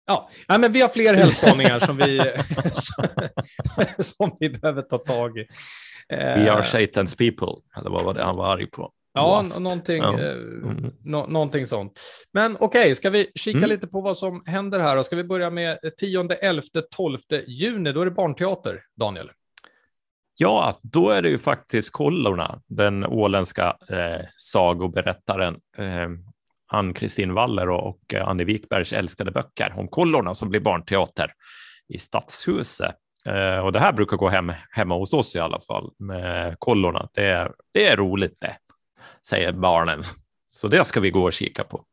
Ja, 0.06 0.30
ja 0.48 0.58
men 0.58 0.72
vi 0.72 0.80
har 0.80 0.88
fler 0.88 1.14
hälspaningar 1.14 1.80
som, 1.80 1.96
vi, 1.96 2.32
som 4.02 4.36
vi 4.40 4.50
behöver 4.50 4.82
ta 4.82 4.98
tag 4.98 5.38
i. 5.38 5.46
We 6.08 6.52
are 6.52 6.62
Satan's 6.62 7.18
people, 7.18 7.62
eller 7.76 7.90
vad 7.90 8.04
var 8.04 8.14
det 8.14 8.24
han 8.24 8.36
var 8.36 8.52
arg 8.52 8.66
på? 8.66 8.92
Ja, 9.14 9.44
någonting, 9.60 10.02
ja. 10.02 10.20
Eh, 10.20 10.32
mm. 10.32 10.92
no 11.04 11.26
någonting 11.28 11.66
sånt. 11.66 12.00
Men 12.32 12.56
okej, 12.60 12.66
okay, 12.66 12.94
ska 12.94 13.10
vi 13.10 13.30
kika 13.34 13.58
mm. 13.58 13.70
lite 13.70 13.86
på 13.86 14.00
vad 14.00 14.18
som 14.18 14.42
händer 14.46 14.80
här? 14.80 15.02
Ska 15.02 15.16
vi 15.16 15.24
börja 15.24 15.50
med 15.50 15.78
10, 15.98 16.28
11, 16.40 16.62
12 16.96 17.18
juni? 17.46 17.92
Då 17.92 18.00
är 18.00 18.04
det 18.04 18.10
barnteater, 18.10 18.82
Daniel. 18.96 19.30
Ja, 20.36 20.78
då 20.82 21.10
är 21.10 21.22
det 21.22 21.28
ju 21.28 21.38
faktiskt 21.38 21.92
Kollorna, 21.92 22.60
den 22.66 23.06
åländska 23.06 23.76
eh, 23.88 24.20
sagoberättaren 24.36 25.56
eh, 25.78 26.08
Ann-Kristin 26.72 27.34
Waller 27.34 27.70
och, 27.70 27.88
och 27.88 28.14
eh, 28.14 28.28
Annie 28.28 28.44
Wikbergs 28.44 28.92
älskade 28.92 29.30
böcker 29.30 29.74
om 29.76 29.88
Kollorna 29.88 30.34
som 30.34 30.48
blir 30.48 30.60
barnteater 30.60 31.32
i 31.88 31.98
Stadshuset. 31.98 32.94
Eh, 33.26 33.58
och 33.58 33.72
det 33.72 33.78
här 33.78 33.92
brukar 33.92 34.16
gå 34.16 34.28
hem 34.28 34.52
hemma 34.70 34.94
hos 34.94 35.12
oss 35.12 35.36
i 35.36 35.40
alla 35.40 35.60
fall 35.60 35.90
med 35.98 36.56
Kollorna. 36.58 37.08
Det 37.14 37.24
är, 37.24 37.52
det 37.74 37.86
är 37.86 37.96
roligt 37.96 38.36
det, 38.40 38.56
säger 39.26 39.52
barnen 39.52 40.04
Så 40.48 40.68
det 40.68 40.84
ska 40.84 41.00
vi 41.00 41.10
gå 41.10 41.24
och 41.24 41.32
kika 41.32 41.64
på. 41.64 41.84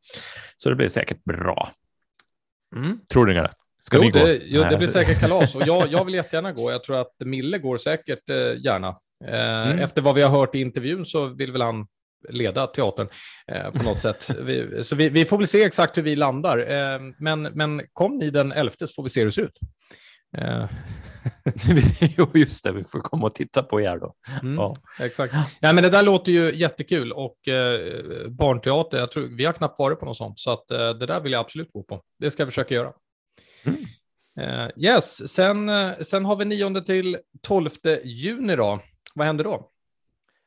Så 0.57 0.69
det 0.69 0.75
blir 0.75 0.89
säkert 0.89 1.23
bra. 1.23 1.71
Mm. 2.75 2.99
Tror 3.09 3.25
ni 3.25 3.33
det? 3.33 3.51
Ska 3.81 3.97
jo, 3.97 4.09
det, 4.09 4.39
jo, 4.43 4.63
det 4.69 4.77
blir 4.77 4.87
säkert 4.97 5.19
kalas 5.19 5.55
och 5.55 5.67
jag, 5.67 5.91
jag 5.91 6.05
vill 6.05 6.13
jättegärna 6.13 6.51
gå. 6.51 6.71
Jag 6.71 6.83
tror 6.83 7.01
att 7.01 7.15
Mille 7.19 7.57
går 7.57 7.77
säkert 7.77 8.29
eh, 8.29 8.35
gärna. 8.35 8.87
Eh, 9.25 9.67
mm. 9.67 9.79
Efter 9.79 10.01
vad 10.01 10.15
vi 10.15 10.21
har 10.21 10.29
hört 10.29 10.55
i 10.55 10.59
intervjun 10.59 11.05
så 11.05 11.25
vill 11.25 11.51
väl 11.51 11.61
han 11.61 11.87
leda 12.29 12.67
teatern 12.67 13.09
eh, 13.47 13.71
på 13.71 13.83
något 13.83 13.99
sätt. 14.07 14.29
Vi, 14.41 14.83
så 14.83 14.95
vi, 14.95 15.09
vi, 15.09 15.25
får 15.25 15.37
väl 15.37 15.47
se 15.47 15.63
exakt 15.63 15.97
hur 15.97 16.01
vi 16.01 16.15
landar. 16.15 16.57
Eh, 16.57 16.99
men, 17.17 17.41
men 17.41 17.81
kom 17.93 18.17
ni 18.17 18.29
den 18.29 18.51
11 18.51 18.73
så 18.79 18.87
får 18.87 19.03
vi 19.03 19.09
se 19.09 19.19
hur 19.19 19.25
det 19.25 19.31
ser 19.31 19.41
ut. 19.41 19.59
Eh. 20.37 20.65
jo, 22.17 22.27
just 22.34 22.63
det, 22.63 22.71
vi 22.71 22.84
får 22.84 22.99
komma 22.99 23.25
och 23.25 23.36
titta 23.36 23.63
på 23.63 23.81
er 23.81 23.97
då. 23.97 24.13
Mm, 24.41 24.55
ja. 24.55 24.75
Exakt. 25.01 25.34
Ja, 25.60 25.73
men 25.73 25.84
det 25.84 25.89
där 25.89 26.03
låter 26.03 26.31
ju 26.31 26.55
jättekul 26.55 27.12
och 27.12 27.47
eh, 27.47 28.27
barnteater, 28.29 28.97
jag 28.97 29.12
tror, 29.12 29.23
vi 29.23 29.45
har 29.45 29.53
knappt 29.53 29.79
varit 29.79 29.99
på 29.99 30.05
något 30.05 30.17
sånt, 30.17 30.39
så 30.39 30.51
att, 30.51 30.71
eh, 30.71 30.89
det 30.89 31.05
där 31.05 31.19
vill 31.19 31.31
jag 31.31 31.39
absolut 31.39 31.71
gå 31.71 31.84
på. 31.84 32.01
Det 32.19 32.31
ska 32.31 32.41
jag 32.41 32.49
försöka 32.49 32.75
göra. 32.75 32.93
Mm. 33.63 33.77
Uh, 34.39 34.69
yes, 34.77 35.29
sen, 35.29 35.69
uh, 35.69 35.93
sen 36.01 36.25
har 36.25 36.36
vi 36.36 36.45
9 36.45 36.81
till 36.81 37.17
12 37.41 37.69
juni 38.03 38.55
då. 38.55 38.79
Vad 39.15 39.27
händer 39.27 39.43
då? 39.43 39.69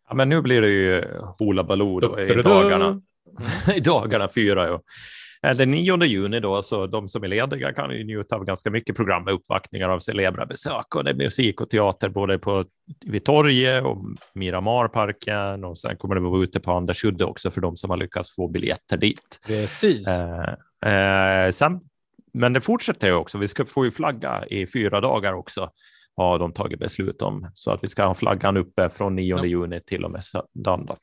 Ja, 0.08 0.14
men 0.14 0.28
nu 0.28 0.42
blir 0.42 0.60
det 0.60 0.68
ju 0.68 1.04
Hoola 1.38 1.64
Baloo 1.64 2.20
i 2.20 2.42
dagarna. 2.42 3.02
I 3.74 3.80
dagarna 3.80 4.28
fyra. 4.34 4.66
Ja. 4.66 4.80
Den 5.52 5.70
9 5.70 6.04
juni 6.04 6.40
då, 6.40 6.62
så 6.62 6.86
de 6.86 7.08
som 7.08 7.24
är 7.24 7.28
lediga 7.28 7.72
kan 7.72 7.90
ju 7.90 8.04
njuta 8.04 8.36
av 8.36 8.44
ganska 8.44 8.70
mycket 8.70 8.96
program 8.96 9.24
med 9.24 9.34
uppvaktningar 9.34 9.88
av 9.88 9.98
celebra 9.98 10.46
besök 10.46 10.94
och 10.94 11.04
det 11.04 11.10
är 11.10 11.14
musik 11.14 11.60
och 11.60 11.70
teater 11.70 12.08
både 12.08 12.38
på 12.38 12.64
vid 13.06 13.24
torget 13.24 13.84
och 13.84 13.98
Miramarparken 14.34 15.64
och 15.64 15.78
sen 15.78 15.96
kommer 15.96 16.14
det 16.14 16.20
vara 16.20 16.42
ute 16.42 16.60
på 16.60 16.72
Andersudde 16.72 17.24
också 17.24 17.50
för 17.50 17.60
de 17.60 17.76
som 17.76 17.90
har 17.90 17.96
lyckats 17.96 18.34
få 18.34 18.48
biljetter 18.48 18.96
dit. 18.96 19.40
Precis. 19.46 20.08
Eh, 20.08 21.44
eh, 21.46 21.50
sen, 21.50 21.80
men 22.32 22.52
det 22.52 22.60
fortsätter 22.60 23.08
ju 23.08 23.14
också. 23.14 23.38
Vi 23.38 23.48
ska 23.48 23.64
få 23.64 23.84
ju 23.84 23.90
flagga 23.90 24.44
i 24.46 24.66
fyra 24.66 25.00
dagar 25.00 25.32
också 25.32 25.70
har 26.16 26.38
de 26.38 26.52
tagit 26.52 26.78
beslut 26.78 27.22
om 27.22 27.50
så 27.54 27.70
att 27.70 27.84
vi 27.84 27.88
ska 27.88 28.04
ha 28.04 28.14
flaggan 28.14 28.56
uppe 28.56 28.90
från 28.90 29.14
9 29.14 29.36
ja. 29.36 29.44
juni 29.44 29.80
till 29.80 30.04
och 30.04 30.10
med 30.10 30.24
söndag. 30.24 30.96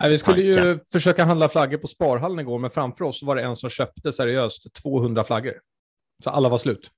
Nej, 0.00 0.10
vi 0.10 0.18
skulle 0.18 0.54
tanken. 0.54 0.68
ju 0.68 0.78
försöka 0.92 1.24
handla 1.24 1.48
flaggor 1.48 1.78
på 1.78 1.86
Sparhallen 1.86 2.38
igår, 2.38 2.58
men 2.58 2.70
framför 2.70 3.04
oss 3.04 3.22
var 3.22 3.36
det 3.36 3.42
en 3.42 3.56
som 3.56 3.70
köpte 3.70 4.12
seriöst 4.12 4.74
200 4.82 5.24
flaggor. 5.24 5.54
Så 6.24 6.30
alla 6.30 6.48
var 6.48 6.58
slut. 6.58 6.90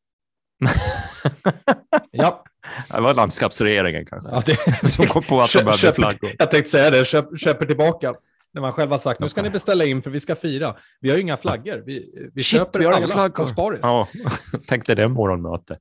ja. 2.11 2.45
Det 2.89 3.01
var 3.01 3.15
landskapsregeringen 3.15 4.07
kanske. 4.07 4.31
Ja, 4.31 4.43
det... 4.47 4.89
Som 4.89 5.07
kom 5.07 5.23
på 5.23 5.41
att 5.41 5.53
de 5.53 5.59
behövde 5.59 5.93
flaggor. 5.93 6.33
Jag 6.39 6.51
tänkte 6.51 6.71
säga 6.71 6.91
det, 6.91 7.05
köp, 7.05 7.39
köper 7.39 7.67
tillbaka. 7.67 8.15
När 8.53 8.61
man 8.61 8.73
själv 8.73 8.91
har 8.91 8.99
sagt, 8.99 9.21
nu 9.21 9.29
ska 9.29 9.43
ni 9.43 9.51
beställa 9.51 9.85
in 9.85 10.03
för 10.03 10.11
vi 10.11 10.21
ska 10.21 10.37
fira. 10.37 10.77
Vi 11.01 11.09
har 11.09 11.17
ju 11.17 11.23
inga 11.23 11.37
flaggor. 11.37 11.83
Vi, 11.87 12.31
vi 12.35 12.43
Shit, 12.43 12.61
köper 12.61 12.79
vi 12.79 12.85
har 12.85 12.93
alla 12.93 13.09
flaggor. 13.09 13.45
på 13.45 13.47
Sparis. 13.47 13.81
Ja, 13.83 14.09
tänkte 14.67 14.95
det 14.95 15.09
morgonmöte. 15.09 15.79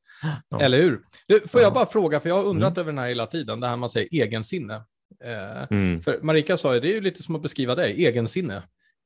Ja. 0.49 0.61
Eller 0.61 0.81
hur? 0.81 0.99
Du, 1.27 1.47
får 1.47 1.61
jag 1.61 1.73
bara 1.73 1.85
fråga, 1.85 2.19
för 2.19 2.29
jag 2.29 2.35
har 2.35 2.43
undrat 2.43 2.77
mm. 2.77 2.81
över 2.81 2.91
den 2.91 2.99
här 2.99 3.07
hela 3.07 3.25
tiden, 3.25 3.59
det 3.59 3.67
här 3.67 3.77
man 3.77 3.89
säger 3.89 4.07
egensinne. 4.11 4.83
Eh, 5.23 5.67
mm. 5.71 6.01
För 6.01 6.19
Marika 6.21 6.57
sa 6.57 6.73
ju, 6.73 6.79
det 6.79 6.87
är 6.87 6.93
ju 6.93 7.01
lite 7.01 7.23
som 7.23 7.35
att 7.35 7.41
beskriva 7.41 7.75
dig, 7.75 8.05
egensinne. 8.05 8.55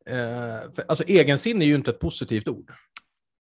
Eh, 0.05 0.71
för, 0.75 0.85
alltså 0.87 1.03
egensinne 1.07 1.65
är 1.65 1.67
ju 1.67 1.75
inte 1.75 1.91
ett 1.91 1.99
positivt 1.99 2.47
ord. 2.47 2.71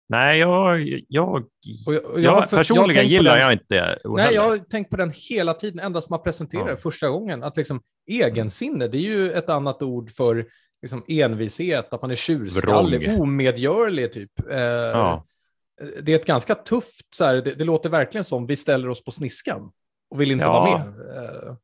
Nej, 0.10 0.40
jag, 0.40 0.80
jag, 1.08 1.36
och 1.36 1.94
jag, 1.94 2.06
och 2.06 2.22
jag, 2.22 2.42
jag 2.42 2.50
personligen 2.50 3.04
jag 3.04 3.12
gillar 3.12 3.32
den, 3.32 3.42
jag 3.42 3.54
inte 3.54 4.00
Nej, 4.06 4.34
jag 4.34 4.42
har 4.42 4.58
tänkt 4.58 4.90
på 4.90 4.98
den 4.98 5.14
hela 5.16 5.54
tiden, 5.54 5.80
ända 5.80 6.02
som 6.02 6.14
man 6.14 6.24
presenterade 6.24 6.70
ja. 6.70 6.78
första 6.78 7.10
gången. 7.10 7.44
Att 7.44 7.58
liksom, 7.58 7.82
egensinne, 8.08 8.88
det 8.88 8.98
är 8.98 9.02
ju 9.02 9.32
ett 9.32 9.50
annat 9.50 9.82
ord 9.82 10.12
för 10.12 10.46
liksom, 10.82 11.04
envishet, 11.08 11.94
att 11.94 12.02
man 12.02 12.12
är 12.12 12.16
tjurskallig, 12.16 13.10
Vrång. 13.10 13.22
omedgörlig 13.22 14.14
typ. 14.14 14.32
Eh, 14.52 14.60
ja. 14.60 15.26
Det 16.02 16.12
är 16.12 16.16
ett 16.16 16.26
ganska 16.26 16.56
tufft, 16.56 17.16
så 17.16 17.26
här, 17.26 17.36
det, 17.36 17.56
det, 17.56 17.64
låter 17.64 17.90
verkligen 17.90 18.24
som 18.24 18.48
vi 18.48 18.56
ställer 18.56 18.90
oss 18.90 19.04
på 19.04 19.12
sniskan 19.12 19.72
och 20.10 20.22
vill 20.22 20.32
inte 20.32 20.46
ja. 20.46 20.52
vara 20.52 20.78
med. 20.78 21.58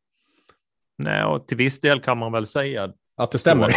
Nej, 0.97 1.23
och 1.23 1.47
till 1.47 1.58
viss 1.58 1.79
del 1.79 2.01
kan 2.01 2.17
man 2.17 2.31
väl 2.31 2.47
säga 2.47 2.91
att 3.17 3.31
det 3.31 3.38
stämmer. 3.38 3.75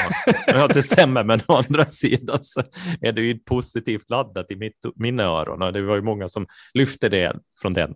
att 0.54 0.74
det 0.74 0.82
stämmer, 0.82 1.24
men 1.24 1.40
å 1.46 1.54
andra 1.54 1.84
sidan 1.84 2.38
så 2.42 2.62
är 3.00 3.12
det 3.12 3.20
ju 3.20 3.38
positivt 3.38 4.10
laddat 4.10 4.50
i 4.50 4.56
mitt, 4.56 4.76
mina 4.94 5.22
öron. 5.22 5.72
Det 5.72 5.82
var 5.82 5.96
ju 5.96 6.02
många 6.02 6.28
som 6.28 6.46
lyfte 6.74 7.08
det 7.08 7.36
från 7.62 7.74
den 7.74 7.94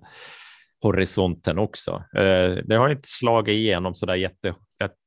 horisonten 0.82 1.58
också. 1.58 2.04
Eh, 2.16 2.54
det 2.64 2.76
har 2.76 2.88
inte 2.88 3.08
slagit 3.08 3.52
igenom 3.52 3.94
så 3.94 4.06
där 4.06 4.14
jätte... 4.14 4.54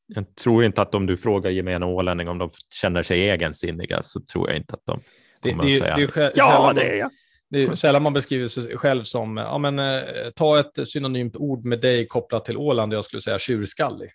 Jag, 0.08 0.36
tror 0.36 0.64
inte 0.64 0.82
att 0.82 0.96
om 0.96 1.06
du 1.06 1.18
frågar 1.18 1.52
gemene 1.52 1.86
ålänning 1.86 2.30
om 2.30 2.38
de 2.38 2.50
känner 2.82 3.04
sig 3.04 3.30
egensinniga 3.30 4.02
så 4.02 4.22
tror 4.22 4.50
jag 4.50 4.58
inte 4.58 4.74
att 4.74 4.86
de 4.86 5.02
kommer 5.42 5.64
det, 5.64 5.70
det, 5.70 5.76
att 5.76 6.14
säga 6.14 6.22
det 6.26 6.32
ja, 6.36 6.74
det 6.76 6.84
är 6.84 6.96
jag. 6.96 7.10
Det 7.56 7.64
är 7.64 7.76
sällan 7.76 8.04
man 8.04 8.14
beskriver 8.14 8.48
sig 8.48 8.78
själv 8.78 9.04
som, 9.04 9.38
ja 9.38 9.58
men 9.58 9.80
eh, 9.80 10.30
ta 10.36 10.60
ett 10.60 10.88
synonymt 10.88 11.36
ord 11.36 11.66
med 11.66 11.82
dig 11.82 12.08
kopplat 12.08 12.46
till 12.46 12.58
Åland, 12.58 12.94
jag 12.94 13.06
skulle 13.06 13.22
säga 13.22 13.40
tjurskallig. 13.40 14.10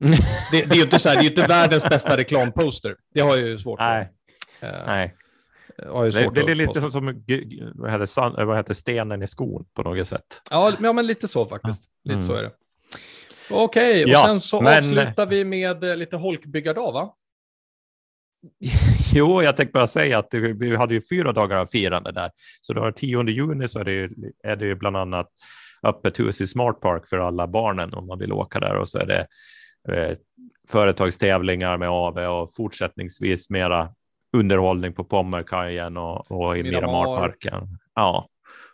det, 0.50 0.64
det, 0.68 0.70
är 0.70 0.76
ju 0.76 0.82
inte 0.82 0.98
så 0.98 1.08
här, 1.08 1.16
det 1.16 1.22
är 1.22 1.30
inte 1.30 1.46
världens 1.46 1.84
bästa 1.84 2.16
reklamposter. 2.16 2.96
Det 3.14 3.20
har 3.20 3.36
jag 3.36 3.48
ju 3.48 3.58
svårt 3.58 3.78
Nej. 3.80 4.08
Uh, 4.62 4.68
Nej. 4.86 5.14
Det, 5.76 5.84
det, 5.84 6.30
det, 6.30 6.52
är 6.52 6.54
lite 6.54 6.90
som, 6.90 7.06
vad 7.74 7.90
heter, 7.90 8.44
vad 8.44 8.56
heter 8.56 8.74
stenen 8.74 9.22
i 9.22 9.26
skon 9.26 9.64
på 9.74 9.82
något 9.82 10.08
sätt. 10.08 10.42
Ja, 10.50 10.72
ja 10.82 10.92
men 10.92 11.06
lite 11.06 11.28
så 11.28 11.46
faktiskt. 11.46 11.90
Lite 12.04 12.14
mm. 12.14 12.26
så 12.26 12.34
är 12.34 12.42
det. 12.42 12.50
Okej, 13.50 14.04
och 14.04 14.10
ja, 14.10 14.24
sen 14.26 14.40
så 14.40 14.60
men... 14.60 14.78
avslutar 14.78 15.26
vi 15.26 15.44
med 15.44 15.84
eh, 15.84 15.96
lite 15.96 16.16
holkbyggardag, 16.16 16.92
va? 16.92 17.14
Jo, 19.14 19.42
jag 19.42 19.56
tänkte 19.56 19.72
bara 19.72 19.86
säga 19.86 20.18
att 20.18 20.34
vi 20.34 20.76
hade 20.76 20.94
ju 20.94 21.00
fyra 21.10 21.32
dagar 21.32 21.58
av 21.58 21.66
firande 21.66 22.12
där. 22.12 22.30
Så 22.60 22.72
då 22.72 22.92
10 22.92 23.22
juni 23.22 23.68
så 23.68 23.80
är 23.80 23.84
det, 23.84 23.92
ju, 23.92 24.10
är 24.44 24.56
det 24.56 24.66
ju 24.66 24.74
bland 24.74 24.96
annat 24.96 25.28
öppet 25.82 26.20
hus 26.20 26.40
i 26.40 26.46
Smart 26.46 26.80
Park 26.80 27.08
för 27.08 27.18
alla 27.18 27.46
barnen 27.46 27.94
om 27.94 28.06
man 28.06 28.18
vill 28.18 28.32
åka 28.32 28.60
där 28.60 28.76
och 28.76 28.88
så 28.88 28.98
är 28.98 29.06
det 29.06 29.26
eh, 29.88 30.16
företagstävlingar 30.68 31.78
med 31.78 31.88
AV 31.88 32.18
och 32.18 32.54
fortsättningsvis 32.54 33.50
mera 33.50 33.88
underhållning 34.36 34.92
på 34.92 35.04
Pommerkajen 35.04 35.96
och, 35.96 36.30
och 36.30 36.58
i 36.58 36.62
Miramarparken. 36.62 37.78
Ja, 37.94 38.28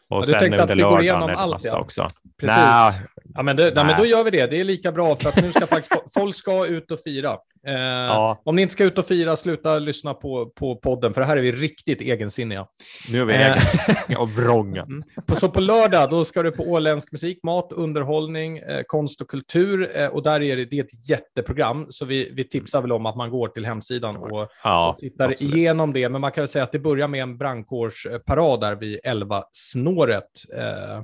och 0.09 0.19
ja, 0.19 0.23
sen 0.23 0.55
under 0.55 0.75
lördagen 0.77 1.23
är 1.23 1.29
det 1.29 1.35
massa 1.35 1.79
också. 1.79 2.09
Precis. 2.41 2.57
Nä, 2.57 2.93
ja, 3.35 3.43
men, 3.43 3.57
det, 3.57 3.75
nej. 3.75 3.85
men 3.85 3.99
då 3.99 4.07
gör 4.07 4.25
vi 4.25 4.31
det. 4.31 4.47
Det 4.47 4.61
är 4.61 4.65
lika 4.65 4.93
bra 4.93 5.17
för 5.17 5.29
att 5.29 5.43
nu 5.43 5.53
ska 5.53 5.67
faktiskt 5.67 6.15
folk 6.15 6.37
ska 6.37 6.67
ut 6.67 6.91
och 6.91 7.01
fira. 7.01 7.37
Eh, 7.67 7.75
ja. 7.75 8.43
Om 8.45 8.57
ni 8.57 8.63
inte 8.63 8.73
ska 8.73 8.85
ut 8.85 8.99
och 8.99 9.07
fira, 9.07 9.37
sluta 9.37 9.79
lyssna 9.79 10.15
på, 10.15 10.47
på 10.47 10.77
podden, 10.77 11.15
för 11.15 11.23
här 11.23 11.37
är 11.37 11.43
vi 11.43 11.53
riktigt 11.53 12.01
egensinniga. 12.01 12.67
Nu 13.11 13.21
är 13.21 13.25
vi 13.25 13.35
eh, 13.35 13.47
egensinniga 13.47 14.19
och 14.21 14.31
vrånga. 14.31 14.87
Mm. 14.91 15.03
Så 15.41 15.49
på 15.49 15.61
lördag, 15.61 16.11
då 16.11 16.25
ska 16.25 16.43
du 16.43 16.51
på 16.51 16.63
åländsk 16.63 17.13
musik, 17.13 17.43
mat, 17.43 17.73
underhållning, 17.73 18.59
eh, 18.59 18.83
konst 18.87 19.21
och 19.21 19.31
kultur. 19.31 19.97
Eh, 19.97 20.09
och 20.09 20.23
där 20.23 20.43
är 20.43 20.57
det, 20.57 20.65
det 20.65 20.79
är 20.79 20.85
ett 20.85 21.09
jätteprogram, 21.09 21.87
så 21.89 22.05
vi, 22.05 22.31
vi 22.33 22.45
tipsar 22.45 22.83
väl 22.83 22.93
om 22.93 23.07
att 23.07 23.17
man 23.17 23.31
går 23.31 23.49
till 23.49 23.67
hemsidan 23.67 24.17
och, 24.17 24.49
ja, 24.65 24.91
och 24.91 24.99
tittar 24.99 25.31
absolut. 25.31 25.55
igenom 25.55 25.93
det. 25.93 26.09
Men 26.09 26.21
man 26.21 26.33
kan 26.33 26.43
väl 26.43 26.49
säga 26.49 26.65
att 26.65 26.73
det 26.73 26.79
börjar 26.79 27.09
med 27.09 27.23
en 27.23 27.39
brandkårsparad 27.39 28.61
där 28.61 28.75
vid 28.75 28.99
11-snåret 29.07 30.25
eh, 30.57 31.03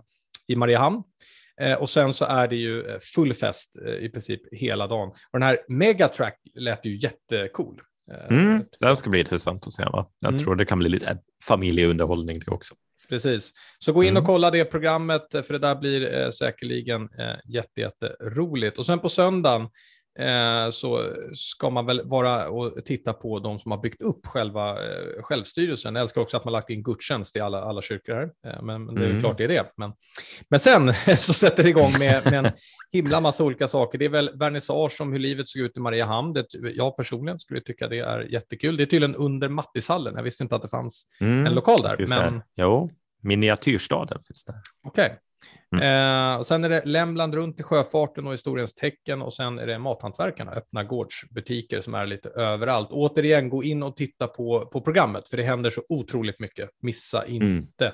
i 0.49 0.57
Mariehamn. 0.57 1.03
Eh, 1.61 1.75
och 1.75 1.91
sen 1.91 2.15
så 2.15 2.25
är 2.25 2.49
det 2.49 2.57
ju 2.57 2.87
eh, 2.87 2.99
full 3.15 3.35
fest 3.35 3.77
eh, 3.87 3.95
i 3.95 4.09
princip 4.09 4.41
hela 4.53 4.87
dagen. 4.87 5.09
Och 5.09 5.41
den 5.41 5.43
här 5.43 5.59
Megatrack 5.69 6.39
lät 6.55 6.87
ju 6.87 6.97
jättecool. 6.97 7.81
Mm, 8.31 8.65
det 8.81 8.97
ska 8.97 9.11
bli 9.11 9.21
intressant 9.21 9.67
att 9.67 9.73
se. 9.73 9.85
Va? 9.85 10.11
Jag 10.21 10.29
mm. 10.29 10.45
tror 10.45 10.57
det 10.57 10.65
kan 10.65 10.79
bli 10.79 10.89
lite 10.89 11.19
familjeunderhållning 11.45 12.39
det 12.39 12.51
också. 12.51 12.75
Precis. 13.09 13.53
Så 13.79 13.93
gå 13.93 14.05
in 14.05 14.17
och 14.17 14.21
mm. 14.21 14.27
kolla 14.27 14.51
det 14.51 14.65
programmet, 14.65 15.27
för 15.31 15.53
det 15.53 15.59
där 15.59 15.75
blir 15.75 16.19
eh, 16.19 16.31
säkerligen 16.31 17.03
eh, 17.03 17.37
jätte, 17.45 17.81
jätteroligt. 17.81 18.79
Och 18.79 18.87
sen 18.87 18.99
på 18.99 19.09
söndagen 19.09 19.69
så 20.71 21.13
ska 21.33 21.71
man 21.71 21.87
väl 21.87 22.03
vara 22.05 22.49
och 22.49 22.85
titta 22.85 23.13
på 23.13 23.39
de 23.39 23.59
som 23.59 23.71
har 23.71 23.79
byggt 23.79 24.03
upp 24.03 24.27
själva 24.27 24.71
eh, 24.71 25.23
självstyrelsen. 25.23 25.95
Jag 25.95 26.03
älskar 26.03 26.21
också 26.21 26.37
att 26.37 26.45
man 26.45 26.53
lagt 26.53 26.71
in 26.71 26.83
gudstjänst 26.83 27.37
i 27.37 27.41
alla, 27.41 27.63
alla 27.63 27.83
kyrkor 27.83 28.15
här, 28.15 28.31
eh, 28.47 28.63
men, 28.63 28.85
men, 28.85 28.95
det 28.95 29.05
är 29.05 29.11
mm. 29.11 29.21
klart 29.21 29.39
det 29.39 29.45
är 29.45 29.49
det. 29.49 29.73
Men, 29.77 29.93
men 30.49 30.61
sen 30.61 30.95
så 31.19 31.33
sätter 31.33 31.63
det 31.63 31.69
igång 31.69 31.93
med, 31.99 32.25
med 32.25 32.47
en 32.47 32.53
himla 32.93 33.21
massa 33.21 33.45
olika 33.45 33.69
saker. 33.69 33.99
Det 33.99 34.05
är 34.05 34.09
väl 34.09 34.39
vernissage 34.39 35.01
om 35.01 35.13
hur 35.13 35.19
livet 35.19 35.49
såg 35.49 35.63
ut 35.63 35.77
i 35.77 35.81
Mariehamn. 35.81 36.33
Det, 36.33 36.47
jag 36.53 36.97
personligen 36.97 37.39
skulle 37.39 37.61
tycka 37.61 37.89
det 37.89 37.99
är 37.99 38.21
jättekul. 38.21 38.77
Det 38.77 38.83
är 38.83 38.87
tydligen 38.87 39.17
under 39.17 39.49
Mattishallen. 39.49 40.15
Jag 40.17 40.23
visste 40.23 40.43
inte 40.43 40.57
att 40.57 40.63
det 40.63 40.69
fanns 40.69 41.07
mm. 41.21 41.47
en 41.47 41.55
lokal 41.55 41.83
där. 41.83 42.05
Men... 42.09 42.43
Jo, 42.57 42.89
miniatyrstaden 43.23 44.19
finns 44.27 44.45
där. 44.45 44.57
Okej, 44.83 45.05
okay. 45.05 45.17
Mm. 45.77 46.33
Eh, 46.33 46.39
och 46.39 46.47
sen 46.47 46.65
är 46.65 46.69
det 46.69 46.83
Lämland 46.85 47.35
runt 47.35 47.61
i 47.61 47.63
sjöfarten 47.63 48.27
och 48.27 48.33
historiens 48.33 48.75
tecken 48.75 49.23
och 49.23 49.35
sen 49.35 49.59
är 49.59 49.67
det 49.67 49.79
mathantverkarna, 49.79 50.53
öppna 50.53 50.85
gårdsbutiker 50.85 51.81
som 51.81 51.95
är 51.95 52.07
lite 52.07 52.29
överallt. 52.29 52.89
Återigen, 52.91 53.49
gå 53.49 53.65
in 53.65 53.83
och 53.83 53.97
titta 53.97 54.27
på, 54.27 54.67
på 54.67 54.81
programmet, 54.81 55.29
för 55.29 55.37
det 55.37 55.43
händer 55.43 55.71
så 55.71 55.83
otroligt 55.89 56.41
mycket. 56.41 56.71
Missa 56.83 57.23
mm. 57.23 57.43
inte 57.43 57.93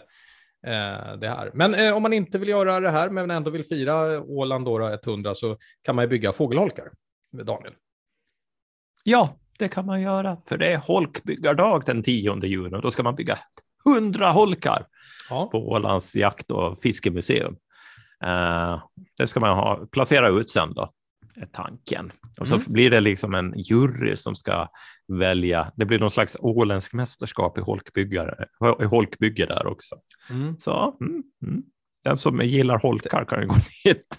mm. 0.66 0.94
eh, 0.94 1.16
det 1.16 1.28
här. 1.28 1.50
Men 1.54 1.74
eh, 1.74 1.96
om 1.96 2.02
man 2.02 2.12
inte 2.12 2.38
vill 2.38 2.48
göra 2.48 2.80
det 2.80 2.90
här, 2.90 3.10
men 3.10 3.30
ändå 3.30 3.50
vill 3.50 3.64
fira 3.64 4.20
Åland 4.20 4.64
då, 4.64 4.88
100, 4.88 5.34
så 5.34 5.56
kan 5.82 5.96
man 5.96 6.04
ju 6.04 6.08
bygga 6.08 6.32
fågelholkar, 6.32 6.90
Daniel. 7.32 7.74
Ja, 9.04 9.36
det 9.58 9.68
kan 9.68 9.86
man 9.86 10.00
göra, 10.00 10.36
för 10.44 10.58
det 10.58 10.72
är 10.72 10.76
holkbyggardag 10.76 11.82
den 11.86 12.02
10 12.02 12.46
juni 12.46 12.76
och 12.76 12.82
då 12.82 12.90
ska 12.90 13.02
man 13.02 13.14
bygga 13.14 13.38
hundra 13.84 14.32
holkar 14.32 14.86
ja. 15.30 15.46
på 15.46 15.68
Ålands 15.68 16.16
jakt 16.16 16.50
och 16.50 16.78
fiskemuseum. 16.78 17.56
Uh, 18.24 18.82
det 19.18 19.26
ska 19.26 19.40
man 19.40 19.56
ha, 19.56 19.86
placera 19.92 20.28
ut 20.28 20.50
sen 20.50 20.74
då, 20.74 20.92
är 21.36 21.46
tanken. 21.46 22.12
Och 22.40 22.48
så 22.48 22.54
mm. 22.54 22.66
blir 22.72 22.90
det 22.90 23.00
liksom 23.00 23.34
en 23.34 23.54
jury 23.56 24.16
som 24.16 24.34
ska 24.34 24.68
välja, 25.08 25.72
det 25.76 25.84
blir 25.84 25.98
någon 25.98 26.10
slags 26.10 26.36
åländsk 26.40 26.92
mästerskap 26.92 27.58
i 27.58 27.60
holkbyggare, 27.60 28.46
i 28.80 28.84
holkbygge 28.84 29.46
där 29.46 29.66
också. 29.66 29.96
Mm. 30.30 30.56
Så 30.60 30.96
mm, 31.00 31.22
mm. 31.46 31.62
den 32.04 32.16
som 32.16 32.40
gillar 32.40 32.78
holkar 32.78 33.24
kan 33.24 33.40
ju 33.40 33.46
gå 33.46 33.54
dit. 33.84 34.18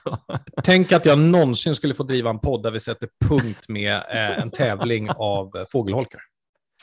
Tänk 0.63 0.91
att 0.91 1.05
jag 1.05 1.19
någonsin 1.19 1.75
skulle 1.75 1.93
få 1.93 2.03
driva 2.03 2.29
en 2.29 2.39
podd 2.39 2.63
där 2.63 2.71
vi 2.71 2.79
sätter 2.79 3.09
punkt 3.25 3.69
med 3.69 3.95
eh, 3.95 4.39
en 4.39 4.51
tävling 4.51 5.09
av 5.09 5.65
fågelholkar. 5.71 6.21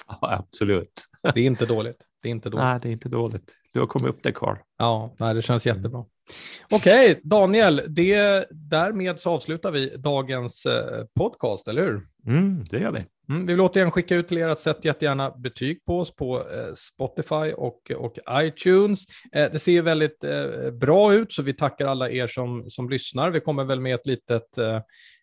Ja, 0.06 0.18
absolut. 0.22 0.92
Det 1.34 1.40
är 1.40 1.44
inte 1.44 1.66
dåligt. 1.66 2.06
Det 2.22 2.28
är 2.28 2.30
inte 2.30 2.50
dåligt. 2.50 2.64
Nej, 2.64 2.78
det 2.82 2.88
är 2.88 2.92
inte 2.92 3.08
dåligt. 3.08 3.56
Du 3.72 3.80
har 3.80 3.86
kommit 3.86 4.08
upp 4.08 4.22
det, 4.22 4.32
Karl. 4.32 4.56
Ja, 4.78 5.14
nej, 5.18 5.34
det 5.34 5.42
känns 5.42 5.66
jättebra. 5.66 6.04
Okej, 6.70 7.10
okay, 7.10 7.20
Daniel, 7.24 7.82
det, 7.88 8.46
därmed 8.50 9.20
så 9.20 9.30
avslutar 9.30 9.70
vi 9.70 9.96
dagens 9.96 10.66
eh, 10.66 11.04
podcast, 11.18 11.68
eller 11.68 11.82
hur? 11.82 12.06
Mm, 12.26 12.64
det 12.70 12.78
gör 12.78 12.92
vi. 12.92 13.04
Mm, 13.28 13.46
vi 13.46 13.52
vill 13.52 13.60
återigen 13.60 13.90
skicka 13.90 14.16
ut 14.16 14.28
till 14.28 14.38
er 14.38 14.48
att 14.48 14.60
sätta 14.60 14.88
jättegärna 14.88 15.30
betyg 15.30 15.84
på 15.84 15.98
oss 15.98 16.14
på 16.16 16.38
eh, 16.38 16.72
Spotify 16.74 17.52
och, 17.56 17.90
och 17.96 18.18
iTunes. 18.30 19.04
Eh, 19.32 19.52
det 19.52 19.58
ser 19.58 19.82
väldigt 19.82 20.24
eh, 20.24 20.70
bra 20.70 21.14
ut, 21.14 21.32
så 21.32 21.42
vi 21.42 21.54
tackar 21.54 21.86
alla 21.86 22.10
er 22.10 22.26
som, 22.26 22.70
som 22.70 22.90
lyssnar. 22.90 23.30
Vi 23.30 23.40
kommer 23.40 23.64
väl 23.64 23.80
med 23.80 23.94
ett 23.94 24.06
litet, 24.06 24.58
eh, 24.58 24.80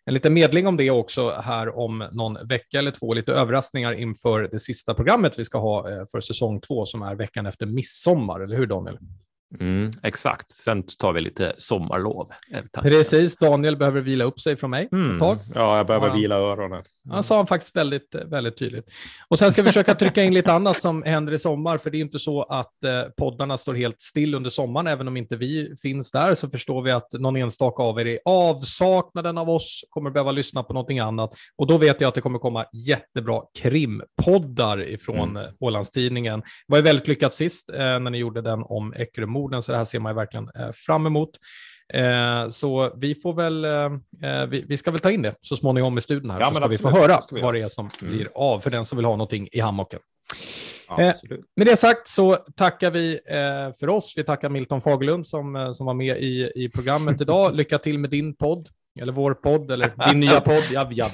en 0.08 0.14
liten 0.14 0.34
medling 0.34 0.68
om 0.68 0.78
det 0.78 0.92
också 0.92 1.32
här 1.32 1.78
om 1.78 2.08
någon 2.12 2.48
vecka 2.48 2.80
eller 2.80 2.92
två. 2.92 3.14
Lite 3.14 3.34
överraskningar 3.34 3.94
inför 3.94 4.42
det 4.42 4.60
sista 4.60 4.94
programmet 4.94 5.40
vi 5.40 5.46
ska 5.46 5.58
ha 5.58 5.92
eh, 5.92 6.06
för 6.12 6.20
säsong 6.20 6.62
två, 6.62 6.86
som 6.86 7.02
är 7.02 7.16
veckan 7.16 7.46
efter 7.46 7.66
midsommar. 7.66 8.40
Eller 8.40 8.58
hur, 8.58 8.66
Daniel? 8.66 8.98
Mm, 9.60 9.92
exakt, 10.04 10.52
sen 10.52 10.84
tar 11.00 11.14
vi 11.14 11.22
lite 11.22 11.54
sommarlov. 11.58 12.30
Precis, 12.82 13.38
Daniel 13.38 13.78
behöver 13.78 14.02
vila 14.02 14.24
upp 14.24 14.40
sig 14.40 14.56
från 14.56 14.70
mig 14.70 14.90
mm. 14.92 15.14
ett 15.14 15.20
tag. 15.20 15.38
Ja, 15.56 15.78
jag 15.78 15.88
behöver 15.88 16.08
ja. 16.08 16.14
vila 16.14 16.36
öronen. 16.36 16.84
Han 17.10 17.24
sa 17.24 17.38
han 17.38 17.48
faktiskt 17.48 17.76
väldigt, 17.76 18.16
väldigt 18.26 18.58
tydligt. 18.58 18.86
Och 19.30 19.40
sen 19.40 19.52
ska 19.52 19.62
vi 19.62 19.68
försöka 19.68 19.96
trycka 19.96 20.24
in 20.24 20.34
lite 20.34 20.54
annat 20.54 20.78
som 20.78 21.04
händer 21.04 21.34
i 21.34 21.40
sommar, 21.40 21.78
för 21.78 21.90
det 21.90 21.98
är 21.98 22.02
inte 22.02 22.20
så 22.20 22.44
att 22.44 22.84
eh, 22.84 23.02
poddarna 23.18 23.58
står 23.58 23.74
helt 23.74 24.02
still 24.02 24.36
under 24.36 24.50
sommaren, 24.50 24.88
även 24.88 25.08
om 25.08 25.18
inte 25.18 25.36
vi 25.36 25.76
finns 25.82 26.12
där, 26.12 26.34
så 26.34 26.50
förstår 26.50 26.82
vi 26.82 26.92
att 26.92 27.14
någon 27.14 27.36
enstaka 27.36 27.84
av 27.84 28.00
er 28.00 28.06
är 28.06 28.20
avsaknaden 28.26 29.38
av 29.38 29.50
oss, 29.50 29.84
kommer 29.90 30.12
behöva 30.12 30.32
lyssna 30.32 30.64
på 30.64 30.74
någonting 30.74 31.00
annat. 31.00 31.34
Och 31.58 31.68
då 31.68 31.78
vet 31.78 32.02
jag 32.02 32.08
att 32.08 32.16
det 32.16 32.22
kommer 32.22 32.40
komma 32.40 32.66
jättebra 32.74 33.42
krimpoddar 33.60 34.82
ifrån 34.82 35.38
mm. 35.38 35.54
Ålandstidningen. 35.60 36.40
Det 36.40 36.46
var 36.68 36.78
ju 36.78 36.84
väldigt 36.84 37.08
lyckat 37.08 37.34
sist 37.34 37.70
eh, 37.70 37.78
när 37.78 38.10
ni 38.10 38.18
gjorde 38.18 38.42
den 38.42 38.64
om 38.64 38.94
Eckerömorden, 38.94 39.62
så 39.62 39.72
det 39.72 39.78
här 39.78 39.86
ser 39.86 40.00
man 40.00 40.12
ju 40.12 40.16
verkligen 40.16 40.50
eh, 40.56 40.72
fram 40.72 41.06
emot. 41.06 41.30
Eh, 41.94 42.50
så 42.50 42.94
vi 42.98 43.16
får 43.16 43.34
väl, 43.34 43.66
eh, 43.66 44.32
eh, 44.32 44.46
vi, 44.48 44.66
vi, 44.68 44.78
ska 44.78 44.92
väl 44.92 45.00
ta 45.00 45.12
in 45.12 45.22
det 45.22 45.36
så 45.42 45.56
småningom 45.56 45.98
i 45.98 46.02
studion 46.02 46.32
här, 46.32 46.40
ja, 46.40 46.46
så 46.46 46.56
ska 46.56 46.66
absolut. 46.66 46.80
vi 46.80 46.84
få 46.84 46.90
höra 46.90 47.20
vi 47.32 47.42
vad 47.42 47.54
det 47.54 47.62
är 47.62 47.70
som 47.70 47.90
mm. 48.02 48.14
blir 48.14 48.28
av 48.36 48.60
för 48.60 48.70
den 48.70 48.86
som 48.86 48.98
vill 48.98 49.06
ha 49.06 49.12
någonting 49.12 49.48
i 49.52 49.60
hammocken. 49.60 50.00
Eh, 50.90 51.16
med 51.56 51.68
det 51.68 51.78
sagt 51.78 52.08
så 52.08 52.36
tackar 52.36 52.92
vi 52.92 53.14
eh, 53.14 53.78
för 53.80 53.90
oss. 53.90 54.14
Vi 54.18 54.24
tackar 54.24 54.50
Milton 54.50 54.82
Fagerlund 54.82 55.28
som, 55.28 55.56
eh, 55.56 55.72
som 55.72 55.86
var 55.86 55.94
med 55.94 56.18
i, 56.18 56.52
i 56.56 56.70
programmet 56.70 57.22
idag. 57.22 57.56
Lycka 57.56 57.78
till 57.78 58.00
med 58.00 58.10
din 58.10 58.36
podd, 58.36 58.70
eller 59.00 59.14
vår 59.14 59.34
podd, 59.34 59.72
eller 59.72 60.10
din 60.10 60.20
nya 60.20 60.42
podd. 60.42 60.64
Jag, 60.72 60.94
jag 60.94 61.10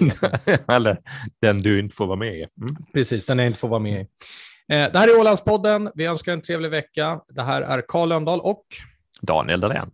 eller 0.76 0.98
den 1.42 1.58
du 1.58 1.80
inte 1.80 1.96
får 1.96 2.06
vara 2.06 2.18
med 2.18 2.34
i. 2.34 2.48
Mm. 2.62 2.76
Precis, 2.94 3.26
den 3.26 3.40
jag 3.40 3.48
inte 3.48 3.60
får 3.60 3.68
vara 3.68 3.80
med 3.80 4.02
i. 4.02 4.08
det 4.68 4.98
här 5.00 5.08
är 5.08 5.20
Ålandspodden. 5.20 5.90
Vi 5.96 6.06
önskar 6.06 6.34
en 6.34 6.42
trevlig 6.42 6.70
vecka. 6.70 7.20
Det 7.30 7.44
här 7.44 7.62
är 7.62 7.84
Karl 7.88 8.10
Lönndahl 8.10 8.40
och 8.40 8.66
Daniel 9.22 9.60
Dahlén. 9.60 9.92